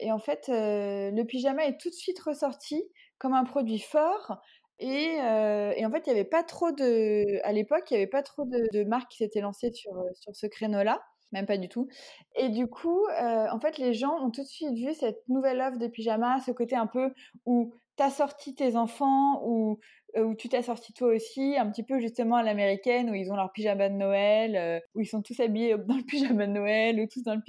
et 0.00 0.12
en 0.12 0.18
fait 0.18 0.48
le 0.48 1.22
pyjama 1.22 1.64
est 1.66 1.78
tout 1.80 1.90
de 1.90 1.94
suite 1.94 2.18
ressorti 2.20 2.82
comme 3.18 3.32
un 3.34 3.44
produit 3.44 3.78
fort. 3.78 4.38
Et, 4.78 5.16
et 5.16 5.86
en 5.86 5.90
fait, 5.90 6.06
il 6.06 6.12
n'y 6.12 6.20
avait 6.20 6.24
pas 6.24 6.42
trop 6.42 6.70
de, 6.70 7.40
à 7.44 7.52
l'époque, 7.52 7.90
il 7.90 7.94
n'y 7.94 7.98
avait 7.98 8.10
pas 8.10 8.22
trop 8.22 8.44
de, 8.44 8.84
marques 8.84 9.10
qui 9.10 9.18
s'étaient 9.18 9.40
lancées 9.40 9.72
sur, 9.72 9.92
sur 10.14 10.36
ce 10.36 10.46
créneau-là 10.46 11.02
même 11.32 11.46
pas 11.46 11.58
du 11.58 11.68
tout. 11.68 11.88
Et 12.36 12.48
du 12.48 12.66
coup, 12.66 13.06
euh, 13.06 13.46
en 13.50 13.60
fait, 13.60 13.78
les 13.78 13.94
gens 13.94 14.14
ont 14.22 14.30
tout 14.30 14.42
de 14.42 14.46
suite 14.48 14.74
vu 14.74 14.94
cette 14.94 15.22
nouvelle 15.28 15.60
offre 15.60 15.78
de 15.78 15.86
pyjama, 15.88 16.40
ce 16.40 16.50
côté 16.50 16.76
un 16.76 16.86
peu 16.86 17.12
où 17.44 17.74
t'as 17.96 18.10
sorti 18.10 18.54
tes 18.54 18.76
enfants, 18.76 19.42
ou 19.44 19.78
euh, 20.16 20.24
où 20.24 20.34
tu 20.34 20.48
t'as 20.48 20.62
sorti 20.62 20.92
toi 20.92 21.08
aussi, 21.08 21.56
un 21.58 21.70
petit 21.70 21.82
peu 21.82 21.98
justement 22.00 22.36
à 22.36 22.42
l'américaine, 22.42 23.10
où 23.10 23.14
ils 23.14 23.30
ont 23.32 23.36
leur 23.36 23.52
pyjama 23.52 23.88
de 23.88 23.94
Noël, 23.94 24.56
euh, 24.56 24.80
où 24.94 25.00
ils 25.00 25.06
sont 25.06 25.22
tous 25.22 25.38
habillés 25.40 25.76
dans 25.86 25.96
le 25.96 26.04
pyjama 26.04 26.46
de 26.46 26.52
Noël, 26.52 27.00
ou 27.00 27.06
tous 27.06 27.22
dans 27.22 27.34
le 27.34 27.42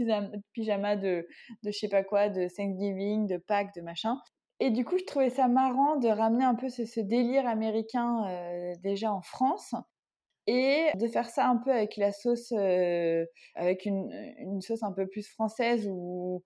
pyjama 0.54 0.96
de, 0.96 1.28
de 1.64 1.72
je 1.72 1.78
sais 1.78 1.90
pas 1.90 2.04
quoi, 2.04 2.30
de 2.30 2.48
Thanksgiving, 2.48 3.28
de 3.28 3.38
Pâques, 3.38 3.76
de 3.76 3.82
machin. 3.82 4.18
Et 4.60 4.72
du 4.72 4.86
coup, 4.86 4.98
je 4.98 5.04
trouvais 5.04 5.30
ça 5.30 5.48
marrant 5.48 5.98
de 5.98 6.08
ramener 6.08 6.44
un 6.44 6.56
peu 6.56 6.70
ce, 6.70 7.00
délire 7.00 7.48
américain 7.48 8.28
euh, 8.28 8.74
déjà 8.82 9.14
en 9.14 9.22
France 9.22 9.76
et 10.48 10.88
de 10.96 11.08
faire 11.08 11.30
ça 11.30 11.48
un 11.48 11.58
peu 11.58 11.72
avec 11.72 11.98
la 11.98 12.12
sauce, 12.12 12.52
euh, 12.54 13.26
avec 13.56 13.86
une, 13.86 14.62
sauce 14.62 14.82
un 14.82 14.94
peu 14.94 15.06
plus 15.06 15.28
française 15.28 15.88
où 15.90 16.44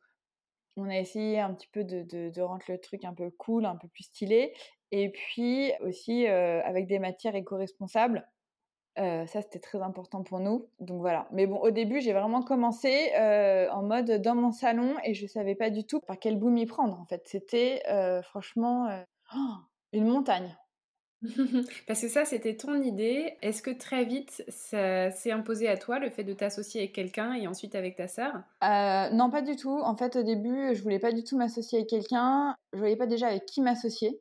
on 0.76 0.89
a 0.89 0.97
essayé 0.97 1.39
un 1.39 1.53
petit 1.53 1.70
peu 1.72 1.84
de, 1.84 2.41
rendre 2.41 2.64
le 2.68 2.80
truc 2.80 3.05
un 3.05 3.14
peu 3.14 3.30
cool, 3.38 3.66
un 3.66 3.76
peu 3.76 3.88
plus 3.88 4.03
stylé, 4.03 4.53
et 4.91 5.12
puis 5.12 5.72
aussi 5.82 6.28
euh, 6.28 6.62
avec 6.64 6.88
des 6.88 6.99
matières 6.99 7.36
éco-responsables. 7.36 8.28
Euh, 9.00 9.26
ça, 9.26 9.42
c'était 9.42 9.60
très 9.60 9.82
important 9.82 10.24
pour 10.24 10.39
nous. 10.39 10.68
Donc 10.80 11.00
voilà. 11.00 11.28
Mais 11.32 11.48
bon, 11.48 11.58
au 11.58 11.72
début, 11.72 12.02
j'ai 12.02 12.14
vraiment 12.14 12.42
commencé 12.42 13.12
euh, 13.18 13.70
en 13.70 13.84
mode 13.84 14.22
dans 14.22 14.36
mon 14.36 14.52
salon 14.52 14.96
et 15.06 15.14
je 15.14 15.28
savais 15.28 15.56
pas 15.56 15.70
du 15.70 15.86
tout 15.86 16.02
par 16.02 16.20
quel 16.20 16.38
bout 16.38 16.50
m'y 16.50 16.66
prendre. 16.66 17.00
En 17.00 17.06
fait, 17.06 17.22
c'était 17.26 17.84
euh, 17.88 18.22
franchement 18.22 18.89
oh, 19.36 19.54
une 19.94 20.08
montagne. 20.08 20.58
Parce 21.88 22.02
que 22.02 22.08
ça, 22.10 22.26
c'était 22.26 22.58
ton 22.58 22.82
idée. 22.82 23.38
Est-ce 23.42 23.62
que 23.62 23.70
très 23.70 24.04
vite, 24.04 24.44
ça 24.50 25.12
s'est 25.12 25.32
imposé 25.32 25.70
à 25.70 25.78
toi 25.78 26.00
le 26.00 26.10
fait 26.10 26.24
de 26.24 26.34
t'associer 26.34 26.82
avec 26.82 26.94
quelqu'un 26.94 27.34
et 27.34 27.48
ensuite 27.48 27.76
avec 27.76 27.96
ta 27.96 28.08
sœur? 28.08 28.34
Non, 28.62 29.30
pas 29.30 29.44
du 29.44 29.56
tout. 29.56 29.80
En 29.84 29.96
fait, 29.96 30.16
au 30.16 30.24
début, 30.24 30.74
je 30.74 30.82
voulais 30.82 31.00
pas 31.00 31.12
du 31.12 31.24
tout 31.24 31.38
m'associer 31.38 31.78
avec 31.78 31.89
quelqu'un. 31.89 32.56
Je 32.74 32.80
voyais 32.80 32.96
pas 32.98 33.06
déjà 33.06 33.28
avec 33.28 33.46
qui 33.46 33.62
m'associer. 33.62 34.20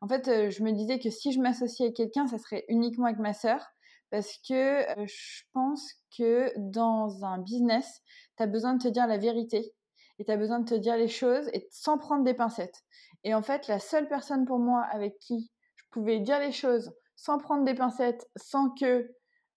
En 0.00 0.08
fait, 0.08 0.50
je 0.50 0.62
me 0.64 0.72
disais 0.72 0.98
que 0.98 1.08
si 1.08 1.32
je 1.32 1.40
m'associais 1.40 1.86
avec 1.86 1.96
quelqu'un, 1.96 2.26
ça 2.26 2.38
serait 2.38 2.64
uniquement 2.68 3.06
avec 3.06 3.20
ma 3.20 3.32
sœur. 3.32 3.70
Parce 4.10 4.38
que 4.48 4.84
je 5.06 5.42
pense 5.52 5.94
que 6.16 6.52
dans 6.56 7.24
un 7.24 7.38
business, 7.38 8.02
tu 8.36 8.42
as 8.42 8.46
besoin 8.46 8.74
de 8.74 8.82
te 8.82 8.88
dire 8.88 9.06
la 9.06 9.18
vérité. 9.18 9.72
Et 10.18 10.24
tu 10.24 10.30
as 10.30 10.36
besoin 10.36 10.60
de 10.60 10.68
te 10.68 10.74
dire 10.74 10.96
les 10.96 11.08
choses 11.08 11.48
et 11.54 11.66
sans 11.70 11.96
prendre 11.96 12.24
des 12.24 12.34
pincettes. 12.34 12.82
Et 13.24 13.34
en 13.34 13.42
fait, 13.42 13.68
la 13.68 13.78
seule 13.78 14.08
personne 14.08 14.44
pour 14.44 14.58
moi 14.58 14.82
avec 14.90 15.18
qui 15.18 15.50
pouvais 15.90 16.20
dire 16.20 16.38
les 16.38 16.52
choses 16.52 16.92
sans 17.16 17.38
prendre 17.38 17.64
des 17.64 17.74
pincettes, 17.74 18.26
sans 18.36 18.70
que, 18.70 19.10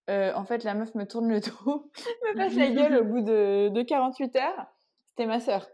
euh, 0.10 0.34
en 0.34 0.44
fait, 0.44 0.64
la 0.64 0.74
meuf 0.74 0.94
me 0.96 1.06
tourne 1.06 1.30
le 1.30 1.40
dos, 1.66 1.92
me 2.24 2.36
passe 2.36 2.56
la 2.56 2.70
gueule 2.70 2.98
au 2.98 3.04
bout 3.06 3.22
de, 3.22 3.70
de 3.70 3.82
48 3.82 4.36
heures, 4.36 4.68
c'était 5.08 5.26
ma 5.26 5.40
sœur. 5.40 5.68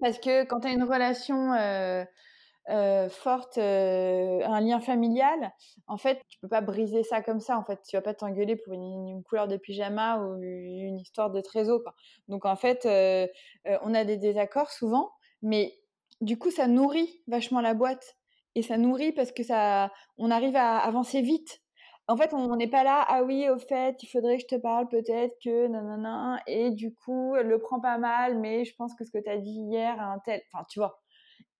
Parce 0.00 0.18
que 0.18 0.44
quand 0.44 0.60
tu 0.60 0.68
as 0.68 0.72
une 0.72 0.84
relation 0.84 1.52
euh, 1.52 2.04
euh, 2.70 3.08
forte, 3.08 3.56
euh, 3.56 4.40
un 4.44 4.60
lien 4.60 4.80
familial, 4.80 5.52
en 5.86 5.96
fait, 5.96 6.20
tu 6.28 6.38
peux 6.38 6.48
pas 6.48 6.60
briser 6.60 7.02
ça 7.02 7.22
comme 7.22 7.40
ça. 7.40 7.58
En 7.58 7.64
fait, 7.64 7.80
tu 7.88 7.96
vas 7.96 8.02
pas 8.02 8.14
t'engueuler 8.14 8.56
pour 8.56 8.74
une, 8.74 9.22
couleur 9.24 9.48
de 9.48 9.56
pyjama 9.56 10.18
ou 10.18 10.36
une 10.42 10.98
histoire 10.98 11.30
de 11.30 11.40
trésor. 11.40 11.80
Donc, 12.28 12.44
en 12.44 12.56
fait, 12.56 12.84
euh, 12.86 13.26
on 13.82 13.94
a 13.94 14.04
des 14.04 14.18
désaccords 14.18 14.70
souvent, 14.70 15.12
mais 15.42 15.74
du 16.20 16.38
coup, 16.38 16.50
ça 16.50 16.66
nourrit 16.66 17.22
vachement 17.26 17.60
la 17.60 17.74
boîte 17.74 18.16
et 18.54 18.62
ça 18.62 18.76
nourrit 18.76 19.12
parce 19.12 19.32
que 19.32 19.42
ça, 19.42 19.90
on 20.18 20.30
arrive 20.30 20.56
à 20.56 20.78
avancer 20.78 21.22
vite. 21.22 21.62
En 22.06 22.16
fait, 22.16 22.32
on 22.34 22.56
n'est 22.56 22.68
pas 22.68 22.84
là, 22.84 23.04
ah 23.08 23.22
oui, 23.22 23.48
au 23.50 23.58
fait, 23.58 24.02
il 24.02 24.08
faudrait 24.08 24.36
que 24.36 24.42
je 24.42 24.56
te 24.56 24.60
parle 24.60 24.88
peut-être 24.88 25.36
que 25.44 25.66
nanana, 25.68 26.40
et 26.46 26.70
du 26.70 26.94
coup, 26.94 27.34
le 27.36 27.58
prend 27.58 27.80
pas 27.80 27.98
mal, 27.98 28.38
mais 28.38 28.64
je 28.64 28.74
pense 28.76 28.94
que 28.94 29.04
ce 29.04 29.10
que 29.10 29.18
tu 29.18 29.28
as 29.28 29.36
dit 29.36 29.60
hier, 29.70 30.00
un 30.00 30.18
tel, 30.24 30.40
enfin, 30.52 30.64
tu 30.70 30.78
vois. 30.80 30.98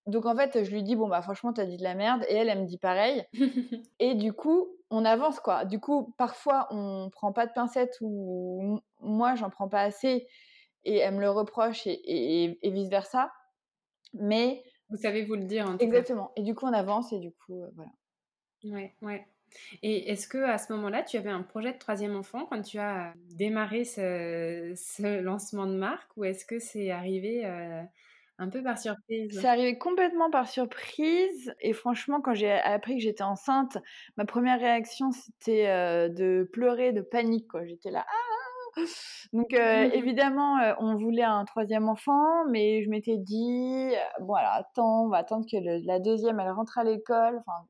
Donc 0.08 0.26
en 0.26 0.34
fait, 0.34 0.64
je 0.64 0.70
lui 0.70 0.82
dis, 0.82 0.96
bon, 0.96 1.06
bah 1.06 1.22
franchement, 1.22 1.52
tu 1.52 1.60
as 1.60 1.66
dit 1.66 1.76
de 1.76 1.84
la 1.84 1.94
merde, 1.94 2.24
et 2.28 2.34
elle, 2.34 2.48
elle 2.48 2.62
me 2.62 2.66
dit 2.66 2.78
pareil. 2.78 3.24
et 4.00 4.14
du 4.14 4.32
coup, 4.32 4.68
on 4.90 5.04
avance, 5.04 5.38
quoi. 5.38 5.64
Du 5.64 5.78
coup, 5.78 6.14
parfois, 6.18 6.66
on 6.70 7.10
prend 7.10 7.32
pas 7.32 7.46
de 7.46 7.52
pincettes 7.52 7.98
ou 8.00 8.80
moi, 9.00 9.34
j'en 9.36 9.50
prends 9.50 9.68
pas 9.68 9.82
assez, 9.82 10.26
et 10.84 10.96
elle 10.96 11.14
me 11.14 11.20
le 11.20 11.30
reproche, 11.30 11.86
et, 11.86 11.92
et, 11.92 12.58
et 12.66 12.70
vice-versa. 12.70 13.30
Mais 14.14 14.62
vous 14.90 14.96
savez 14.96 15.24
vous 15.24 15.34
le 15.34 15.44
dire. 15.44 15.68
En 15.68 15.76
tout 15.76 15.84
Exactement. 15.84 16.26
Cas. 16.28 16.32
Et 16.36 16.42
du 16.42 16.54
coup, 16.54 16.66
on 16.66 16.72
avance 16.72 17.12
et 17.12 17.18
du 17.18 17.30
coup, 17.30 17.62
euh, 17.62 17.70
voilà. 17.74 17.90
Ouais, 18.64 18.94
ouais. 19.02 19.26
Et 19.82 20.10
est-ce 20.10 20.28
que 20.28 20.38
à 20.38 20.58
ce 20.58 20.72
moment-là, 20.72 21.02
tu 21.02 21.16
avais 21.16 21.30
un 21.30 21.42
projet 21.42 21.72
de 21.72 21.78
troisième 21.78 22.16
enfant 22.16 22.46
quand 22.46 22.60
tu 22.62 22.78
as 22.78 23.14
démarré 23.30 23.84
ce, 23.84 24.72
ce 24.76 25.20
lancement 25.20 25.66
de 25.66 25.76
marque 25.76 26.10
ou 26.16 26.24
est-ce 26.24 26.44
que 26.44 26.58
c'est 26.58 26.90
arrivé 26.90 27.46
euh, 27.46 27.82
un 28.38 28.48
peu 28.48 28.62
par 28.62 28.78
surprise 28.78 29.38
C'est 29.40 29.48
arrivé 29.48 29.78
complètement 29.78 30.30
par 30.30 30.48
surprise 30.48 31.52
et 31.60 31.72
franchement, 31.72 32.20
quand 32.20 32.34
j'ai 32.34 32.52
appris 32.52 32.96
que 32.96 33.02
j'étais 33.02 33.24
enceinte, 33.24 33.78
ma 34.16 34.24
première 34.24 34.60
réaction 34.60 35.10
c'était 35.10 35.68
euh, 35.68 36.08
de 36.08 36.48
pleurer, 36.52 36.92
de 36.92 37.02
panique. 37.02 37.48
J'étais 37.64 37.90
là, 37.90 38.06
ah 38.08 38.28
donc 39.32 39.54
euh, 39.54 39.88
mmh 39.88 39.90
évidemment, 39.92 40.58
euh, 40.58 40.72
on 40.78 40.96
voulait 40.96 41.24
un 41.24 41.44
troisième 41.44 41.88
enfant, 41.88 42.44
mais 42.48 42.84
je 42.84 42.90
m'étais 42.90 43.16
dit 43.16 43.90
bon 44.20 44.34
alors 44.34 44.52
attends, 44.52 45.04
on 45.06 45.08
va 45.08 45.18
attendre 45.18 45.46
que 45.50 45.56
le, 45.56 45.84
la 45.84 45.98
deuxième 45.98 46.38
elle 46.38 46.50
rentre 46.50 46.78
à 46.78 46.84
l'école. 46.84 47.38
Enfin, 47.40 47.66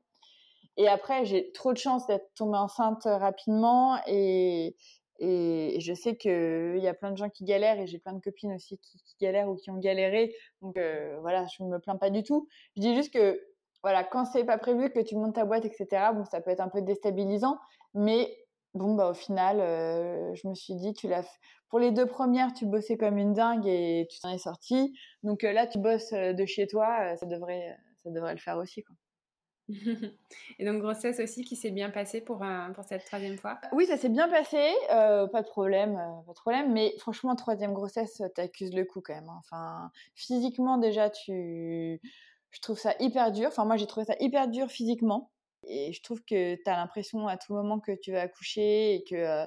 et 0.77 0.87
après 0.87 1.25
j'ai 1.25 1.51
trop 1.51 1.73
de 1.73 1.79
chance 1.79 2.05
d'être 2.05 2.29
tombée 2.35 2.59
enceinte 2.59 3.03
rapidement 3.05 3.99
et 4.05 4.75
et 5.19 5.79
je 5.79 5.93
sais 5.93 6.15
que 6.15 6.75
il 6.77 6.83
y 6.83 6.87
a 6.87 6.93
plein 6.93 7.11
de 7.11 7.17
gens 7.17 7.29
qui 7.29 7.43
galèrent 7.43 7.79
et 7.79 7.87
j'ai 7.87 7.99
plein 7.99 8.13
de 8.13 8.21
copines 8.21 8.53
aussi 8.53 8.77
qui, 8.77 8.99
galèrent 9.19 9.49
ou 9.49 9.55
qui 9.55 9.69
ont 9.69 9.77
galéré. 9.77 10.33
Donc 10.61 10.77
euh, 10.77 11.17
voilà, 11.21 11.45
je 11.47 11.63
ne 11.63 11.69
me 11.69 11.79
plains 11.79 11.97
pas 11.97 12.09
du 12.09 12.23
tout. 12.23 12.47
Je 12.75 12.81
dis 12.81 12.95
juste 12.95 13.13
que 13.13 13.41
voilà, 13.83 14.03
quand 14.03 14.25
c'est 14.25 14.43
pas 14.43 14.57
prévu 14.57 14.89
que 14.91 14.99
tu 14.99 15.15
montes 15.15 15.35
ta 15.35 15.45
boîte, 15.45 15.65
etc. 15.65 16.11
Bon, 16.13 16.25
ça 16.25 16.41
peut 16.41 16.51
être 16.51 16.61
un 16.61 16.69
peu 16.69 16.81
déstabilisant, 16.81 17.57
mais 17.93 18.35
bon 18.73 18.93
bah 18.93 19.09
au 19.09 19.13
final 19.15 19.59
euh, 19.59 20.33
je 20.35 20.47
me 20.47 20.53
suis 20.53 20.75
dit 20.75 20.93
tu 20.93 21.07
l'as 21.07 21.25
pour 21.69 21.79
les 21.79 21.91
deux 21.91 22.05
premières 22.05 22.53
tu 22.53 22.67
bossais 22.67 22.97
comme 22.97 23.17
une 23.17 23.33
dingue 23.33 23.65
et 23.65 24.07
tu 24.11 24.19
t'en 24.19 24.29
es 24.29 24.37
sorti 24.37 24.93
donc 25.23 25.43
euh, 25.43 25.51
là 25.51 25.65
tu 25.65 25.79
bosses 25.79 26.11
de 26.11 26.45
chez 26.45 26.67
toi 26.67 27.15
ça 27.17 27.25
devrait 27.25 27.75
ça 28.03 28.11
devrait 28.11 28.33
le 28.33 28.39
faire 28.39 28.57
aussi 28.57 28.83
quoi 28.83 28.95
et 30.59 30.65
donc 30.65 30.81
grossesse 30.81 31.19
aussi 31.19 31.43
qui 31.43 31.55
s'est 31.55 31.71
bien 31.71 31.89
passée 31.89 32.21
pour 32.21 32.43
pour 32.73 32.83
cette 32.83 33.05
troisième 33.05 33.37
fois? 33.37 33.59
Oui 33.73 33.85
ça 33.85 33.97
s'est 33.97 34.09
bien 34.09 34.27
passé 34.27 34.73
pas 34.87 35.41
de 35.41 35.47
problème 35.47 35.93
pas 36.25 36.33
de 36.33 36.39
problème 36.39 36.73
mais 36.73 36.95
franchement 36.97 37.35
troisième 37.35 37.73
grossesse 37.73 38.21
t'accuses 38.35 38.73
le 38.73 38.85
coup 38.85 39.01
quand 39.01 39.13
même 39.13 39.29
hein. 39.29 39.39
enfin 39.39 39.91
physiquement 40.15 40.77
déjà 40.77 41.09
tu 41.09 42.01
je 42.51 42.61
trouve 42.61 42.79
ça 42.79 42.95
hyper 42.99 43.31
dur. 43.31 43.47
Enfin 43.47 43.65
moi 43.65 43.77
j'ai 43.77 43.87
trouvé 43.87 44.05
ça 44.05 44.15
hyper 44.19 44.47
dur 44.47 44.69
physiquement. 44.69 45.31
Et 45.67 45.91
je 45.91 46.01
trouve 46.01 46.23
que 46.23 46.55
tu 46.55 46.69
as 46.69 46.75
l'impression 46.77 47.27
à 47.27 47.37
tout 47.37 47.53
moment 47.53 47.79
que 47.79 47.91
tu 47.91 48.11
vas 48.11 48.21
accoucher 48.21 48.95
et 48.95 49.03
que, 49.03 49.15
euh, 49.15 49.45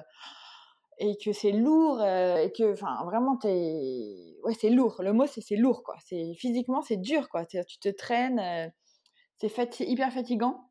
et 0.99 1.17
que 1.17 1.33
c'est 1.33 1.51
lourd 1.51 2.01
et 2.03 2.51
que 2.55 2.71
enfin 2.71 3.03
vraiment 3.05 3.35
t'es 3.35 4.37
ouais 4.43 4.53
c'est 4.53 4.69
lourd. 4.69 5.01
Le 5.01 5.11
mot 5.11 5.25
c'est 5.25 5.41
c'est 5.41 5.55
lourd 5.55 5.83
quoi. 5.83 5.95
C'est 6.05 6.33
physiquement 6.35 6.81
c'est 6.81 6.97
dur 6.97 7.29
quoi. 7.29 7.45
Tu 7.45 7.59
te 7.79 7.89
traînes 7.89 8.71
c'est 9.49 9.85
hyper 9.85 10.11
fatigant. 10.11 10.69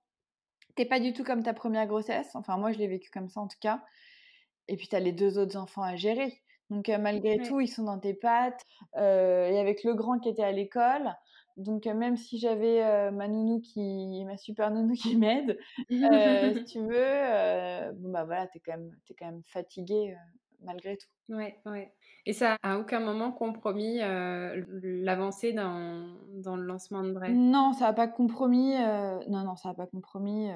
T'es 0.75 0.87
pas 0.87 1.01
du 1.01 1.13
tout 1.13 1.25
comme 1.25 1.43
ta 1.43 1.53
première 1.53 1.87
grossesse. 1.87 2.35
Enfin 2.35 2.57
moi 2.57 2.73
je 2.73 2.79
l'ai 2.79 2.87
vécu 2.87 3.11
comme 3.11 3.29
ça 3.29 3.41
en 3.41 3.49
tout 3.49 3.59
cas. 3.61 3.83
Et 4.69 4.77
puis 4.77 4.89
tu 4.89 4.97
as 4.97 5.01
les 5.01 5.13
deux 5.13 5.39
autres 5.39 5.57
enfants 5.57 5.83
à 5.83 5.97
gérer. 5.97 6.43
Donc 6.71 6.89
malgré 6.89 7.39
tout 7.39 7.61
ils 7.61 7.69
sont 7.69 7.85
dans 7.85 7.99
tes 7.99 8.15
pattes 8.15 8.63
et 8.97 9.59
avec 9.59 9.85
le 9.85 9.95
grand 9.95 10.19
qui 10.19 10.29
était 10.29 10.45
à 10.45 10.53
l'école. 10.53 11.15
Donc 11.59 11.85
même 11.85 12.17
si 12.17 12.39
j'avais 12.39 13.11
ma 13.11 13.29
nounou 13.29 13.61
qui, 13.61 14.25
ma 14.25 14.39
super 14.39 14.71
nounou 14.71 14.95
qui 14.95 15.17
m'aide, 15.17 15.59
si 15.91 16.65
tu 16.65 16.81
veux, 16.81 17.93
bon 17.95 18.11
bah 18.11 18.25
voilà, 18.25 18.47
t'es 18.47 18.61
quand 18.61 18.73
même, 18.73 18.91
es 19.11 19.15
quand 19.15 19.27
même 19.27 19.43
fatigué 19.49 20.17
malgré 20.65 20.97
tout. 20.97 21.09
Ouais, 21.29 21.59
ouais. 21.67 21.93
Et 22.27 22.33
ça 22.33 22.57
a 22.63 22.75
à 22.75 22.79
aucun 22.79 23.01
moment 23.01 23.33
compromis 23.33 23.99
l'avancée 23.99 25.53
dans, 25.53 26.15
dans, 26.35 26.57
le 26.57 26.65
lancement 26.65 27.03
de 27.03 27.13
Bref 27.13 27.33
Non, 27.33 27.73
ça 27.73 27.87
n'a 27.87 27.93
pas 27.93 28.09
compromis. 28.09 28.75
non, 29.29 29.45
non, 29.45 29.57
ça 29.57 29.71
n'a 29.71 29.75
pas 29.75 29.87
compromis. 29.87 30.49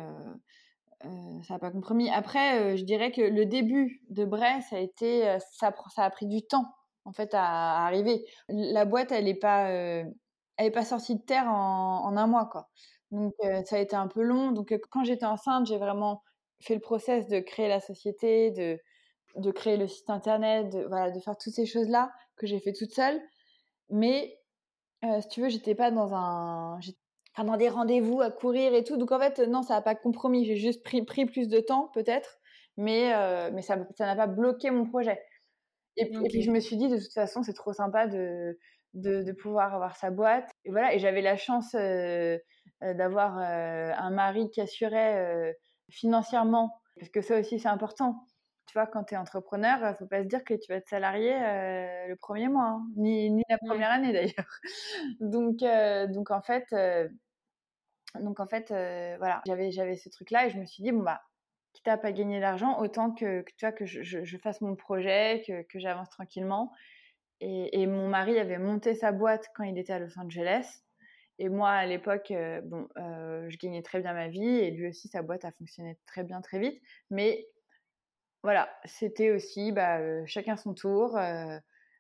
ça 1.03 1.55
n'a 1.55 1.59
pas 1.59 1.71
compromis. 1.71 2.11
Après, 2.11 2.77
je 2.77 2.85
dirais 2.85 3.11
que 3.11 3.23
le 3.23 3.47
début 3.47 4.03
de 4.11 4.25
Bray, 4.25 4.63
ça 4.63 4.77
a 4.77 4.79
été, 4.81 5.39
ça, 5.53 5.75
ça 5.95 6.05
a 6.05 6.11
pris 6.11 6.27
du 6.27 6.43
temps 6.43 6.67
en 7.05 7.13
fait 7.13 7.35
à, 7.35 7.43
à 7.45 7.87
arriver. 7.87 8.25
La 8.49 8.85
boîte, 8.85 9.11
elle 9.11 9.25
n'est 9.25 9.35
pas 9.35 10.05
elle 10.57 10.67
n'est 10.67 10.73
pas 10.73 10.85
sortie 10.85 11.17
de 11.17 11.23
terre 11.23 11.49
en, 11.49 12.17
un 12.17 12.27
mois, 12.27 12.47
quoi. 12.47 12.69
Donc, 13.11 13.35
ça 13.65 13.77
a 13.77 13.79
été 13.79 13.95
un 13.95 14.09
peu 14.09 14.23
long. 14.23 14.53
Donc, 14.53 14.75
quand 14.91 15.05
j'étais 15.05 15.27
enceinte, 15.27 15.67
j'ai 15.67 15.79
vraiment 15.79 16.23
fait 16.61 16.75
le 16.75 16.81
process 16.81 17.27
de 17.29 17.41
créer 17.41 17.69
la 17.69 17.81
société, 17.81 18.51
de, 18.53 18.79
de 19.37 19.51
créer 19.51 19.77
le 19.77 19.89
site 19.89 20.11
internet, 20.11 20.71
de, 20.71 20.85
voilà, 20.85 21.11
de 21.11 21.21
faire 21.21 21.37
toutes 21.37 21.55
ces 21.55 21.67
choses-là 21.67 22.13
que 22.37 22.47
j'ai 22.47 22.61
fait 22.61 22.73
toute 22.73 22.93
seule. 22.93 23.21
Mais, 23.91 24.39
si 25.21 25.29
tu 25.29 25.43
veux, 25.43 25.49
j'étais 25.49 25.75
pas 25.75 25.91
dans 25.91 26.15
un. 26.15 26.79
Enfin, 27.35 27.45
dans 27.45 27.57
des 27.57 27.69
rendez-vous 27.69 28.21
à 28.23 28.31
courir 28.31 28.75
et 28.75 28.83
tout. 28.83 28.97
Donc, 28.97 29.13
en 29.13 29.19
fait, 29.19 29.39
non, 29.41 29.63
ça 29.63 29.75
n'a 29.75 29.83
pas 29.83 29.95
compromis. 29.95 30.45
J'ai 30.47 30.57
juste 30.57 30.83
pris, 30.83 31.05
pris 31.05 31.27
plus 31.27 31.49
de 31.49 31.61
temps, 31.61 31.91
peut-être. 31.95 32.39
Mais, 32.77 33.13
mais 33.53 33.63
ça 33.63 33.77
n'a 33.77 34.17
pas 34.17 34.27
bloqué 34.27 34.71
mon 34.71 34.87
projet. 34.87 35.21
Et, 35.97 36.05
et 36.07 36.29
puis, 36.29 36.43
je 36.43 36.51
me 36.51 36.61
suis 36.61 36.77
dit, 36.77 36.89
de 36.89 36.99
toute 36.99 37.13
façon, 37.13 37.43
c'est 37.43 37.53
trop 37.53 37.73
sympa 37.73 38.07
de 38.07 38.59
de, 38.97 39.33
pouvoir 39.33 39.75
avoir 39.75 39.97
sa 39.97 40.11
boîte. 40.11 40.51
Et 40.65 40.71
voilà, 40.71 40.95
et 40.95 40.99
j'avais 40.99 41.23
la 41.23 41.37
chance 41.37 41.75
euh, 41.75 42.39
euh, 42.83 42.95
d'avoir 42.95 43.39
euh, 43.39 43.93
un 43.97 44.11
mari 44.11 44.51
qui 44.51 44.61
assurait 44.61 45.55
financièrement, 45.91 46.81
parce 46.99 47.11
que 47.11 47.21
ça 47.21 47.39
aussi 47.39 47.59
c'est 47.59 47.69
important. 47.69 48.25
Tu 48.67 48.73
vois, 48.75 48.87
quand 48.87 49.05
tu 49.05 49.15
es 49.15 49.17
entrepreneur, 49.17 49.79
il 49.91 49.97
faut 49.97 50.07
pas 50.07 50.23
se 50.23 50.29
dire 50.29 50.45
que 50.45 50.55
tu 50.55 50.71
vas 50.71 50.77
être 50.77 50.89
salarié 50.89 51.31
le 51.31 52.15
premier 52.17 52.49
mois, 52.49 52.65
hein, 52.65 52.87
ni, 52.97 53.31
ni, 53.31 53.43
la 53.49 53.59
première 53.59 53.91
année 53.91 54.13
d'ailleurs. 54.13 54.61
donc, 55.21 55.59
donc 56.13 56.31
en 56.31 56.43
fait, 56.43 56.75
donc 58.21 58.41
en 58.41 58.47
fait, 58.47 58.69
voilà, 59.19 59.43
j'avais 59.47 59.71
j'avais 59.71 59.97
ce 59.97 60.09
truc-là 60.09 60.47
et 60.47 60.51
je 60.51 60.59
me 60.59 60.67
suis 60.67 60.83
dit 60.83 60.91
bon 60.91 61.03
bah 61.03 61.23
quitte 61.77 61.89
à 61.89 61.99
pas 61.99 62.13
gagner 62.13 62.41
d'argent, 62.41 62.79
autant 62.81 63.13
que, 63.13 63.45
tu 63.57 63.67
vois 63.67 63.73
que 63.73 63.85
je, 63.85 64.03
je, 64.03 64.39
fasse 64.39 64.63
mon 64.63 64.77
projet, 64.77 65.43
que, 65.47 65.63
que 65.63 65.79
j'avance 65.79 66.09
tranquillement. 66.09 66.73
Et, 67.41 67.87
mon 67.87 68.09
mari 68.09 68.39
avait 68.39 68.59
monté 68.59 68.95
sa 68.95 69.13
boîte 69.13 69.49
quand 69.55 69.65
il 69.65 69.77
était 69.79 69.93
à 69.93 69.99
Los 69.99 70.19
Angeles. 70.19 70.83
Et 71.39 71.51
moi, 71.51 71.69
à 71.71 71.85
l'époque, 71.85 72.31
euh, 72.31 72.63
bon, 72.63 72.89
euh, 72.97 73.45
je 73.51 73.59
gagnais 73.59 73.83
très 73.83 74.01
bien 74.01 74.15
ma 74.15 74.29
vie 74.29 74.43
et 74.43 74.71
lui 74.71 74.89
aussi, 74.89 75.09
sa 75.09 75.21
boîte 75.21 75.45
a 75.45 75.53
fonctionné 75.53 75.99
très 76.07 76.25
bien, 76.25 76.41
très 76.41 76.59
vite. 76.59 76.81
Mais 77.11 77.47
voilà, 78.47 78.69
c'était 78.85 79.31
aussi 79.31 79.73
bah, 79.73 79.99
euh, 79.99 80.23
chacun 80.27 80.57
son 80.57 80.73
tour. 80.73 81.19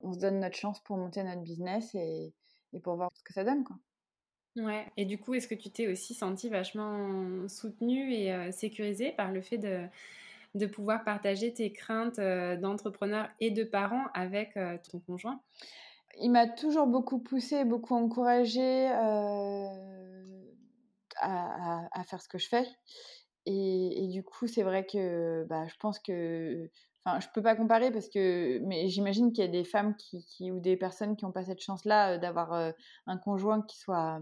on 0.01 0.12
se 0.12 0.18
donne 0.18 0.40
notre 0.40 0.57
chance 0.57 0.80
pour 0.80 0.97
monter 0.97 1.22
notre 1.22 1.42
business 1.42 1.94
et, 1.94 2.32
et, 2.72 2.80
pour 2.80 2.97
voir 2.97 3.11
ce 3.14 3.22
que 3.24 3.32
ça 3.32 3.44
donne. 3.44 3.64
Quoi. 3.64 3.76
Ouais, 4.57 4.86
et 4.97 5.05
du 5.05 5.18
coup, 5.18 5.34
est-ce 5.34 5.49
que 5.49 5.55
tu 5.55 5.70
t'es 5.70 5.86
aussi 5.86 6.14
senti 6.14 6.49
vachement 6.49 7.49
soutenue 7.49 8.12
et 8.12 8.53
sécurisée 8.53 9.12
par 9.12 9.30
le 9.30 9.42
fait 9.42 9.59
de 9.59 9.86
de 10.57 10.66
pouvoir 10.66 11.05
partager 11.05 11.53
tes 11.53 11.72
craintes 11.72 12.18
euh, 12.18 12.57
d'entrepreneur 12.57 13.28
et 13.40 13.51
de 13.51 13.62
parent 13.64 14.07
avec 14.14 14.57
euh, 14.57 14.78
ton 14.90 14.99
conjoint? 15.01 15.40
Il 16.20 16.30
m'a 16.30 16.47
toujours 16.47 16.86
beaucoup 16.86 17.18
poussé, 17.18 17.64
beaucoup 17.64 17.94
encouragé 17.94 18.88
euh, 18.90 19.68
à, 21.20 22.05
faire 22.05 22.22
ce 22.22 22.28
que 22.28 22.38
je 22.38 22.49
fais. 22.49 22.66
Et, 23.47 24.09
du 24.09 24.22
coup, 24.22 24.47
c'est 24.47 24.62
vrai 24.62 24.86
que 24.86 25.44
bah, 25.49 25.66
je 25.68 25.74
pense 25.80 25.99
que. 25.99 26.68
Enfin, 27.05 27.20
je 27.20 27.28
peux 27.32 27.42
pas 27.42 27.55
comparer 27.57 27.90
parce 27.92 28.09
que. 28.09 28.59
Mais 28.64 28.88
j'imagine 28.88 29.32
qu'il 29.32 29.44
y 29.44 29.49
a 29.49 29.51
des 29.51 29.64
femmes 29.64 29.94
qui, 29.97 30.51
ou 30.51 30.61
des 30.61 30.76
personnes 30.76 31.16
qui 31.16 31.24
n'ont 31.24 31.32
pas 31.32 31.44
cette 31.44 31.61
chance-là 31.61 32.18
d'avoir 32.18 32.72
un 33.07 33.18
conjoint 33.18 33.62
qui 33.62 33.78
soit, 33.78 34.20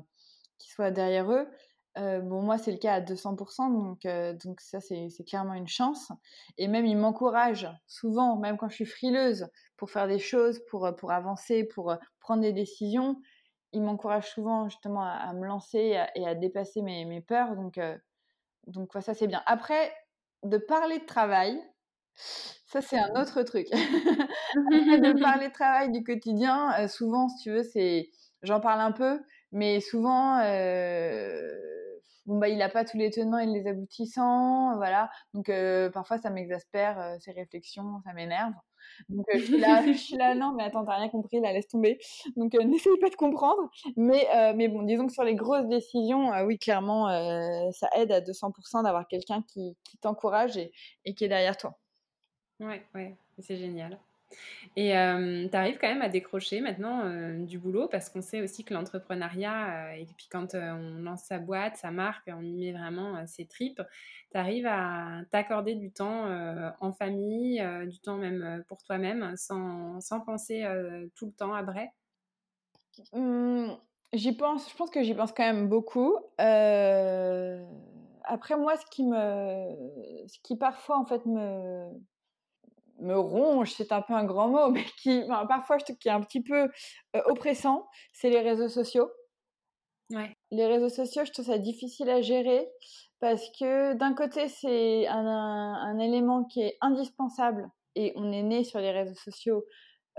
qui 0.58 0.70
soit 0.70 0.90
derrière 0.90 1.30
eux. 1.32 1.48
Euh, 1.96 2.20
bon, 2.20 2.42
moi, 2.42 2.58
c'est 2.58 2.72
le 2.72 2.78
cas 2.78 2.94
à 2.94 3.00
200%, 3.00 3.72
donc, 3.72 4.04
euh, 4.04 4.34
donc 4.44 4.60
ça, 4.60 4.80
c'est 4.80 5.08
clairement 5.26 5.54
une 5.54 5.68
chance. 5.68 6.10
Et 6.58 6.66
même, 6.66 6.86
il 6.86 6.96
m'encourage 6.96 7.68
souvent, 7.86 8.36
même 8.36 8.56
quand 8.56 8.68
je 8.68 8.74
suis 8.74 8.84
frileuse, 8.84 9.48
pour 9.76 9.90
faire 9.90 10.08
des 10.08 10.18
choses, 10.18 10.60
pour, 10.68 10.90
pour 10.96 11.12
avancer, 11.12 11.64
pour 11.64 11.96
prendre 12.20 12.42
des 12.42 12.52
décisions. 12.52 13.20
Il 13.72 13.82
m'encourage 13.82 14.28
souvent, 14.30 14.68
justement, 14.68 15.02
à, 15.02 15.32
me 15.34 15.46
lancer 15.46 15.96
et 16.14 16.26
à, 16.26 16.34
dépasser 16.34 16.82
mes, 16.82 17.04
mes, 17.04 17.20
peurs. 17.20 17.54
Donc, 17.54 17.78
euh, 17.78 17.96
donc 18.66 18.92
ça, 19.00 19.14
c'est 19.14 19.26
bien. 19.26 19.42
Après, 19.46 19.92
de 20.42 20.58
parler 20.58 20.98
de 20.98 21.04
travail, 21.04 21.60
ça, 22.14 22.80
c'est 22.80 22.98
un 22.98 23.20
autre 23.20 23.42
truc. 23.42 23.66
de 23.70 25.20
parler 25.22 25.48
de 25.48 25.52
travail 25.52 25.90
du 25.92 26.02
quotidien, 26.02 26.88
souvent, 26.88 27.28
si 27.28 27.44
tu 27.44 27.50
veux, 27.50 27.62
c'est... 27.62 28.10
J'en 28.42 28.60
parle 28.60 28.80
un 28.80 28.92
peu, 28.92 29.20
mais 29.52 29.80
souvent 29.80 30.38
bon 32.26 32.38
bah 32.38 32.48
il 32.48 32.58
n'a 32.58 32.68
pas 32.68 32.84
tous 32.84 32.96
les 32.96 33.10
tenants 33.10 33.38
et 33.38 33.46
les 33.46 33.66
aboutissants, 33.66 34.76
voilà. 34.76 35.10
Donc 35.34 35.48
euh, 35.48 35.90
parfois 35.90 36.18
ça 36.18 36.30
m'exaspère 36.30 37.16
ces 37.20 37.32
réflexions, 37.32 38.00
ça 38.04 38.12
m'énerve. 38.12 38.52
Donc 39.08 39.26
euh, 39.34 39.38
je 39.38 39.44
suis 39.44 39.58
là, 39.58 39.82
je 39.86 39.92
suis 39.92 40.16
là, 40.16 40.34
non 40.34 40.52
mais 40.52 40.64
attends 40.64 40.84
t'as 40.84 40.96
rien 40.96 41.08
compris, 41.08 41.40
là 41.40 41.52
laisse 41.52 41.68
tomber. 41.68 41.98
Donc 42.36 42.54
n'essaye 42.64 42.98
pas 43.00 43.10
de 43.10 43.16
comprendre. 43.16 43.70
Mais 43.96 44.26
mais 44.54 44.68
bon 44.68 44.82
disons 44.82 45.06
que 45.06 45.12
sur 45.12 45.24
les 45.24 45.34
grosses 45.34 45.66
décisions, 45.68 46.30
oui 46.44 46.58
clairement 46.58 47.08
ça 47.72 47.88
aide 47.96 48.12
à 48.12 48.20
200% 48.20 48.82
d'avoir 48.82 49.06
quelqu'un 49.08 49.42
qui, 49.42 49.76
qui 49.84 49.98
t'encourage 49.98 50.56
et, 50.56 50.72
et 51.04 51.14
qui 51.14 51.24
est 51.24 51.28
derrière 51.28 51.56
toi. 51.56 51.78
Ouais 52.60 52.82
ouais 52.94 53.16
c'est 53.40 53.56
génial. 53.56 53.98
Et 54.76 54.90
tu 54.90 55.56
arrives 55.56 55.78
quand 55.78 55.88
même 55.88 56.02
à 56.02 56.08
décrocher 56.08 56.60
maintenant 56.60 57.04
du 57.44 57.58
boulot 57.58 57.88
parce 57.88 58.08
qu'on 58.08 58.22
sait 58.22 58.42
aussi 58.42 58.64
que 58.64 58.74
l'entrepreneuriat, 58.74 59.96
et 59.96 60.06
puis 60.16 60.26
quand 60.30 60.54
on 60.54 60.98
lance 60.98 61.24
sa 61.24 61.38
boîte, 61.38 61.76
sa 61.76 61.90
marque, 61.90 62.28
on 62.28 62.42
y 62.42 62.52
met 62.52 62.72
vraiment 62.72 63.24
ses 63.26 63.46
tripes, 63.46 63.82
tu 64.32 64.36
arrives 64.36 64.66
à 64.66 65.20
t'accorder 65.30 65.74
du 65.76 65.92
temps 65.92 66.26
en 66.80 66.92
famille, 66.92 67.64
du 67.86 68.00
temps 68.00 68.16
même 68.16 68.64
pour 68.66 68.82
toi-même, 68.82 69.36
sans, 69.36 70.00
sans, 70.00 70.20
penser 70.20 70.64
tout 71.14 71.26
le 71.26 71.32
temps 71.32 71.54
à 71.54 71.62
Bray 71.62 71.88
mmh, 73.12 73.74
J'y 74.12 74.32
pense, 74.32 74.70
je 74.70 74.76
pense 74.76 74.90
que 74.90 75.02
j'y 75.02 75.14
pense 75.14 75.32
quand 75.32 75.44
même 75.44 75.68
beaucoup. 75.68 76.16
Après, 78.26 78.56
moi, 78.56 78.76
ce 78.76 78.86
qui 78.86 79.04
me, 79.04 80.26
ce 80.26 80.38
qui 80.42 80.56
parfois 80.56 80.98
en 80.98 81.04
fait 81.04 81.26
me, 81.26 81.86
me 83.04 83.18
ronge, 83.18 83.72
c'est 83.72 83.92
un 83.92 84.02
peu 84.02 84.14
un 84.14 84.24
grand 84.24 84.48
mot, 84.48 84.70
mais 84.70 84.84
qui, 85.02 85.22
parfois, 85.48 85.78
je 85.78 85.84
trouve 85.84 85.98
qui 85.98 86.08
est 86.08 86.12
un 86.12 86.20
petit 86.20 86.42
peu 86.42 86.68
euh, 87.16 87.20
oppressant, 87.26 87.86
c'est 88.12 88.30
les 88.30 88.40
réseaux 88.40 88.68
sociaux. 88.68 89.10
Ouais. 90.10 90.36
Les 90.50 90.66
réseaux 90.66 90.90
sociaux, 90.90 91.24
je 91.24 91.32
trouve 91.32 91.46
ça 91.46 91.58
difficile 91.58 92.10
à 92.10 92.20
gérer 92.20 92.68
parce 93.20 93.48
que 93.58 93.94
d'un 93.94 94.14
côté, 94.14 94.48
c'est 94.48 95.06
un, 95.06 95.26
un, 95.26 95.98
élément 95.98 96.44
qui 96.44 96.60
est 96.60 96.76
indispensable 96.82 97.70
et 97.94 98.12
on 98.16 98.30
est 98.30 98.42
né 98.42 98.64
sur 98.64 98.80
les 98.80 98.90
réseaux 98.90 99.14
sociaux. 99.14 99.64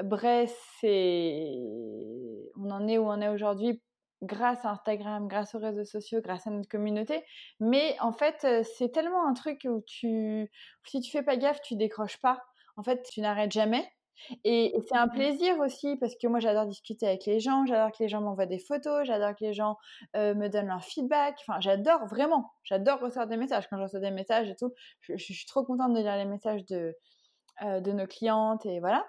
Bref, 0.04 0.58
c'est, 0.82 1.54
on 2.58 2.72
en 2.72 2.88
est 2.88 2.98
où 2.98 3.08
on 3.08 3.22
est 3.22 3.30
aujourd'hui 3.30 3.80
grâce 4.24 4.66
à 4.66 4.72
Instagram, 4.72 5.28
grâce 5.28 5.56
aux 5.56 5.60
réseaux 5.60 5.86
sociaux, 5.86 6.20
grâce 6.22 6.48
à 6.48 6.50
notre 6.50 6.68
communauté. 6.68 7.24
Mais 7.60 7.96
en 8.00 8.12
fait, 8.12 8.44
euh, 8.44 8.64
c'est 8.78 8.90
tellement 8.90 9.28
un 9.28 9.34
truc 9.34 9.68
où 9.70 9.82
tu, 9.86 10.50
si 10.86 11.02
tu 11.02 11.12
fais 11.12 11.24
pas 11.24 11.38
gaffe, 11.38 11.62
tu 11.62 11.76
décroches 11.76 12.18
pas 12.18 12.44
en 12.78 12.84
fait, 12.84 13.04
tu 13.12 13.22
n'arrêtes 13.22 13.52
jamais. 13.52 13.88
Et, 14.44 14.74
c'est 14.88 14.96
un 14.96 15.08
mmh 15.08 15.12
plaisir 15.12 15.60
aussi 15.60 15.98
parce 15.98 16.16
que 16.16 16.28
moi 16.28 16.40
j'adore 16.40 16.66
discuter 16.66 17.08
avec 17.08 17.26
les 17.26 17.40
gens, 17.40 17.66
j'adore 17.66 17.92
que 17.92 18.02
les 18.04 18.10
gens 18.10 18.22
m'envoient 18.22 18.46
des 18.46 18.60
photos, 18.60 19.06
j'adore 19.06 19.36
que 19.36 19.44
les 19.44 19.54
gens 19.54 19.78
euh, 20.16 20.34
me 20.34 20.48
donnent 20.48 20.68
leur 20.68 20.84
feedback. 20.84 21.38
Enfin, 21.48 21.60
j'adore 21.60 22.06
vraiment, 22.08 22.52
j'adore 22.64 23.00
recevoir 23.00 23.28
des 23.28 23.38
messages. 23.38 23.68
Quand 23.70 23.78
je 23.78 23.84
reçois 23.84 24.00
des 24.00 24.12
messages 24.12 24.50
et 24.50 24.56
tout, 24.56 24.74
je, 25.02 25.16
suis 25.18 25.46
trop 25.46 25.64
contente 25.64 25.94
de 25.94 26.00
lire 26.00 26.16
les 26.18 26.26
messages 26.26 26.66
de, 26.66 26.96
euh, 27.64 27.82
de 27.82 27.92
nos 27.92 28.08
clientes 28.08 28.66
et 28.66 28.80
voilà. 28.80 29.06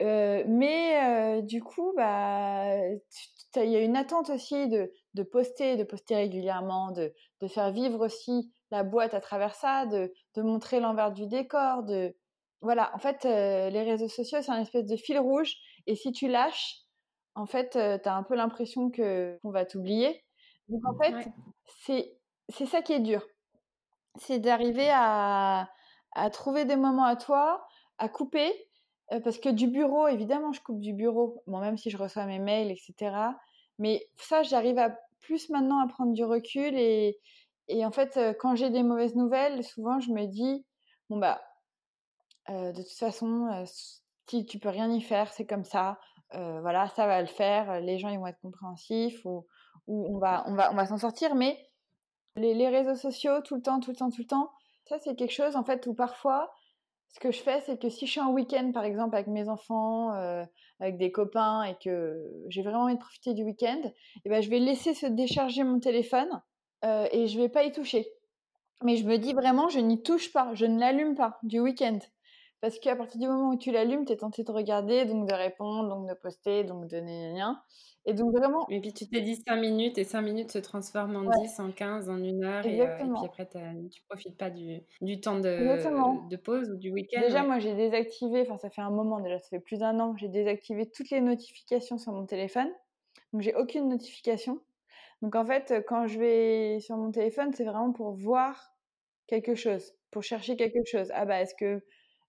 Euh, 0.00 0.42
mais 0.48 1.42
du 1.42 1.62
coup, 1.62 1.92
bah, 1.96 2.74
il 3.56 3.70
y 3.70 3.76
a 3.76 3.80
une 3.80 3.96
attente 3.96 4.30
aussi 4.30 4.68
de, 4.68 4.92
de, 5.14 5.22
poster, 5.22 5.76
de 5.76 5.84
poster 5.84 6.16
régulièrement, 6.16 6.90
de, 6.90 7.12
de, 7.40 7.48
faire 7.48 7.70
vivre 7.70 8.04
aussi 8.04 8.52
la 8.72 8.82
boîte 8.82 9.14
à 9.14 9.20
travers 9.20 9.54
ça, 9.54 9.86
de, 9.86 10.12
de 10.34 10.42
montrer 10.42 10.80
l'envers 10.80 11.12
du 11.12 11.26
décor, 11.26 11.84
de, 11.84 12.16
voilà, 12.62 12.92
en 12.94 12.98
fait, 12.98 13.24
les 13.24 13.82
réseaux 13.82 14.08
sociaux, 14.08 14.38
c'est 14.42 14.50
un 14.52 14.60
espèce 14.60 14.86
de 14.86 14.96
fil 14.96 15.18
rouge. 15.18 15.56
Et 15.86 15.96
si 15.96 16.12
tu 16.12 16.28
lâches, 16.28 16.78
en 17.34 17.46
fait, 17.46 17.70
tu 17.72 18.08
as 18.08 18.16
un 18.16 18.22
peu 18.22 18.34
l'impression 18.36 18.90
que 18.90 19.38
qu'on 19.42 19.50
va 19.50 19.64
t'oublier. 19.66 20.24
Donc 20.68 20.82
en 20.86 20.96
fait, 21.02 21.14
c'est 21.84 22.16
c'est 22.48 22.66
ça 22.66 22.82
qui 22.82 22.92
est 22.92 23.00
dur. 23.00 23.24
C'est 24.16 24.38
d'arriver 24.38 24.90
à, 24.92 25.70
à 26.12 26.30
trouver 26.30 26.64
des 26.64 26.76
moments 26.76 27.04
à 27.04 27.16
toi, 27.16 27.66
à 27.98 28.08
couper. 28.08 28.52
parce 29.24 29.38
que 29.38 29.48
du 29.48 29.66
bureau, 29.68 30.08
évidemment, 30.08 30.52
je 30.52 30.60
coupe 30.62 30.80
du 30.80 30.92
bureau, 30.92 31.42
bon, 31.46 31.60
même 31.60 31.76
si 31.76 31.90
je 31.90 31.98
reçois 31.98 32.26
mes 32.26 32.38
mails, 32.38 32.70
etc. 32.70 33.16
Mais 33.78 34.06
ça, 34.16 34.42
j'arrive 34.42 34.78
à 34.78 34.96
plus 35.20 35.50
maintenant 35.50 35.80
à 35.80 35.88
prendre 35.88 36.12
du 36.12 36.24
recul. 36.24 36.74
Et, 36.76 37.18
et 37.68 37.84
en 37.84 37.90
fait, 37.92 38.18
quand 38.40 38.54
j'ai 38.56 38.70
des 38.70 38.82
mauvaises 38.82 39.14
nouvelles, 39.16 39.64
souvent, 39.64 40.00
je 40.00 40.10
me 40.12 40.26
dis, 40.26 40.64
bon, 41.10 41.18
bah, 41.18 41.42
de 42.48 42.82
toute 42.82 42.98
façon, 42.98 43.64
si 44.26 44.44
tu 44.46 44.58
peux 44.58 44.68
rien 44.68 44.90
y 44.90 45.00
faire, 45.00 45.32
c'est 45.32 45.46
comme 45.46 45.64
ça. 45.64 45.98
voilà, 46.32 46.88
ça 46.88 47.06
va 47.06 47.20
le 47.20 47.26
faire. 47.26 47.80
Les 47.80 47.98
gens 47.98 48.08
ils 48.08 48.18
vont 48.18 48.26
être 48.26 48.40
compréhensifs 48.40 49.24
ou, 49.24 49.46
ou 49.86 50.16
on 50.16 50.18
va 50.18 50.44
on 50.46 50.54
va 50.54 50.72
on 50.72 50.74
va 50.74 50.86
s'en 50.86 50.98
sortir. 50.98 51.34
Mais 51.34 51.58
les, 52.36 52.54
les, 52.54 52.68
réseaux 52.68 52.96
sociaux, 52.96 53.40
tout 53.42 53.56
le 53.56 53.62
temps, 53.62 53.80
tout 53.80 53.90
le 53.90 53.96
temps, 53.96 54.10
tout 54.10 54.22
le 54.22 54.26
temps, 54.26 54.50
ça 54.86 54.98
c'est 54.98 55.14
quelque 55.14 55.32
chose 55.32 55.56
en 55.56 55.64
fait 55.64 55.86
où 55.86 55.94
parfois 55.94 56.50
ce 57.12 57.20
que 57.20 57.30
je 57.30 57.42
fais, 57.42 57.60
c'est 57.60 57.78
que 57.78 57.90
si 57.90 58.06
je 58.06 58.12
suis 58.12 58.20
en 58.20 58.32
week-end, 58.32 58.72
par 58.72 58.84
exemple, 58.84 59.14
avec 59.14 59.26
mes 59.26 59.48
enfants, 59.48 60.12
avec 60.80 60.96
des 60.96 61.12
copains, 61.12 61.62
et 61.64 61.76
que 61.76 62.16
j'ai 62.48 62.62
vraiment 62.62 62.84
envie 62.84 62.94
de 62.94 63.00
profiter 63.00 63.34
du 63.34 63.44
week-end, 63.44 63.80
et 63.84 63.92
eh 64.24 64.28
ben, 64.30 64.42
je 64.42 64.48
vais 64.48 64.58
laisser 64.58 64.94
se 64.94 65.06
décharger 65.06 65.62
mon 65.62 65.78
téléphone 65.78 66.42
et 66.82 67.26
je 67.26 67.38
vais 67.38 67.50
pas 67.50 67.64
y 67.64 67.72
toucher. 67.72 68.08
Mais 68.82 68.96
je 68.96 69.06
me 69.06 69.18
dis 69.18 69.34
vraiment, 69.34 69.68
je 69.68 69.78
n'y 69.78 70.02
touche 70.02 70.32
pas, 70.32 70.54
je 70.54 70.66
ne 70.66 70.80
l'allume 70.80 71.14
pas 71.14 71.38
du 71.42 71.60
week-end. 71.60 71.98
Parce 72.62 72.78
qu'à 72.78 72.94
partir 72.94 73.20
du 73.20 73.26
moment 73.26 73.50
où 73.50 73.56
tu 73.56 73.72
l'allumes, 73.72 74.04
tu 74.04 74.12
es 74.12 74.16
tenté 74.16 74.44
de 74.44 74.52
regarder, 74.52 75.04
donc 75.04 75.28
de 75.28 75.34
répondre, 75.34 75.88
donc 75.88 76.08
de 76.08 76.14
poster, 76.14 76.62
donc 76.62 76.86
de 76.86 76.96
rien. 76.96 77.60
Et 78.06 78.14
donc 78.14 78.32
vraiment. 78.32 78.68
Et 78.68 78.80
puis 78.80 78.92
tu 78.92 79.08
t'es 79.08 79.20
dit 79.20 79.34
5 79.34 79.56
minutes 79.56 79.98
et 79.98 80.04
5 80.04 80.22
minutes 80.22 80.52
se 80.52 80.60
transforment 80.60 81.16
en 81.16 81.40
10, 81.40 81.58
en 81.58 81.72
15, 81.72 82.08
en 82.08 82.22
1 82.22 82.42
heure. 82.44 82.64
Et, 82.64 82.80
euh, 82.80 82.84
et, 82.84 83.02
puis 83.02 83.24
après, 83.24 83.48
tu 83.90 84.02
profites 84.08 84.38
pas 84.38 84.50
du, 84.50 84.80
du 85.00 85.20
temps 85.20 85.40
de, 85.40 86.28
de, 86.28 86.36
pause 86.36 86.70
ou 86.70 86.76
du 86.76 86.92
week-end. 86.92 87.20
Déjà, 87.20 87.42
moi 87.42 87.58
j'ai 87.58 87.74
désactivé, 87.74 88.42
enfin 88.42 88.58
ça 88.58 88.70
fait 88.70 88.80
un 88.80 88.90
moment 88.90 89.18
déjà, 89.18 89.40
ça 89.40 89.48
fait 89.48 89.60
plus 89.60 89.78
d'un 89.78 89.98
an, 89.98 90.14
j'ai 90.16 90.28
désactivé 90.28 90.88
toutes 90.88 91.10
les 91.10 91.20
notifications 91.20 91.98
sur 91.98 92.12
mon 92.12 92.26
téléphone. 92.26 92.70
Donc 93.32 93.42
j'ai 93.42 93.56
aucune 93.56 93.88
notification. 93.88 94.60
Donc 95.20 95.34
en 95.34 95.44
fait, 95.44 95.84
quand 95.88 96.06
je 96.06 96.16
vais 96.20 96.78
sur 96.78 96.96
mon 96.96 97.10
téléphone, 97.10 97.52
c'est 97.54 97.64
vraiment 97.64 97.90
pour 97.90 98.12
voir 98.12 98.72
quelque 99.26 99.56
chose, 99.56 99.94
pour 100.12 100.22
chercher 100.22 100.56
quelque 100.56 100.84
chose. 100.84 101.10
Ah 101.12 101.24
bah 101.24 101.40
est-ce 101.40 101.56
que 101.56 101.82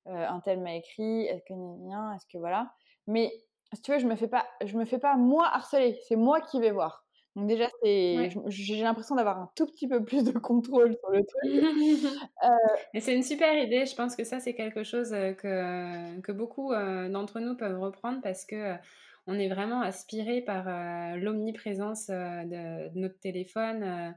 un 0.05 0.39
tel 0.41 0.59
m'a 0.59 0.75
écrit, 0.75 1.25
est-ce 1.25 1.43
que 1.43 1.53
rien, 1.53 2.13
est-ce 2.13 2.25
que 2.31 2.37
voilà. 2.37 2.73
Mais 3.07 3.31
si 3.73 3.81
tu 3.81 3.91
veux, 3.91 3.99
je 3.99 4.07
me 4.07 4.15
fais 4.15 4.27
pas, 4.27 4.45
je 4.63 4.77
me 4.77 4.85
fais 4.85 4.99
pas 4.99 5.15
moi 5.15 5.49
harceler, 5.51 5.99
c'est 6.07 6.15
moi 6.15 6.41
qui 6.41 6.59
vais 6.59 6.71
voir. 6.71 7.03
Donc 7.35 7.47
déjà, 7.47 7.67
c'est, 7.81 8.29
j'ai 8.47 8.83
l'impression 8.83 9.15
d'avoir 9.15 9.39
un 9.39 9.49
tout 9.55 9.65
petit 9.65 9.87
peu 9.87 10.03
plus 10.03 10.23
de 10.23 10.37
contrôle 10.37 10.95
sur 10.95 11.09
le 11.09 11.25
truc. 11.25 11.41
euh... 12.43 12.49
Et 12.93 12.99
c'est 12.99 13.15
une 13.15 13.23
super 13.23 13.57
idée. 13.57 13.85
Je 13.87 13.95
pense 13.95 14.15
que 14.15 14.23
ça, 14.23 14.39
c'est 14.39 14.53
quelque 14.53 14.83
chose 14.83 15.13
euh, 15.13 15.33
que, 15.33 16.19
que 16.21 16.31
beaucoup 16.31 16.73
euh, 16.73 17.09
d'entre 17.09 17.39
nous 17.39 17.57
peuvent 17.57 17.79
reprendre 17.79 18.21
parce 18.21 18.45
que 18.45 18.75
on 19.25 19.39
est 19.39 19.47
vraiment 19.47 19.81
aspiré 19.81 20.41
par 20.41 20.65
l'omniprésence 21.15 22.07
de, 22.07 22.89
de, 22.89 22.99
notre 22.99 23.17
téléphone 23.21 24.13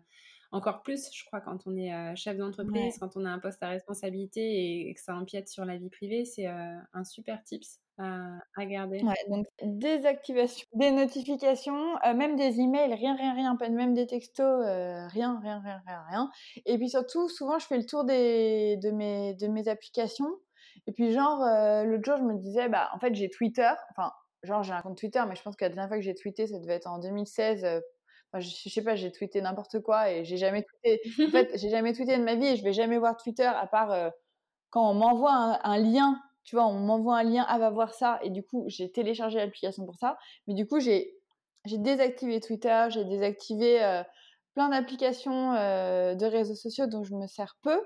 encore 0.53 0.82
plus, 0.82 1.11
je 1.12 1.24
crois, 1.24 1.40
quand 1.40 1.66
on 1.66 1.76
est 1.76 2.14
chef 2.16 2.36
d'entreprise, 2.36 2.99
quand 2.99 3.16
on 3.16 3.24
a 3.24 3.30
un 3.30 3.38
poste 3.38 3.62
à 3.62 3.68
responsabilité 3.68 4.88
et 4.88 4.94
que 4.94 5.01
ça 5.01 5.14
empiète 5.14 5.49
sur 5.49 5.64
la 5.64 5.76
vie 5.76 5.90
privée, 5.90 6.24
c'est 6.24 6.47
un 6.47 7.05
super 7.05 7.42
tips 7.44 7.80
à, 7.99 8.66
garder. 8.66 9.03
Ouais, 9.03 9.14
donc 9.28 9.47
désactivation 9.62 10.66
des 10.74 10.90
notifications, 10.90 11.94
même 12.14 12.36
des 12.36 12.61
emails, 12.61 12.94
rien, 12.94 13.16
rien, 13.16 13.34
rien, 13.34 13.57
pas 13.57 13.68
même 13.68 13.94
des 13.94 14.07
textos, 14.07 14.64
rien, 15.12 15.40
rien, 15.40 15.61
rien, 15.61 15.82
rien, 15.86 16.03
rien. 16.11 16.30
Et 16.64 16.76
puis 16.78 16.90
surtout, 16.90 17.28
souvent, 17.28 17.59
je 17.59 17.66
fais 17.66 17.78
le 17.78 17.86
tour 17.86 18.05
des, 18.05 18.76
de, 18.76 18.90
mes, 18.90 19.34
de 19.34 19.47
mes 19.47 19.68
applications. 19.68 20.30
Et 20.86 20.92
puis 20.92 21.12
genre, 21.12 21.38
l'autre 21.84 22.05
jour, 22.05 22.16
je 22.18 22.22
me 22.22 22.38
disais, 22.38 22.68
bah, 22.68 22.90
en 22.94 22.99
fait, 22.99 23.14
j'ai 23.14 23.30
Twitter, 23.30 23.70
enfin, 23.90 24.12
genre, 24.42 24.62
j'ai 24.62 24.72
un 24.72 24.82
compte 24.82 24.99
Twitter, 24.99 25.22
mais 25.28 25.34
je 25.34 25.42
pense 25.42 25.57
que 25.57 25.64
la 25.64 25.70
dernière 25.70 25.88
fois 25.88 25.97
que 25.97 26.05
j'ai 26.05 26.14
tweeté, 26.14 26.47
ça 26.47 26.59
devait 26.59 26.74
être 26.74 26.86
en 26.86 26.99
2016 26.99 27.66
je, 28.35 28.68
sais 28.68 28.83
pas, 28.83 28.97
j'ai 28.97 29.12
tweeté 29.12 29.41
n'importe 29.41 29.81
quoi 29.81 30.11
et 30.11 30.24
j'ai 30.24 30.37
jamais 30.37 30.64
tweeté. 30.83 31.01
En 31.27 31.31
fait, 31.31 31.51
j'ai 31.59 31.70
jamais 31.70 31.93
tweeté 31.93 32.16
de 32.18 32.22
ma 32.22 32.35
vie 32.35 32.47
et 32.47 32.57
je 32.57 32.64
vais 32.64 32.72
jamais 32.72 32.99
voir 32.99 33.16
Twitter 33.16 33.45
à 33.45 33.66
part 33.66 33.93
euh, 33.93 34.11
quand 34.70 34.91
on 34.91 34.95
m'envoie 34.95 35.33
un, 35.33 35.79
lien. 35.79 36.20
Tu 36.45 36.57
vois, 36.57 36.66
on 36.66 36.79
m'envoie 36.79 37.18
un 37.18 37.24
lien, 37.24 37.45
ah 37.49 37.59
va 37.59 37.70
voir 37.70 37.95
ça. 37.95 38.18
Et 38.22 38.31
du 38.31 38.43
coup, 38.43 38.64
j'ai 38.68 38.91
téléchargé 38.91 39.39
l'application 39.39 39.85
pour 39.85 39.97
ça. 39.97 40.16
Mais 40.47 40.55
du 40.55 40.66
coup, 40.66 40.81
j'ai 40.81 41.12
j'ai 41.64 41.79
désactivé 41.79 42.41
Twitter, 42.41 42.87
j'ai 42.91 43.05
désactivé 43.05 43.83
euh, 43.83 44.03
plein 44.55 44.68
d'applications 44.68 45.55
euh, 45.55 46.14
de 46.14 46.27
réseaux 46.27 46.55
sociaux 46.55 46.87
dont 46.87 47.03
je 47.03 47.14
me 47.14 47.27
sers 47.27 47.57
peu. 47.62 47.81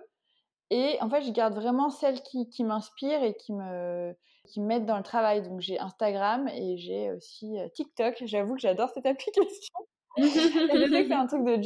Et 0.70 0.98
en 1.00 1.08
fait, 1.08 1.22
je 1.22 1.30
garde 1.32 1.54
vraiment 1.54 1.88
celles 1.90 2.20
qui, 2.22 2.48
qui 2.50 2.62
m'inspirent 2.62 3.22
et 3.24 3.34
qui 3.34 3.52
me 3.52 4.14
qui 4.46 4.60
mettent 4.60 4.86
dans 4.86 4.96
le 4.96 5.02
travail. 5.02 5.42
Donc 5.42 5.60
j'ai 5.60 5.78
Instagram 5.78 6.48
et 6.48 6.76
j'ai 6.78 7.10
aussi 7.12 7.56
TikTok. 7.74 8.22
J'avoue 8.26 8.54
que 8.54 8.60
j'adore 8.60 8.90
cette 8.90 9.06
application 9.06 9.74
je 10.18 10.88
sais 10.90 11.02
que 11.02 11.08
c'est 11.08 11.12
un 11.12 11.26
truc 11.26 11.44
de 11.44 11.62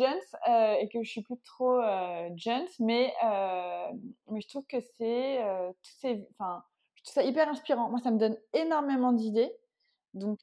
euh, 0.48 0.74
et 0.74 0.88
que 0.88 1.02
je 1.02 1.10
suis 1.10 1.22
plus 1.22 1.38
trop 1.44 1.80
euh, 1.80 2.28
euh, 3.24 3.92
mais 4.30 4.40
je 4.40 4.48
trouve 4.48 4.66
que 4.66 4.80
c'est 4.98 5.42
euh, 5.42 5.72
trouve 7.04 7.22
ça 7.22 7.22
hyper 7.22 7.48
inspirant. 7.48 7.90
Moi, 7.90 8.00
ça 8.00 8.10
me 8.10 8.18
donne 8.18 8.36
énormément 8.52 9.12
d'idées. 9.12 9.52
Donc, 10.14 10.38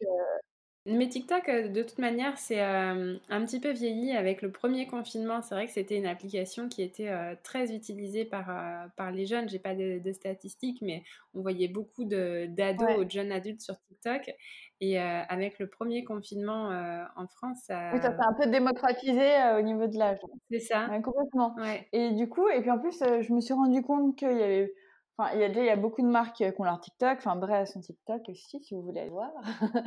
euh, 0.87 0.93
mais 0.97 1.07
TikTok, 1.07 1.49
de 1.49 1.83
toute 1.83 1.99
manière, 1.99 2.37
c'est 2.37 2.59
un 2.59 3.45
petit 3.45 3.59
peu 3.59 3.71
vieilli 3.71 4.11
avec 4.11 4.41
le 4.41 4.51
premier 4.51 4.87
confinement. 4.87 5.41
C'est 5.41 5.55
vrai 5.55 5.67
que 5.67 5.71
c'était 5.71 5.97
une 5.97 6.05
application 6.05 6.69
qui 6.69 6.81
était 6.81 7.11
très 7.43 7.73
utilisée 7.73 8.25
par, 8.25 8.47
par 8.95 9.11
les 9.11 9.25
jeunes. 9.25 9.49
J'ai 9.49 9.59
pas 9.59 9.75
de, 9.75 10.01
statistiques, 10.13 10.81
mais 10.81 11.03
on 11.33 11.41
voyait 11.41 11.67
beaucoup 11.67 12.05
d'ados 12.05 12.97
ou 12.97 13.05
de 13.05 13.11
jeunes 13.11 13.31
adultes 13.31 13.61
sur 13.61 13.79
TikTok. 13.81 14.31
Et 14.79 14.99
avec 14.99 15.59
le 15.59 15.67
premier 15.67 16.03
confinement 16.03 16.69
en 17.15 17.27
France, 17.27 17.59
ça... 17.67 17.91
Oui, 17.93 18.01
ça 18.01 18.09
s'est 18.15 18.23
un 18.27 18.33
peu 18.33 18.49
démocratisé 18.49 19.29
au 19.57 19.61
niveau 19.61 19.87
de 19.87 19.97
l'âge. 19.97 20.19
C'est 20.49 20.59
ça. 20.59 20.87
complètement. 21.03 21.55
Et 21.93 22.11
du 22.11 22.27
coup, 22.27 22.47
et 22.49 22.61
puis 22.61 22.71
en 22.71 22.79
plus, 22.79 22.99
je 22.99 23.33
me 23.33 23.39
suis 23.39 23.53
rendu 23.53 23.81
compte 23.83 24.15
qu'il 24.17 24.37
y 24.37 24.43
avait... 24.43 24.73
Enfin, 25.21 25.35
il 25.35 25.41
y 25.41 25.43
a 25.43 25.49
déjà 25.49 25.61
il 25.61 25.67
y 25.67 25.69
a 25.69 25.75
beaucoup 25.75 26.01
de 26.01 26.07
marques 26.07 26.37
qui 26.37 26.45
ont 26.45 26.63
leur 26.63 26.79
TikTok. 26.79 27.17
Enfin, 27.19 27.35
bref, 27.35 27.69
son 27.69 27.81
TikTok 27.81 28.29
aussi, 28.29 28.59
si 28.61 28.73
vous 28.73 28.81
voulez 28.81 29.01
aller 29.01 29.09
voir. 29.09 29.31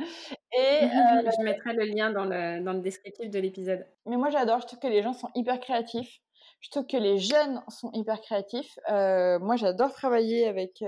et 0.57 0.81
je 0.87 1.43
mettrai 1.43 1.73
le 1.73 1.85
lien 1.85 2.11
dans 2.11 2.25
le, 2.25 2.63
dans 2.63 2.73
le 2.73 2.79
descriptif 2.79 3.29
de 3.29 3.39
l'épisode. 3.39 3.85
Mais 4.05 4.17
moi, 4.17 4.29
j'adore. 4.29 4.61
Je 4.61 4.67
trouve 4.67 4.79
que 4.79 4.87
les 4.87 5.03
gens 5.03 5.13
sont 5.13 5.29
hyper 5.35 5.59
créatifs. 5.59 6.19
Je 6.61 6.69
trouve 6.69 6.87
que 6.87 6.97
les 6.97 7.17
jeunes 7.17 7.61
sont 7.67 7.91
hyper 7.93 8.21
créatifs. 8.21 8.79
moi, 8.87 9.55
j'adore 9.55 9.91
travailler 9.93 10.47
avec 10.47 10.83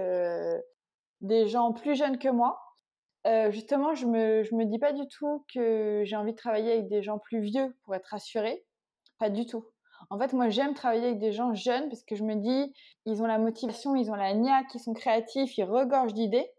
des 1.22 1.48
gens 1.48 1.74
plus 1.74 1.96
jeunes 1.96 2.18
que 2.18 2.30
moi 2.30 2.60
euh, 3.28 3.52
justement, 3.52 3.94
je 3.94 4.06
me, 4.06 4.44
je 4.44 4.56
me 4.56 4.66
dis 4.66 4.80
pas 4.80 4.94
du 4.94 5.06
tout 5.08 5.46
que 5.54 6.04
j'ai 6.06 6.16
envie 6.16 6.32
de 6.32 6.38
travailler 6.38 6.72
avec 6.72 6.88
des 6.88 7.02
gens 7.02 7.20
plus 7.20 7.42
vieux 7.42 7.76
pour 7.84 7.94
être 7.94 8.06
rassurée. 8.06 8.64
Pas 9.20 9.30
du 9.30 9.46
tout. 9.46 9.66
En 10.10 10.20
fait, 10.20 10.34
moi, 10.34 10.50
j'aime 10.50 10.74
travailler 10.74 11.08
avec 11.08 11.20
des 11.20 11.32
gens 11.32 11.54
jeunes 11.54 11.90
parce 11.90 12.04
que 12.04 12.16
je 12.16 12.24
me 12.24 12.36
dis, 12.36 12.74
ils 13.06 13.22
ont 13.22 13.26
la 13.26 13.38
motivation, 13.38 13.96
ils 13.96 14.12
ont 14.12 14.16
la 14.16 14.34
niaque, 14.34 14.74
ils 14.74 14.80
sont 14.80 14.94
créatifs, 14.94 15.58
ils 15.58 15.64
regorgent 15.64 16.14
d'idées. 16.14 16.50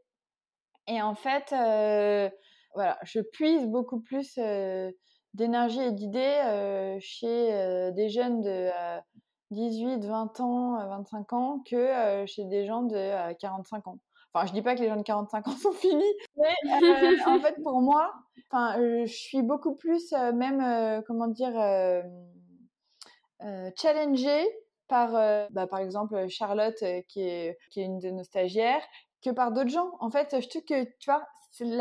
Et 0.86 1.02
en 1.02 1.14
fait, 1.14 1.52
euh, 1.52 2.30
voilà, 2.74 2.98
je 3.02 3.20
puise 3.20 3.66
beaucoup 3.66 4.00
plus 4.00 4.38
euh, 4.38 4.90
d'énergie 5.34 5.80
et 5.80 5.92
d'idées 5.92 6.98
chez 7.00 7.90
des 7.92 8.08
jeunes 8.08 8.40
de 8.40 8.70
18, 9.50 10.04
20 10.04 10.40
ans, 10.40 10.88
25 10.88 11.32
ans 11.32 11.62
que 11.68 12.24
chez 12.26 12.44
des 12.44 12.66
gens 12.66 12.82
de 12.82 13.32
45 13.34 13.88
ans. 13.88 13.98
Enfin, 14.34 14.46
je 14.46 14.52
dis 14.52 14.62
pas 14.62 14.74
que 14.74 14.80
les 14.80 14.88
gens 14.88 14.96
de 14.96 15.02
45 15.02 15.48
ans 15.48 15.50
sont 15.62 15.72
finis, 15.72 16.14
mais 16.36 16.54
euh, 16.82 17.16
en 17.26 17.40
fait, 17.40 17.56
pour 17.62 17.80
moi, 17.80 18.12
euh, 18.54 19.06
je 19.06 19.12
suis 19.12 19.42
beaucoup 19.42 19.74
plus 19.74 20.12
euh, 20.12 20.32
même, 20.32 21.02
comment 21.06 21.28
dire, 21.28 21.52
challengée 23.76 24.46
par, 24.88 25.12
bah, 25.50 25.66
par 25.66 25.78
exemple, 25.80 26.28
Charlotte, 26.28 26.82
qui 27.08 27.22
est, 27.22 27.58
qui 27.70 27.80
est 27.80 27.84
une 27.84 27.98
de 27.98 28.10
nos 28.10 28.24
stagiaires, 28.24 28.82
que 29.22 29.30
par 29.30 29.52
d'autres 29.52 29.70
gens. 29.70 29.90
En 30.00 30.10
fait, 30.10 30.40
je 30.40 30.48
trouve 30.48 30.64
que, 30.64 30.84
tu 30.98 31.10
vois, 31.10 31.24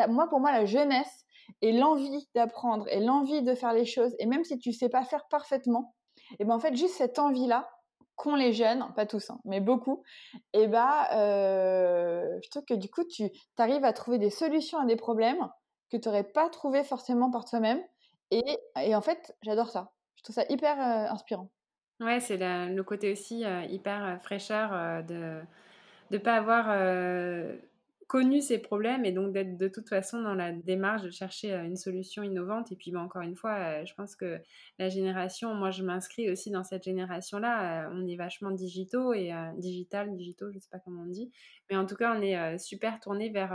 moi, 0.08 0.28
pour 0.28 0.40
moi, 0.40 0.52
la 0.52 0.66
jeunesse 0.66 1.26
et 1.62 1.72
l'envie 1.72 2.28
d'apprendre 2.36 2.88
et 2.90 3.00
l'envie 3.00 3.42
de 3.42 3.56
faire 3.56 3.74
les 3.74 3.86
choses, 3.86 4.16
et 4.20 4.26
même 4.26 4.44
si 4.44 4.60
tu 4.60 4.74
sais 4.74 4.90
pas 4.90 5.04
faire 5.04 5.28
parfaitement, 5.30 5.96
et 6.40 6.46
ben 6.46 6.56
en 6.56 6.60
fait, 6.60 6.76
juste 6.76 6.96
cette 6.96 7.20
envie-là, 7.20 7.70
qu'ont 8.16 8.36
les 8.36 8.52
jeunes, 8.52 8.86
pas 8.96 9.06
tous, 9.06 9.30
hein, 9.30 9.40
mais 9.46 9.62
beaucoup, 9.62 10.04
et 10.54 10.68
bah, 10.68 11.08
euh, 11.14 12.40
je 12.44 12.50
trouve 12.50 12.66
que 12.66 12.74
du 12.74 12.90
coup, 12.90 13.04
tu 13.06 13.30
arrives 13.58 13.86
à 13.86 13.94
trouver 13.94 14.18
des 14.18 14.32
solutions 14.32 14.80
à 14.80 14.86
des 14.86 14.96
problèmes 14.96 15.48
que 15.92 15.98
tu 15.98 16.08
n'aurais 16.08 16.24
pas 16.24 16.50
trouvé 16.50 16.84
forcément 16.84 17.32
par 17.32 17.46
toi-même. 17.46 17.82
Et, 18.32 18.44
et, 18.82 18.94
en 18.96 19.02
fait, 19.02 19.36
j'adore 19.42 19.70
ça. 19.70 19.94
Trouve 20.28 20.44
ça 20.44 20.46
hyper 20.50 20.78
euh, 20.78 21.10
inspirant. 21.10 21.50
Ouais, 22.02 22.20
c'est 22.20 22.36
le 22.36 22.82
côté 22.82 23.14
aussi 23.14 23.46
euh, 23.46 23.64
hyper 23.64 24.22
fraîcheur 24.22 25.06
de 25.06 25.40
de 26.12 26.18
pas 26.18 26.36
avoir 26.36 26.68
connu 28.08 28.42
ces 28.42 28.58
problèmes 28.60 29.06
et 29.06 29.14
donc 29.14 29.32
d'être 29.32 29.58
de 29.58 29.68
toute 29.70 29.88
façon 29.88 30.22
dans 30.22 30.36
la 30.36 30.52
démarche 30.52 31.04
de 31.04 31.10
chercher 31.10 31.54
une 31.54 31.78
solution 31.78 32.24
innovante. 32.24 32.74
Et 32.74 32.76
puis, 32.76 32.92
bah, 32.92 33.00
encore 33.00 33.22
une 33.22 33.38
fois, 33.38 33.86
je 33.86 33.94
pense 33.94 34.18
que 34.18 34.42
la 34.80 34.90
génération, 34.90 35.54
moi 35.54 35.72
je 35.72 35.84
m'inscris 35.84 36.30
aussi 36.30 36.52
dans 36.52 36.64
cette 36.64 36.84
génération-là, 36.84 37.90
on 37.94 38.06
est 38.06 38.18
vachement 38.18 38.52
digitaux 38.52 39.14
et 39.14 39.32
digital, 39.58 40.14
digitaux, 40.14 40.52
je 40.52 40.60
sais 40.60 40.70
pas 40.70 40.80
comment 40.80 41.04
on 41.04 41.10
dit. 41.10 41.32
Mais 41.70 41.78
en 41.78 41.86
tout 41.86 41.96
cas, 41.96 42.14
on 42.18 42.22
est 42.22 42.58
super 42.58 43.00
tourné 43.00 43.30
vers, 43.30 43.52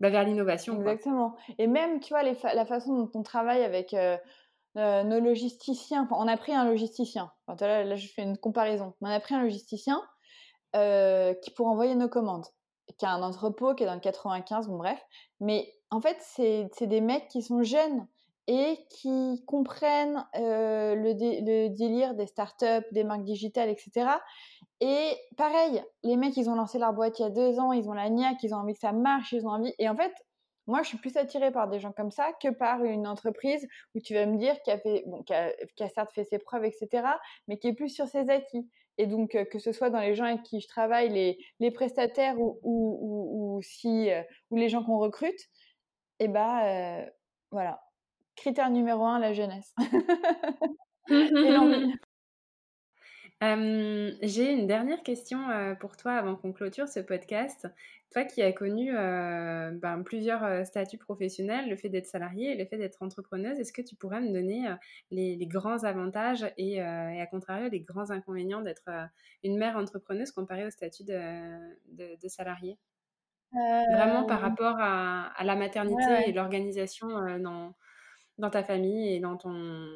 bah, 0.00 0.10
vers 0.10 0.24
l'innovation. 0.24 0.78
Exactement. 0.80 1.36
Et 1.58 1.66
même, 1.66 2.00
tu 2.00 2.12
vois, 2.14 2.22
la 2.22 2.66
façon 2.66 2.94
dont 2.96 3.10
on 3.14 3.22
travaille 3.22 3.62
avec 3.62 3.94
nos 4.76 5.20
logisticiens, 5.20 6.08
on 6.10 6.28
a 6.28 6.36
pris 6.36 6.54
un 6.54 6.64
logisticien. 6.64 7.30
là, 7.48 7.96
je 7.96 8.06
fais 8.08 8.22
une 8.22 8.38
comparaison. 8.38 8.94
On 9.00 9.08
a 9.08 9.20
pris 9.20 9.34
un 9.34 9.42
logisticien 9.42 10.00
qui 10.72 11.50
pour 11.56 11.66
envoyer 11.66 11.94
nos 11.94 12.08
commandes 12.08 12.46
qui 12.98 13.06
a 13.06 13.12
un 13.12 13.22
entrepôt 13.22 13.74
qui 13.74 13.82
est 13.82 13.86
dans 13.86 13.94
le 13.94 14.00
95, 14.00 14.68
bon 14.68 14.78
bref. 14.78 15.00
Mais 15.40 15.74
en 15.90 16.00
fait, 16.00 16.16
c'est 16.20 16.86
des 16.86 17.00
mecs 17.00 17.28
qui 17.28 17.42
sont 17.42 17.62
jeunes 17.62 18.06
et 18.46 18.78
qui 18.90 19.44
comprennent 19.46 20.26
euh, 20.36 20.94
le, 20.94 21.12
le, 21.12 21.68
délire 21.68 22.14
des 22.14 22.26
startups, 22.26 22.86
des 22.92 23.04
marques 23.04 23.24
digitales, 23.24 23.68
etc. 23.68 24.08
Et 24.80 25.12
pareil, 25.36 25.84
les 26.02 26.16
mecs, 26.16 26.36
ils 26.36 26.48
ont 26.48 26.54
lancé 26.54 26.78
leur 26.78 26.92
boîte 26.92 27.18
il 27.18 27.22
y 27.22 27.26
a 27.26 27.30
deux 27.30 27.60
ans, 27.60 27.72
ils 27.72 27.88
ont 27.88 27.92
la 27.92 28.08
niaque, 28.08 28.42
ils 28.42 28.54
ont 28.54 28.58
envie 28.58 28.72
que 28.72 28.80
ça 28.80 28.92
marche, 28.92 29.32
ils 29.32 29.46
ont 29.46 29.50
envie. 29.50 29.72
Et 29.78 29.88
en 29.88 29.96
fait, 29.96 30.12
moi, 30.66 30.82
je 30.82 30.88
suis 30.88 30.98
plus 30.98 31.16
attirée 31.16 31.50
par 31.50 31.68
des 31.68 31.80
gens 31.80 31.92
comme 31.92 32.10
ça 32.10 32.32
que 32.42 32.48
par 32.48 32.84
une 32.84 33.06
entreprise 33.06 33.66
où 33.94 34.00
tu 34.00 34.14
vas 34.14 34.26
me 34.26 34.36
dire 34.36 34.60
qu'il 34.62 34.72
a, 34.72 34.78
fait, 34.78 35.04
bon, 35.06 35.24
certes 35.76 36.12
fait 36.12 36.24
ses 36.24 36.38
preuves, 36.38 36.64
etc., 36.64 37.06
mais 37.48 37.58
qui 37.58 37.68
est 37.68 37.74
plus 37.74 37.88
sur 37.88 38.06
ses 38.06 38.28
acquis. 38.30 38.68
Et 38.98 39.06
donc, 39.06 39.34
euh, 39.34 39.44
que 39.44 39.58
ce 39.58 39.72
soit 39.72 39.90
dans 39.90 40.00
les 40.00 40.14
gens 40.14 40.24
avec 40.24 40.42
qui 40.42 40.60
je 40.60 40.68
travaille, 40.68 41.08
les, 41.08 41.38
les 41.58 41.70
prestataires 41.70 42.38
ou, 42.38 42.58
ou, 42.62 43.56
ou, 43.56 43.62
si, 43.62 44.10
euh, 44.10 44.22
ou 44.50 44.56
les 44.56 44.68
gens 44.68 44.84
qu'on 44.84 44.98
recrute, 44.98 45.40
et 46.18 46.24
eh 46.24 46.28
ben 46.28 46.60
euh, 46.64 47.10
voilà. 47.50 47.82
Critère 48.36 48.70
numéro 48.70 49.06
un, 49.06 49.18
la 49.18 49.32
jeunesse. 49.32 49.74
et 51.08 51.50
l'envie. 51.50 51.94
J'ai 53.42 54.52
une 54.52 54.66
dernière 54.66 55.02
question 55.02 55.38
pour 55.80 55.96
toi 55.96 56.12
avant 56.12 56.36
qu'on 56.36 56.52
clôture 56.52 56.88
ce 56.88 57.00
podcast. 57.00 57.66
Toi 58.10 58.24
qui 58.24 58.42
as 58.42 58.52
connu 58.52 58.92
ben, 58.92 60.02
plusieurs 60.04 60.66
statuts 60.66 60.98
professionnels, 60.98 61.70
le 61.70 61.76
fait 61.76 61.88
d'être 61.88 62.06
salarié 62.06 62.52
et 62.52 62.56
le 62.56 62.66
fait 62.66 62.76
d'être 62.76 63.02
entrepreneuse, 63.02 63.58
est-ce 63.58 63.72
que 63.72 63.80
tu 63.80 63.96
pourrais 63.96 64.20
me 64.20 64.30
donner 64.30 64.66
les, 65.10 65.46
grands 65.46 65.84
avantages 65.84 66.44
et, 66.58 66.82
à 66.82 67.26
contrario 67.26 67.70
les 67.70 67.80
grands 67.80 68.10
inconvénients 68.10 68.60
d'être 68.60 68.90
une 69.42 69.56
mère 69.56 69.76
entrepreneuse 69.76 70.32
comparée 70.32 70.66
au 70.66 70.70
statut 70.70 71.04
de, 71.04 72.16
de, 72.16 72.28
salarié? 72.28 72.76
Vraiment 73.52 74.24
par 74.24 74.42
rapport 74.42 74.76
à, 74.80 75.32
la 75.42 75.56
maternité 75.56 76.28
et 76.28 76.32
l'organisation 76.32 77.08
dans, 77.38 77.74
dans 78.36 78.50
ta 78.50 78.62
famille 78.62 79.14
et 79.14 79.20
dans 79.20 79.38
ton, 79.38 79.88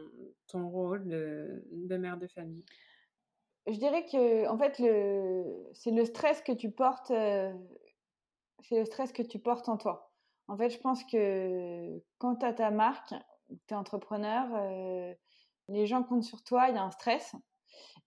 ton 0.47 0.67
rôle 0.67 1.07
de, 1.09 1.63
de 1.73 1.97
mère 1.99 2.17
de 2.17 2.27
famille? 2.27 2.65
Je 3.67 3.79
dirais 3.79 4.05
que 4.05 4.49
en 4.49 4.59
fait 4.59 4.79
le 4.79 5.71
c'est 5.73 5.91
le 5.91 6.05
stress 6.05 6.43
que 6.43 6.53
tu 6.53 6.71
portes 6.71 7.11
euh, 7.11 7.53
c'est 8.63 8.79
le 8.79 8.85
stress 8.85 9.13
que 9.13 9.23
tu 9.23 9.39
portes 9.39 9.69
en 9.69 9.77
toi. 9.77 10.11
En 10.49 10.57
fait, 10.57 10.71
je 10.71 10.79
pense 10.79 11.05
que 11.05 12.03
quand 12.19 12.37
tu 12.37 12.47
as 12.47 12.53
ta 12.53 12.71
marque, 12.71 13.15
tu 13.67 13.75
es 13.75 13.75
entrepreneur, 13.75 14.47
euh, 14.55 15.13
les 15.69 15.87
gens 15.87 16.03
comptent 16.03 16.25
sur 16.25 16.43
toi, 16.43 16.69
il 16.69 16.75
y 16.75 16.79
a 16.79 16.83
un 16.83 16.91
stress. 16.91 17.35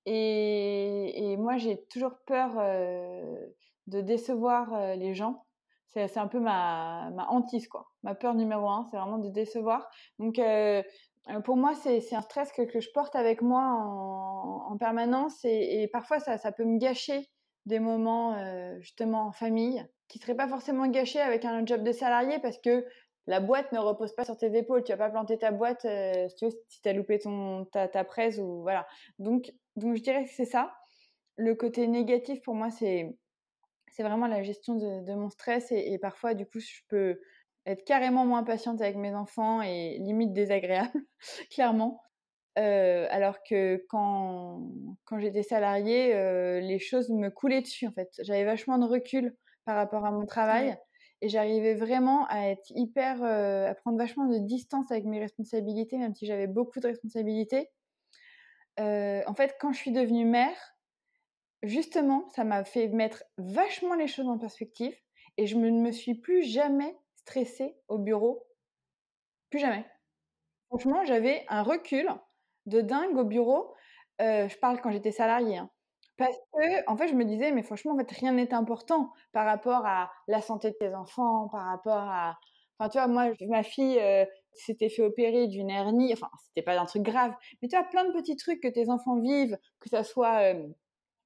Et, 0.05 1.31
et 1.31 1.37
moi, 1.37 1.57
j'ai 1.57 1.83
toujours 1.89 2.13
peur 2.25 2.51
euh, 2.57 3.35
de 3.87 4.01
décevoir 4.01 4.95
les 4.95 5.13
gens. 5.13 5.45
C'est 5.93 6.17
un 6.17 6.27
peu 6.27 6.39
ma, 6.39 7.09
ma 7.11 7.27
hantise, 7.29 7.67
quoi. 7.67 7.87
Ma 8.03 8.13
peur 8.13 8.35
numéro 8.35 8.67
un, 8.69 8.85
c'est 8.85 8.97
vraiment 8.97 9.17
de 9.17 9.29
décevoir. 9.29 9.89
Donc, 10.19 10.39
pour 11.43 11.57
moi, 11.57 11.73
c'est 11.75 12.15
un 12.15 12.21
stress 12.21 12.51
que, 12.51 12.61
que, 12.63 12.79
je 12.79 12.89
porte 12.91 13.15
avec 13.15 13.41
moi 13.41 13.63
en, 13.63 14.56
en 14.67 14.77
permanence 14.77 15.43
et, 15.43 15.87
parfois 15.91 16.19
ça, 16.19 16.51
peut 16.51 16.65
me 16.65 16.77
gâcher 16.77 17.29
des 17.65 17.79
moments 17.79 18.35
euh, 18.35 18.79
justement 18.79 19.27
en 19.27 19.31
famille 19.31 19.85
qui 20.07 20.19
seraient 20.19 20.35
pas 20.35 20.47
forcément 20.47 20.87
gâchés 20.87 21.19
avec 21.19 21.43
un 21.43 21.65
job 21.65 21.83
de 21.83 21.91
salarié 21.91 22.39
parce 22.39 22.57
que 22.59 22.85
la 23.27 23.41
boîte 23.41 23.71
ne 23.73 23.79
repose 23.79 24.15
pas 24.15 24.23
sur 24.23 24.37
tes 24.37 24.57
épaules. 24.57 24.83
Tu 24.83 24.93
vas 24.93 24.97
pas 24.97 25.09
planter 25.09 25.37
ta 25.37 25.51
boîte 25.51 25.83
euh, 25.83 26.29
si 26.29 26.81
tu 26.81 26.89
as 26.89 26.93
loupé 26.93 27.19
ton, 27.19 27.65
ta, 27.65 28.03
presse 28.05 28.37
ou 28.37 28.61
voilà. 28.61 28.87
Donc, 29.19 29.51
donc 29.75 29.95
je 29.97 30.01
dirais 30.01 30.23
que 30.23 30.31
c'est 30.31 30.45
ça. 30.45 30.73
Le 31.35 31.53
côté 31.53 31.87
négatif 31.87 32.41
pour 32.41 32.55
moi, 32.55 32.71
c'est 32.71 33.17
c'est 33.91 34.03
vraiment 34.03 34.27
la 34.27 34.43
gestion 34.43 34.75
de, 34.75 35.13
mon 35.13 35.29
stress 35.29 35.71
et, 35.71 35.97
parfois 35.97 36.35
du 36.35 36.45
coup 36.45 36.59
je 36.59 36.81
peux 36.87 37.19
être 37.65 37.83
carrément 37.83 38.25
moins 38.25 38.43
patiente 38.43 38.79
avec 38.79 38.95
mes 38.95 39.15
enfants 39.15 39.61
et 39.61 39.97
limite 39.99 40.33
désagréable, 40.33 41.01
clairement. 41.51 41.99
Euh, 42.57 43.05
alors 43.11 43.43
que 43.43 43.85
quand, 43.87 44.71
quand 45.05 45.19
j'étais 45.19 45.43
salariée, 45.43 46.15
euh, 46.15 46.59
les 46.59 46.79
choses 46.79 47.09
me 47.09 47.29
coulaient 47.29 47.61
dessus 47.61 47.85
en 47.85 47.91
fait. 47.91 48.09
J'avais 48.23 48.45
vachement 48.45 48.79
de 48.79 48.85
recul 48.85 49.35
par 49.65 49.75
rapport 49.75 50.05
à 50.05 50.11
mon 50.11 50.25
travail 50.25 50.75
et 51.21 51.29
j'arrivais 51.29 51.75
vraiment 51.75 52.25
à 52.27 52.47
être 52.47 52.71
hyper, 52.71 53.23
euh, 53.23 53.69
à 53.69 53.75
prendre 53.75 53.97
vachement 53.97 54.25
de 54.25 54.39
distance 54.39 54.91
avec 54.91 55.05
mes 55.05 55.19
responsabilités, 55.19 55.97
même 55.97 56.15
si 56.15 56.25
j'avais 56.25 56.47
beaucoup 56.47 56.79
de 56.79 56.87
responsabilités. 56.87 57.69
en 58.79 59.33
fait, 59.35 59.55
quand 59.59 59.71
je 59.71 59.77
suis 59.77 59.91
devenue 59.91 60.25
mère, 60.25 60.57
justement, 61.61 62.27
ça 62.29 62.43
m'a 62.43 62.63
fait 62.63 62.87
mettre 62.87 63.23
vachement 63.37 63.93
les 63.93 64.07
choses 64.07 64.27
en 64.27 64.39
perspective 64.39 64.95
et 65.37 65.45
je 65.45 65.57
ne 65.57 65.69
me 65.69 65.91
suis 65.91 66.15
plus 66.15 66.43
jamais 66.43 66.97
stressée 67.13 67.77
au 67.87 67.99
bureau. 67.99 68.47
Plus 69.51 69.59
jamais. 69.59 69.85
Franchement, 70.69 71.05
j'avais 71.05 71.45
un 71.49 71.61
recul 71.61 72.09
de 72.67 72.81
dingue 72.81 73.17
au 73.17 73.23
bureau. 73.23 73.73
Je 74.19 74.57
parle 74.59 74.79
quand 74.79 74.91
j'étais 74.91 75.11
salariée. 75.11 75.57
Hein. 75.57 75.69
Parce 76.17 76.37
que, 76.53 76.89
en 76.89 76.95
fait, 76.95 77.07
je 77.07 77.15
me 77.15 77.25
disais, 77.25 77.51
mais 77.51 77.63
franchement, 77.63 77.93
en 77.93 77.97
fait, 77.97 78.11
rien 78.11 78.33
n'est 78.33 78.53
important 78.53 79.11
par 79.33 79.45
rapport 79.45 79.85
à 79.85 80.11
la 80.27 80.41
santé 80.41 80.69
de 80.69 80.75
tes 80.75 80.93
enfants, 80.93 81.47
par 81.49 81.65
rapport 81.65 81.97
à. 81.97 82.37
Enfin, 82.79 82.89
tu 82.89 82.97
vois, 82.99 83.07
moi, 83.07 83.33
ma 83.47 83.63
fille 83.63 83.99
s'était 84.53 84.89
fait 84.89 85.01
opérer 85.01 85.47
d'une 85.47 85.71
hernie. 85.71 86.13
Enfin, 86.13 86.29
c'était 86.45 86.63
pas 86.63 86.79
un 86.79 86.85
truc 86.85 87.01
grave. 87.01 87.33
Mais 87.61 87.67
tu 87.67 87.75
as 87.75 87.83
plein 87.83 88.05
de 88.05 88.11
petits 88.13 88.35
trucs 88.35 88.61
que 88.61 88.67
tes 88.67 88.89
enfants 88.89 89.19
vivent, 89.19 89.57
que 89.79 89.89
ça 89.89 90.03
soit. 90.03 90.53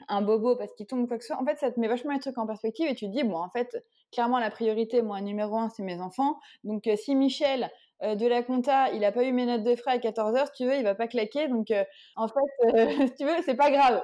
Un 0.07 0.23
bobo 0.23 0.55
parce 0.55 0.73
qu'il 0.73 0.87
tombe 0.87 1.07
quoi 1.07 1.19
que 1.19 1.23
ce 1.23 1.27
soit. 1.27 1.39
En 1.39 1.45
fait, 1.45 1.59
ça 1.59 1.71
te 1.71 1.79
met 1.79 1.87
vachement 1.87 2.11
les 2.11 2.19
trucs 2.19 2.39
en 2.39 2.47
perspective 2.47 2.89
et 2.89 2.95
tu 2.95 3.05
te 3.05 3.11
dis, 3.11 3.21
bon, 3.23 3.37
en 3.37 3.51
fait, 3.51 3.77
clairement, 4.11 4.39
la 4.39 4.49
priorité, 4.49 5.03
moi, 5.03 5.21
numéro 5.21 5.55
un, 5.57 5.69
c'est 5.69 5.83
mes 5.83 6.01
enfants. 6.01 6.39
Donc, 6.63 6.89
si 6.95 7.13
Michel 7.13 7.69
euh, 8.03 8.15
de 8.15 8.27
la 8.27 8.43
compta, 8.43 8.89
il 8.91 9.03
a 9.05 9.11
pas 9.11 9.23
eu 9.23 9.31
mes 9.31 9.45
notes 9.45 9.63
de 9.63 9.75
frais 9.75 9.91
à 9.91 9.99
14 9.99 10.35
heures, 10.35 10.47
si 10.47 10.63
tu 10.63 10.65
veux, 10.65 10.75
il 10.75 10.83
va 10.83 10.95
pas 10.95 11.07
claquer. 11.07 11.47
Donc, 11.47 11.71
euh, 11.71 11.83
en 12.15 12.27
fait, 12.27 12.39
si 13.07 13.15
tu 13.15 13.25
veux, 13.25 13.41
c'est 13.45 13.55
pas 13.55 13.71
grave. 13.71 14.03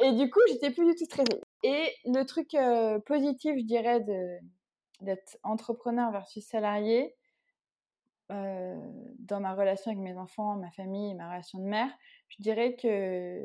Et 0.00 0.12
du 0.12 0.30
coup, 0.30 0.40
j'étais 0.48 0.70
plus 0.70 0.86
du 0.86 0.94
tout 0.94 1.04
stressée. 1.04 1.40
Et 1.64 1.92
le 2.04 2.22
truc 2.24 2.56
positif, 3.04 3.56
je 3.58 3.64
dirais, 3.64 4.00
d'être 5.00 5.38
entrepreneur 5.42 6.12
versus 6.12 6.46
salarié, 6.46 7.16
dans 8.30 9.40
ma 9.40 9.54
relation 9.54 9.90
avec 9.90 10.02
mes 10.02 10.16
enfants, 10.16 10.54
ma 10.54 10.70
famille, 10.70 11.14
ma 11.14 11.30
relation 11.30 11.58
de 11.58 11.64
mère, 11.64 11.90
je 12.28 12.42
dirais 12.42 12.76
que 12.76 13.42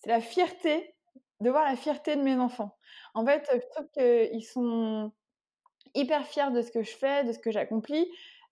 c'est 0.00 0.10
la 0.10 0.20
fierté 0.20 0.94
de 1.40 1.50
voir 1.50 1.64
la 1.64 1.76
fierté 1.76 2.16
de 2.16 2.22
mes 2.22 2.36
enfants. 2.36 2.76
En 3.14 3.24
fait, 3.24 3.48
je 3.52 3.60
trouve 3.70 3.88
qu'ils 3.92 4.44
sont 4.44 5.12
hyper 5.94 6.26
fiers 6.26 6.50
de 6.52 6.62
ce 6.62 6.70
que 6.70 6.82
je 6.82 6.96
fais, 6.96 7.24
de 7.24 7.32
ce 7.32 7.38
que 7.38 7.50
j'accomplis. 7.50 8.08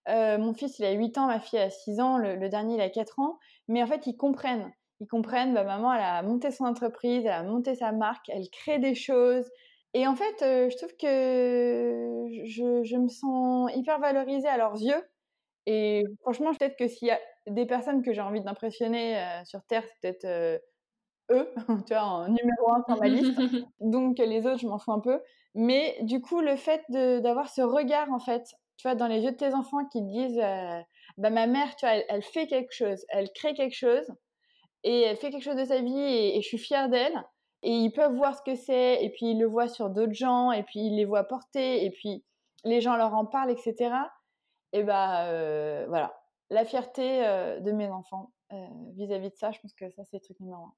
Euh, 0.08 0.38
mon 0.38 0.54
fils, 0.54 0.78
il 0.78 0.84
a 0.84 0.92
8 0.92 1.18
ans, 1.18 1.26
ma 1.26 1.40
fille 1.40 1.58
a 1.58 1.70
6 1.70 2.00
ans, 2.00 2.18
le, 2.18 2.48
dernier, 2.48 2.74
il 2.74 2.80
a 2.80 2.90
4 2.90 3.18
ans. 3.18 3.38
Mais 3.68 3.82
en 3.82 3.86
fait, 3.86 4.06
ils 4.06 4.16
comprennent. 4.16 4.72
Ils 5.00 5.06
comprennent, 5.06 5.54
bah, 5.54 5.64
maman, 5.64 5.92
elle 5.92 6.02
a 6.02 6.22
monté 6.22 6.50
son 6.50 6.64
entreprise, 6.64 7.24
elle 7.24 7.32
a 7.32 7.42
monté 7.42 7.74
sa 7.74 7.92
marque, 7.92 8.28
elle 8.28 8.48
crée 8.50 8.78
des 8.78 8.94
choses. 8.94 9.48
Et 9.94 10.06
en 10.06 10.14
fait, 10.14 10.42
euh, 10.42 10.70
je 10.70 10.76
trouve 10.76 10.96
que 10.96 12.26
je, 12.44 12.82
je, 12.84 12.96
me 12.96 13.08
sens 13.08 13.70
hyper 13.74 13.98
valorisée 13.98 14.48
à 14.48 14.56
leurs 14.56 14.76
yeux. 14.76 15.02
Et 15.66 16.04
franchement, 16.20 16.52
peut-être 16.54 16.76
que 16.76 16.86
s'il 16.88 17.08
y 17.08 17.10
a 17.10 17.18
des 17.46 17.66
personnes 17.66 18.02
que 18.02 18.12
j'ai 18.12 18.20
envie 18.20 18.42
d'impressionner 18.42 19.18
euh, 19.18 19.44
sur 19.44 19.62
Terre, 19.64 19.82
c'est 19.86 20.00
peut-être 20.00 20.60
eux, 21.30 21.52
tu 21.86 21.94
vois, 21.94 22.02
en 22.02 22.28
numéro 22.28 22.72
un 22.72 22.82
sur 22.86 22.98
ma 22.98 23.08
liste. 23.08 23.38
Donc 23.80 24.18
les 24.18 24.46
autres, 24.46 24.60
je 24.60 24.66
m'en 24.66 24.78
fous 24.78 24.92
un 24.92 25.00
peu. 25.00 25.20
Mais 25.54 25.96
du 26.02 26.20
coup, 26.20 26.40
le 26.40 26.56
fait 26.56 26.82
d'avoir 26.90 27.48
ce 27.48 27.62
regard, 27.62 28.12
en 28.12 28.18
fait, 28.18 28.44
tu 28.76 28.88
vois, 28.88 28.94
dans 28.94 29.06
les 29.06 29.22
yeux 29.22 29.32
de 29.32 29.36
tes 29.36 29.54
enfants 29.54 29.84
qui 29.86 30.02
disent, 30.02 30.38
euh, 30.38 30.80
bah 31.18 31.30
ma 31.30 31.46
mère, 31.46 31.74
tu 31.76 31.86
vois, 31.86 31.94
elle, 32.08 32.22
fait 32.22 32.46
quelque 32.46 32.72
chose, 32.72 33.04
elle 33.08 33.30
crée 33.32 33.54
quelque 33.54 33.76
chose, 33.76 34.06
et 34.84 35.02
elle 35.02 35.16
fait 35.16 35.30
quelque 35.30 35.42
chose 35.42 35.56
de 35.56 35.64
sa 35.64 35.80
vie, 35.80 35.98
et, 35.98 36.40
je 36.42 36.46
suis 36.46 36.58
fière 36.58 36.88
d'elle. 36.88 37.24
Et 37.62 37.72
ils 37.72 37.90
peuvent 37.90 38.14
voir 38.14 38.36
ce 38.36 38.42
que 38.42 38.54
c'est, 38.54 39.02
et 39.02 39.10
puis 39.10 39.30
ils 39.30 39.38
le 39.40 39.46
voient 39.46 39.68
sur 39.68 39.90
d'autres 39.90 40.12
gens, 40.14 40.52
et 40.52 40.62
puis 40.62 40.80
ils 40.80 40.96
les 40.96 41.04
voient 41.04 41.24
porter, 41.24 41.84
et 41.84 41.90
puis 41.90 42.24
les 42.64 42.80
gens 42.80 42.96
leur 42.96 43.14
en 43.14 43.26
parlent, 43.26 43.50
etc. 43.50 43.94
Et 44.72 44.82
bah 44.84 45.26
euh, 45.26 45.86
voilà, 45.88 46.14
la 46.50 46.64
fierté 46.64 47.26
euh, 47.26 47.60
de 47.60 47.72
mes 47.72 47.88
enfants 47.88 48.32
vis-à-vis 48.50 49.28
-vis 49.28 49.30
de 49.30 49.36
ça, 49.36 49.50
je 49.52 49.60
pense 49.60 49.74
que 49.74 49.90
ça 49.90 50.04
c'est 50.04 50.18
le 50.18 50.22
truc 50.22 50.38
numéro 50.40 50.62
un. 50.64 50.74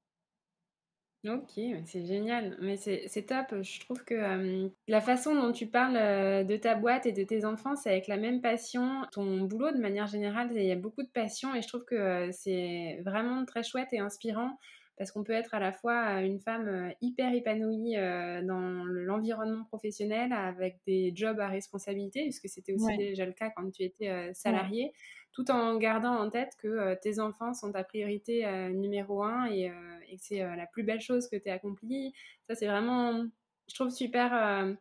Ok, 1.27 1.61
c'est 1.85 2.07
génial, 2.07 2.57
mais 2.61 2.77
c'est 2.77 3.27
top. 3.27 3.63
Je 3.63 3.81
trouve 3.81 4.05
que 4.05 4.71
la 4.87 5.01
façon 5.01 5.35
dont 5.35 5.51
tu 5.51 5.67
parles 5.67 6.47
de 6.47 6.57
ta 6.57 6.77
boîte 6.77 7.07
et 7.07 7.13
de 7.13 7.25
tes 7.25 7.45
enfants, 7.45 7.75
c'est 7.75 7.91
avec 7.91 8.07
la 8.07 8.17
même 8.17 8.41
passion. 8.41 9.03
Ton 9.11 9.41
boulot, 9.43 9.73
de 9.73 9.79
manière 9.81 10.07
générale, 10.07 10.51
il 10.55 10.63
y 10.63 10.71
a 10.71 10.77
beaucoup 10.77 11.03
de 11.03 11.09
passion 11.09 11.55
et 11.57 11.63
je 11.63 11.67
trouve 11.69 11.85
que 11.85 12.31
c'est 12.31 13.01
vraiment 13.05 13.45
très 13.45 13.65
chouette 13.65 13.89
et 13.93 13.99
inspirant 13.99 14.59
parce 14.97 15.13
qu'on 15.13 15.23
peut 15.23 15.33
être 15.33 15.55
à 15.55 15.61
la 15.61 15.73
fois 15.73 16.23
une 16.23 16.41
femme 16.41 16.93
hyper 17.01 17.33
épanouie 17.35 17.95
dans 17.95 18.85
l'environnement 18.85 19.65
professionnel 19.65 20.33
avec 20.33 20.79
des 20.87 21.13
jobs 21.17 21.41
à 21.41 21.49
responsabilité, 21.49 22.23
puisque 22.23 22.49
c'était 22.49 22.75
aussi 22.75 22.97
déjà 22.97 23.27
le 23.27 23.33
cas 23.33 23.51
quand 23.57 23.69
tu 23.73 23.83
étais 23.83 24.33
salariée 24.35 24.93
tout 25.39 25.53
en 25.53 25.77
gardant 25.77 26.17
en 26.17 26.31
tête 26.31 26.55
que 26.59 26.67
euh, 26.67 26.97
tes 27.01 27.21
enfants 27.21 27.55
sont 27.55 27.71
ta 27.71 27.85
priorité 27.85 28.45
euh, 28.45 28.71
numéro 28.71 29.23
un 29.23 29.45
et, 29.47 29.71
euh, 29.71 29.98
et 30.09 30.17
que 30.17 30.23
c'est 30.23 30.39
la 30.39 30.67
plus 30.67 30.83
belle 30.83 31.01
chose 31.01 31.29
que 31.29 31.37
tu 31.37 31.49
as 31.49 31.55
accomplie. 31.55 32.13
Ça, 32.49 32.55
c'est 32.55 32.67
vraiment, 32.67 33.25
je 33.69 33.75
trouve, 33.75 33.91
super, 33.91 34.77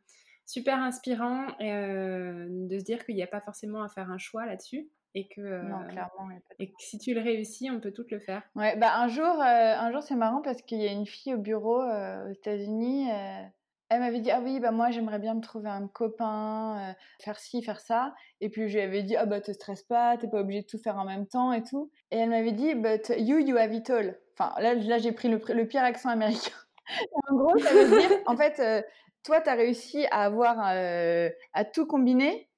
super 0.45 0.77
inspirant 0.79 1.47
de 1.59 2.79
se 2.79 2.83
dire 2.83 3.05
qu'il 3.05 3.15
n'y 3.15 3.23
a 3.23 3.27
pas 3.27 3.41
forcément 3.41 3.83
à 3.83 3.89
faire 3.89 4.09
un 4.09 4.17
choix 4.17 4.45
là-dessus. 4.45 4.89
Et 5.13 5.27
que, 5.29 5.41
non, 5.41 5.87
clairement, 5.87 6.29
et 6.59 6.67
que 6.67 6.75
si 6.77 6.99
tu 6.99 7.15
le 7.15 7.21
réussis, 7.21 7.71
on 7.71 7.79
peut 7.79 7.91
tout 7.91 8.05
le 8.11 8.19
faire. 8.19 8.43
Ouais, 8.55 8.77
bah 8.77 8.99
un 8.99 9.07
jour, 9.07 9.25
un 9.25 9.91
jour 9.91 10.03
c'est 10.03 10.15
marrant 10.15 10.43
parce 10.43 10.61
qu'il 10.61 10.79
y 10.79 10.87
a 10.87 10.91
une 10.91 11.07
fille 11.07 11.33
au 11.33 11.39
bureau 11.39 11.81
aux 11.81 12.29
États-Unis 12.29 13.09
elle 13.89 13.99
m'avait 14.01 14.19
dit 14.19 14.31
ah 14.31 14.41
oui 14.41 14.59
bah 14.59 14.71
moi 14.71 14.91
j'aimerais 14.91 15.19
bien 15.19 15.33
me 15.33 15.41
trouver 15.41 15.69
un 15.69 15.87
copain, 15.87 16.89
euh, 16.89 16.93
faire 17.23 17.39
ci 17.39 17.63
faire 17.63 17.79
ça 17.79 18.13
et 18.41 18.49
puis 18.49 18.67
je 18.67 18.77
lui 18.77 18.81
avais 18.81 19.03
dit 19.03 19.15
ah 19.15 19.25
bah 19.25 19.39
te 19.39 19.51
stresse 19.51 19.83
pas, 19.83 20.17
t'es 20.17 20.27
pas 20.27 20.41
obligé 20.41 20.61
de 20.61 20.67
tout 20.67 20.77
faire 20.77 20.97
en 20.97 21.05
même 21.05 21.27
temps 21.27 21.53
et 21.53 21.63
tout 21.63 21.91
et 22.11 22.17
elle 22.17 22.29
m'avait 22.29 22.51
dit 22.51 22.75
but 22.75 23.13
you 23.17 23.39
you 23.39 23.57
have 23.57 23.73
it 23.73 23.89
all. 23.89 24.17
Enfin 24.37 24.53
là 24.61 24.75
là 24.75 24.97
j'ai 24.97 25.11
pris 25.11 25.29
le, 25.29 25.65
pire 25.67 25.83
accent 25.83 26.09
américain. 26.09 26.55
en 27.29 27.35
gros 27.35 27.57
ça 27.57 27.73
veut 27.73 27.99
dire 27.99 28.11
en 28.25 28.37
fait 28.37 28.59
euh, 28.59 28.81
toi 29.23 29.41
t'as 29.41 29.55
réussi 29.55 30.05
à 30.11 30.23
avoir 30.23 30.57
euh, 30.67 31.29
à 31.53 31.65
tout 31.65 31.85
combiner 31.85 32.49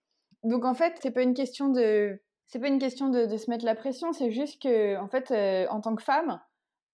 donc 0.44 0.66
en 0.66 0.76
fait 0.76 0.94
c'est 1.02 1.12
pas 1.12 1.24
une 1.24 1.34
question 1.34 1.70
de 1.70 2.22
c'est 2.46 2.60
pas 2.60 2.68
une 2.68 2.80
question 2.80 3.10
de, 3.10 3.36
se 3.38 3.50
mettre 3.50 3.66
la 3.66 3.76
pression 3.76 4.14
c'est 4.14 4.32
juste 4.32 4.62
que 4.62 4.98
en 4.98 5.08
fait 5.08 5.32
en 5.70 5.82
tant 5.82 5.96
que 5.96 6.04
femme 6.04 6.40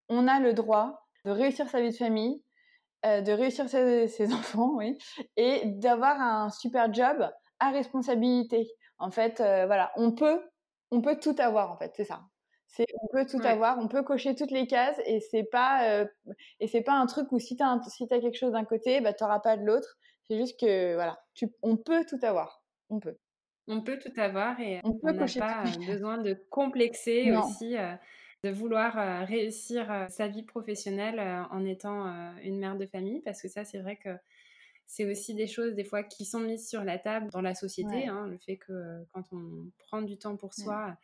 on 0.07 0.27
a 0.27 0.39
le 0.39 0.53
droit 0.53 1.07
de 1.25 1.31
réussir 1.31 1.69
sa 1.69 1.81
vie 1.81 1.89
de 1.89 1.95
famille 1.95 2.41
euh, 3.05 3.21
de 3.21 3.31
réussir 3.31 3.69
ses, 3.69 4.33
enfants, 4.33 4.71
oui, 4.77 4.97
et 5.37 5.61
d'avoir 5.65 6.19
un 6.19 6.49
super 6.49 6.91
job 6.91 7.29
à 7.59 7.69
responsabilité. 7.69 8.67
En 8.97 9.11
fait, 9.11 9.41
euh, 9.41 9.67
voilà, 9.67 9.91
on 9.95 10.11
peut, 10.13 10.41
on 10.89 11.01
peut 11.01 11.19
tout 11.19 11.35
avoir, 11.37 11.71
en 11.71 11.77
fait, 11.77 11.93
c'est 11.95 12.05
ça. 12.05 12.23
C'est, 12.75 12.85
on 13.01 13.07
peut 13.07 13.25
tout 13.25 13.39
avoir, 13.43 13.79
on 13.79 13.87
peut 13.87 14.03
cocher 14.03 14.35
toutes 14.35 14.51
les 14.51 14.67
cases 14.67 14.99
et 15.05 15.19
c'est 15.19 15.43
pas, 15.43 15.89
euh, 15.89 16.05
et 16.59 16.67
c'est 16.67 16.81
pas 16.81 16.93
un 16.93 17.05
truc 17.05 17.31
où 17.31 17.39
si 17.39 17.55
t'as, 17.55 17.79
si 17.87 18.03
as 18.03 18.19
quelque 18.19 18.37
chose 18.37 18.51
d'un 18.51 18.65
côté, 18.65 18.99
bah 19.01 19.13
t'auras 19.13 19.39
pas 19.39 19.55
de 19.55 19.63
l'autre. 19.63 19.97
C'est 20.27 20.37
juste 20.37 20.59
que, 20.59 20.95
voilà, 20.95 21.19
tu, 21.35 21.47
on 21.61 21.77
peut 21.77 22.05
tout 22.05 22.19
avoir. 22.23 22.63
On 22.89 22.99
peut. 22.99 23.17
On 23.67 23.81
peut 23.81 23.97
tout 23.97 24.11
avoir 24.19 24.59
et 24.59 24.81
on 24.83 24.99
n'a 25.03 25.13
pas 25.13 25.63
besoin 25.87 26.17
de 26.17 26.33
complexer 26.49 27.31
aussi 27.31 27.77
de 28.45 28.51
vouloir 28.51 28.97
euh, 28.97 29.25
réussir 29.25 29.91
euh, 29.91 30.07
sa 30.09 30.27
vie 30.27 30.43
professionnelle 30.43 31.19
euh, 31.19 31.43
en 31.49 31.65
étant 31.65 32.05
une 32.43 32.59
mère 32.59 32.77
de 32.77 32.85
famille, 32.85 33.21
parce 33.21 33.41
que 33.41 33.47
ça, 33.47 33.65
c'est 33.65 33.79
vrai 33.79 33.95
que 33.97 34.09
c'est 34.85 35.09
aussi 35.09 35.33
des 35.33 35.47
choses 35.47 35.73
des 35.73 35.83
fois 35.83 36.03
qui 36.03 36.25
sont 36.25 36.39
mises 36.39 36.69
sur 36.69 36.83
la 36.83 36.99
table 36.99 37.29
dans 37.31 37.41
la 37.41 37.55
société. 37.55 38.07
Hein, 38.07 38.27
le 38.27 38.37
fait 38.37 38.57
que 38.57 39.03
quand 39.13 39.23
on 39.31 39.71
prend 39.79 40.03
du 40.03 40.17
temps 40.17 40.37
pour 40.37 40.53
soi, 40.53 40.95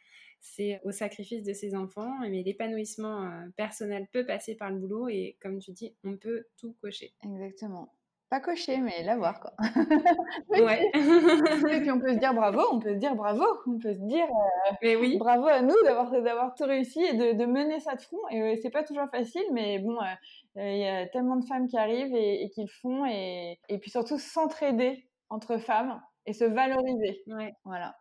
c'est 0.42 0.82
au 0.84 0.92
sacrifice 0.92 1.44
de 1.44 1.54
ses 1.54 1.76
enfants, 1.76 2.12
mais 2.22 2.44
l'épanouissement 2.44 3.30
personnel 3.56 4.08
peut 4.12 4.26
passer 4.26 4.56
par 4.56 4.72
le 4.72 4.80
boulot 4.80 5.08
et 5.08 5.38
comme 5.42 5.60
tu 5.60 5.72
dis, 5.72 5.96
on 6.04 6.18
peut 6.18 6.46
tout 6.58 6.76
cocher. 6.82 7.14
Exactement 7.24 7.94
pas 8.32 8.40
cocher, 8.40 8.78
mais 8.78 9.04
l'avoir, 9.04 9.42
quoi. 9.42 9.52
ouais. 10.50 10.90
et 10.96 11.82
puis 11.82 11.92
on 11.92 12.00
peut 12.00 12.14
se 12.14 12.18
dire 12.18 12.34
bravo, 12.34 12.62
on 12.72 12.80
peut 12.80 12.94
se 12.94 12.98
dire 12.98 13.14
bravo, 13.14 13.44
on 13.68 13.78
peut 13.78 13.94
se 13.94 14.00
dire 14.00 14.24
euh, 14.24 14.74
mais 14.82 14.96
oui. 14.96 15.18
bravo 15.18 15.48
à 15.48 15.62
nous 15.62 15.76
d'avoir 15.84 16.10
d'avoir 16.10 16.56
tout 16.56 16.64
réussi 16.64 17.02
et 17.04 17.14
de, 17.14 17.34
de, 17.34 17.46
mener 17.46 17.82
ça 17.82 17.96
de 17.96 18.02
front. 18.02 18.26
Et 18.30 18.42
euh, 18.42 18.56
c'est 18.62 18.70
pas 18.70 18.84
toujours 18.84 19.10
facile, 19.12 19.44
mais 19.52 19.80
bon, 19.80 19.98
euh, 20.00 20.72
il 20.72 20.78
y 20.78 20.88
a 20.88 21.08
tellement 21.08 21.36
de 21.36 21.46
femmes 21.46 21.68
qui 21.68 21.78
arrivent 21.78 22.16
et, 22.16 22.46
et 22.46 22.50
qui 22.52 22.62
le 22.62 22.70
font, 22.70 23.06
et, 23.06 23.60
et 23.68 23.78
puis 23.80 23.92
surtout 23.92 24.18
s'entraider 24.18 25.10
entre 25.30 25.58
femmes 25.58 26.02
et 26.26 26.32
se 26.32 26.46
valoriser. 26.46 27.24
Ouais. 27.28 27.52
Voilà. 27.66 27.98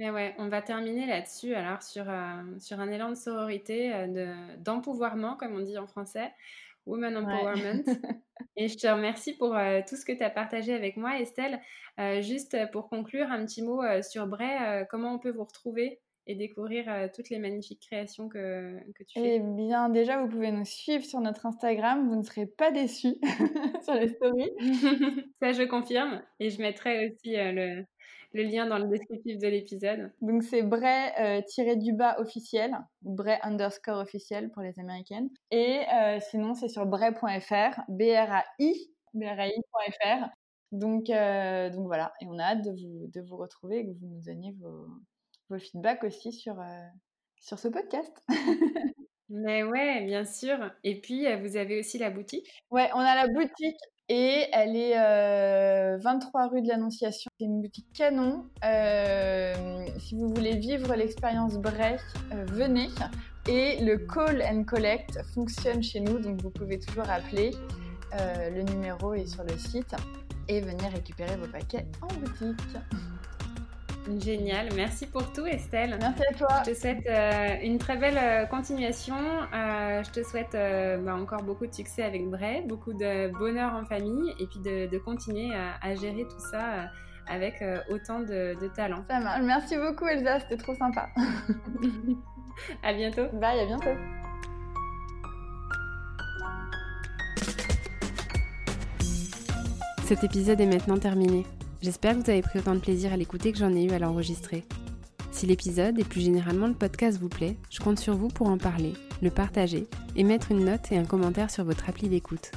Mais 0.00 0.10
ouais, 0.10 0.34
on 0.38 0.48
va 0.48 0.62
terminer 0.62 1.06
là-dessus, 1.06 1.54
alors 1.54 1.82
sur, 1.82 2.06
sur 2.58 2.80
un 2.80 2.90
élan 2.90 3.10
de 3.10 3.14
sororité, 3.14 3.92
d'empouvoirment, 4.56 5.36
comme 5.36 5.54
on 5.54 5.60
dit 5.60 5.76
en 5.76 5.86
français. 5.86 6.32
Woman 6.86 7.16
Empowerment. 7.16 7.84
et 8.56 8.68
je 8.68 8.76
te 8.76 8.86
remercie 8.86 9.34
pour 9.34 9.54
euh, 9.54 9.80
tout 9.86 9.96
ce 9.96 10.04
que 10.04 10.12
tu 10.12 10.22
as 10.22 10.30
partagé 10.30 10.74
avec 10.74 10.96
moi, 10.96 11.20
Estelle. 11.20 11.60
Euh, 11.98 12.20
juste 12.20 12.56
pour 12.72 12.88
conclure, 12.88 13.30
un 13.30 13.44
petit 13.44 13.62
mot 13.62 13.82
euh, 13.82 14.02
sur 14.02 14.26
Bray. 14.26 14.86
comment 14.90 15.14
on 15.14 15.18
peut 15.18 15.30
vous 15.30 15.44
retrouver? 15.44 16.00
Et 16.26 16.34
découvrir 16.34 17.10
toutes 17.14 17.30
les 17.30 17.38
magnifiques 17.38 17.80
créations 17.80 18.28
que, 18.28 18.78
que 18.94 19.02
tu 19.04 19.18
fais 19.18 19.36
Eh 19.36 19.40
bien, 19.40 19.88
déjà, 19.88 20.22
vous 20.22 20.28
pouvez 20.28 20.52
nous 20.52 20.64
suivre 20.64 21.04
sur 21.04 21.20
notre 21.20 21.46
Instagram. 21.46 22.08
Vous 22.08 22.16
ne 22.16 22.22
serez 22.22 22.46
pas 22.46 22.70
déçus 22.70 23.16
sur 23.84 23.94
les 23.94 24.08
stories. 24.08 24.50
Ça, 25.42 25.52
je 25.52 25.64
confirme. 25.64 26.22
Et 26.38 26.50
je 26.50 26.60
mettrai 26.60 27.08
aussi 27.08 27.32
le, 27.34 27.84
le 28.32 28.42
lien 28.44 28.66
dans 28.66 28.78
le 28.78 28.86
descriptif 28.86 29.38
de 29.38 29.48
l'épisode. 29.48 30.12
Donc 30.20 30.42
c'est 30.42 30.62
Bray 30.62 31.12
euh, 31.18 31.42
tiré 31.42 31.76
du 31.76 31.92
bas 31.92 32.18
officiel, 32.20 32.72
Bray 33.02 33.38
underscore 33.42 33.98
officiel 33.98 34.50
pour 34.50 34.62
les 34.62 34.78
américaines. 34.78 35.28
Et 35.50 35.80
euh, 35.92 36.18
sinon 36.30 36.54
c'est 36.54 36.68
sur 36.68 36.86
bray.fr, 36.86 37.80
B-R-A-I, 37.88 38.90
B-R-A-I.fr. 39.14 40.28
Donc, 40.72 41.10
euh, 41.10 41.68
donc 41.70 41.86
voilà, 41.86 42.12
et 42.20 42.26
on 42.28 42.38
a 42.38 42.44
hâte 42.44 42.62
de 42.64 42.70
vous, 42.70 43.08
de 43.08 43.20
vous 43.22 43.36
retrouver 43.36 43.80
et 43.80 43.86
que 43.86 43.90
vous 43.90 44.06
nous 44.06 44.22
donniez 44.24 44.54
vos, 44.60 44.86
vos 45.50 45.58
feedbacks 45.58 46.04
aussi 46.04 46.32
sur, 46.32 46.56
sur 47.40 47.58
ce 47.58 47.68
podcast. 47.68 48.12
Mais 49.28 49.62
ouais, 49.62 50.04
bien 50.06 50.24
sûr. 50.24 50.58
Et 50.82 51.00
puis, 51.00 51.24
vous 51.36 51.56
avez 51.56 51.78
aussi 51.78 51.98
la 51.98 52.10
boutique? 52.10 52.50
Ouais, 52.70 52.90
on 52.94 52.98
a 53.00 53.14
la 53.14 53.28
boutique 53.28 53.78
et 54.12 54.48
elle 54.52 54.74
est 54.74 55.98
23 55.98 56.42
euh, 56.42 56.48
rue 56.48 56.62
de 56.62 56.68
l'Annonciation. 56.68 57.30
C'est 57.38 57.46
une 57.46 57.62
boutique 57.62 57.86
canon. 57.94 58.44
Euh, 58.64 59.86
si 59.98 60.16
vous 60.16 60.28
voulez 60.34 60.56
vivre 60.56 60.92
l'expérience 60.96 61.58
break, 61.58 62.00
euh, 62.32 62.44
venez. 62.46 62.88
Et 63.48 63.78
le 63.84 63.98
call 63.98 64.42
and 64.42 64.64
collect 64.64 65.22
fonctionne 65.32 65.80
chez 65.80 66.00
nous, 66.00 66.18
donc 66.18 66.42
vous 66.42 66.50
pouvez 66.50 66.80
toujours 66.80 67.08
appeler. 67.08 67.52
le 68.12 68.62
numéro 68.62 69.14
est 69.14 69.26
sur 69.26 69.44
le 69.44 69.56
site 69.56 69.94
et 70.48 70.60
venir 70.60 70.90
récupérer 70.90 71.36
vos 71.36 71.46
paquets 71.46 71.86
en 72.02 72.08
boutique. 72.08 72.76
Génial, 74.18 74.68
merci 74.74 75.06
pour 75.06 75.30
tout 75.32 75.46
Estelle. 75.46 75.96
Merci 76.00 76.22
à 76.28 76.34
toi. 76.34 76.62
Je 76.64 76.70
te 76.70 76.76
souhaite 76.76 77.06
euh, 77.06 77.56
une 77.62 77.78
très 77.78 77.96
belle 77.96 78.18
euh, 78.18 78.46
continuation. 78.46 79.14
Euh, 79.14 80.02
je 80.02 80.10
te 80.10 80.22
souhaite 80.22 80.52
bah, 81.04 81.14
encore 81.14 81.42
beaucoup 81.42 81.66
de 81.66 81.74
succès 81.74 82.02
avec 82.02 82.28
Bray, 82.28 82.62
beaucoup 82.66 82.92
de 82.92 83.28
bonheur 83.38 83.74
en 83.74 83.84
famille 83.84 84.34
et 84.38 84.46
puis 84.46 84.60
de, 84.60 84.98
continuer 84.98 85.54
à, 85.54 85.94
gérer 85.94 86.24
tout 86.24 86.40
ça 86.50 86.90
avec 87.28 87.62
autant 87.90 88.20
de, 88.20 88.58
de 88.60 88.68
talent. 88.74 89.04
Ça 89.08 89.20
marche. 89.20 89.42
Merci 89.42 89.76
beaucoup 89.76 90.06
Elsa, 90.06 90.40
c'était 90.40 90.56
trop 90.56 90.74
sympa. 90.74 91.08
à 92.82 92.92
bientôt. 92.92 93.28
Bye, 93.34 93.60
à 93.60 93.66
bientôt. 93.66 93.90
Cet 100.04 100.24
épisode 100.24 100.60
est 100.60 100.66
maintenant 100.66 100.98
terminé. 100.98 101.46
J'espère 101.82 102.14
que 102.14 102.22
vous 102.22 102.30
avez 102.30 102.42
pris 102.42 102.58
autant 102.58 102.74
de 102.74 102.80
plaisir 102.80 103.10
à 103.12 103.16
l'écouter 103.16 103.52
que 103.52 103.58
j'en 103.58 103.74
ai 103.74 103.84
eu 103.84 103.90
à 103.92 103.98
l'enregistrer. 103.98 104.66
Si 105.32 105.46
l'épisode 105.46 105.98
et 105.98 106.04
plus 106.04 106.20
généralement 106.20 106.66
le 106.66 106.74
podcast 106.74 107.18
vous 107.18 107.30
plaît, 107.30 107.56
je 107.70 107.80
compte 107.80 107.98
sur 107.98 108.14
vous 108.14 108.28
pour 108.28 108.48
en 108.48 108.58
parler, 108.58 108.92
le 109.22 109.30
partager 109.30 109.86
et 110.14 110.22
mettre 110.22 110.50
une 110.50 110.66
note 110.66 110.92
et 110.92 110.98
un 110.98 111.06
commentaire 111.06 111.50
sur 111.50 111.64
votre 111.64 111.88
appli 111.88 112.10
d'écoute. 112.10 112.52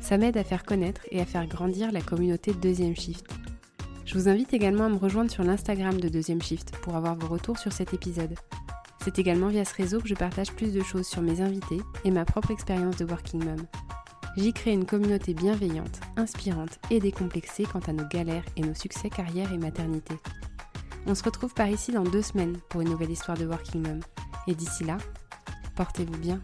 Ça 0.00 0.18
m'aide 0.18 0.36
à 0.36 0.42
faire 0.42 0.64
connaître 0.64 1.02
et 1.12 1.20
à 1.20 1.26
faire 1.26 1.46
grandir 1.46 1.92
la 1.92 2.00
communauté 2.00 2.52
de 2.52 2.58
Deuxième 2.58 2.96
Shift. 2.96 3.26
Je 4.04 4.14
vous 4.14 4.28
invite 4.28 4.52
également 4.52 4.86
à 4.86 4.88
me 4.88 4.96
rejoindre 4.96 5.30
sur 5.30 5.44
l'Instagram 5.44 6.00
de 6.00 6.08
Deuxième 6.08 6.42
Shift 6.42 6.72
pour 6.78 6.96
avoir 6.96 7.14
vos 7.14 7.28
retours 7.28 7.58
sur 7.58 7.72
cet 7.72 7.94
épisode. 7.94 8.34
C'est 9.04 9.20
également 9.20 9.48
via 9.48 9.64
ce 9.64 9.74
réseau 9.74 10.00
que 10.00 10.08
je 10.08 10.14
partage 10.14 10.50
plus 10.52 10.72
de 10.72 10.82
choses 10.82 11.06
sur 11.06 11.22
mes 11.22 11.40
invités 11.40 11.80
et 12.04 12.10
ma 12.10 12.24
propre 12.24 12.50
expérience 12.50 12.96
de 12.96 13.04
Working 13.04 13.44
Mom. 13.44 13.64
J'y 14.36 14.52
crée 14.52 14.72
une 14.72 14.84
communauté 14.84 15.32
bienveillante, 15.32 16.00
inspirante 16.16 16.78
et 16.90 17.00
décomplexée 17.00 17.64
quant 17.64 17.80
à 17.86 17.94
nos 17.94 18.06
galères 18.06 18.44
et 18.56 18.60
nos 18.60 18.74
succès 18.74 19.08
carrière 19.08 19.50
et 19.50 19.56
maternité. 19.56 20.14
On 21.06 21.14
se 21.14 21.24
retrouve 21.24 21.54
par 21.54 21.68
ici 21.68 21.90
dans 21.90 22.04
deux 22.04 22.20
semaines 22.20 22.58
pour 22.68 22.82
une 22.82 22.90
nouvelle 22.90 23.10
histoire 23.10 23.38
de 23.38 23.46
Working 23.46 23.82
Mom. 23.86 24.00
Et 24.46 24.54
d'ici 24.54 24.84
là, 24.84 24.98
portez-vous 25.74 26.18
bien. 26.18 26.42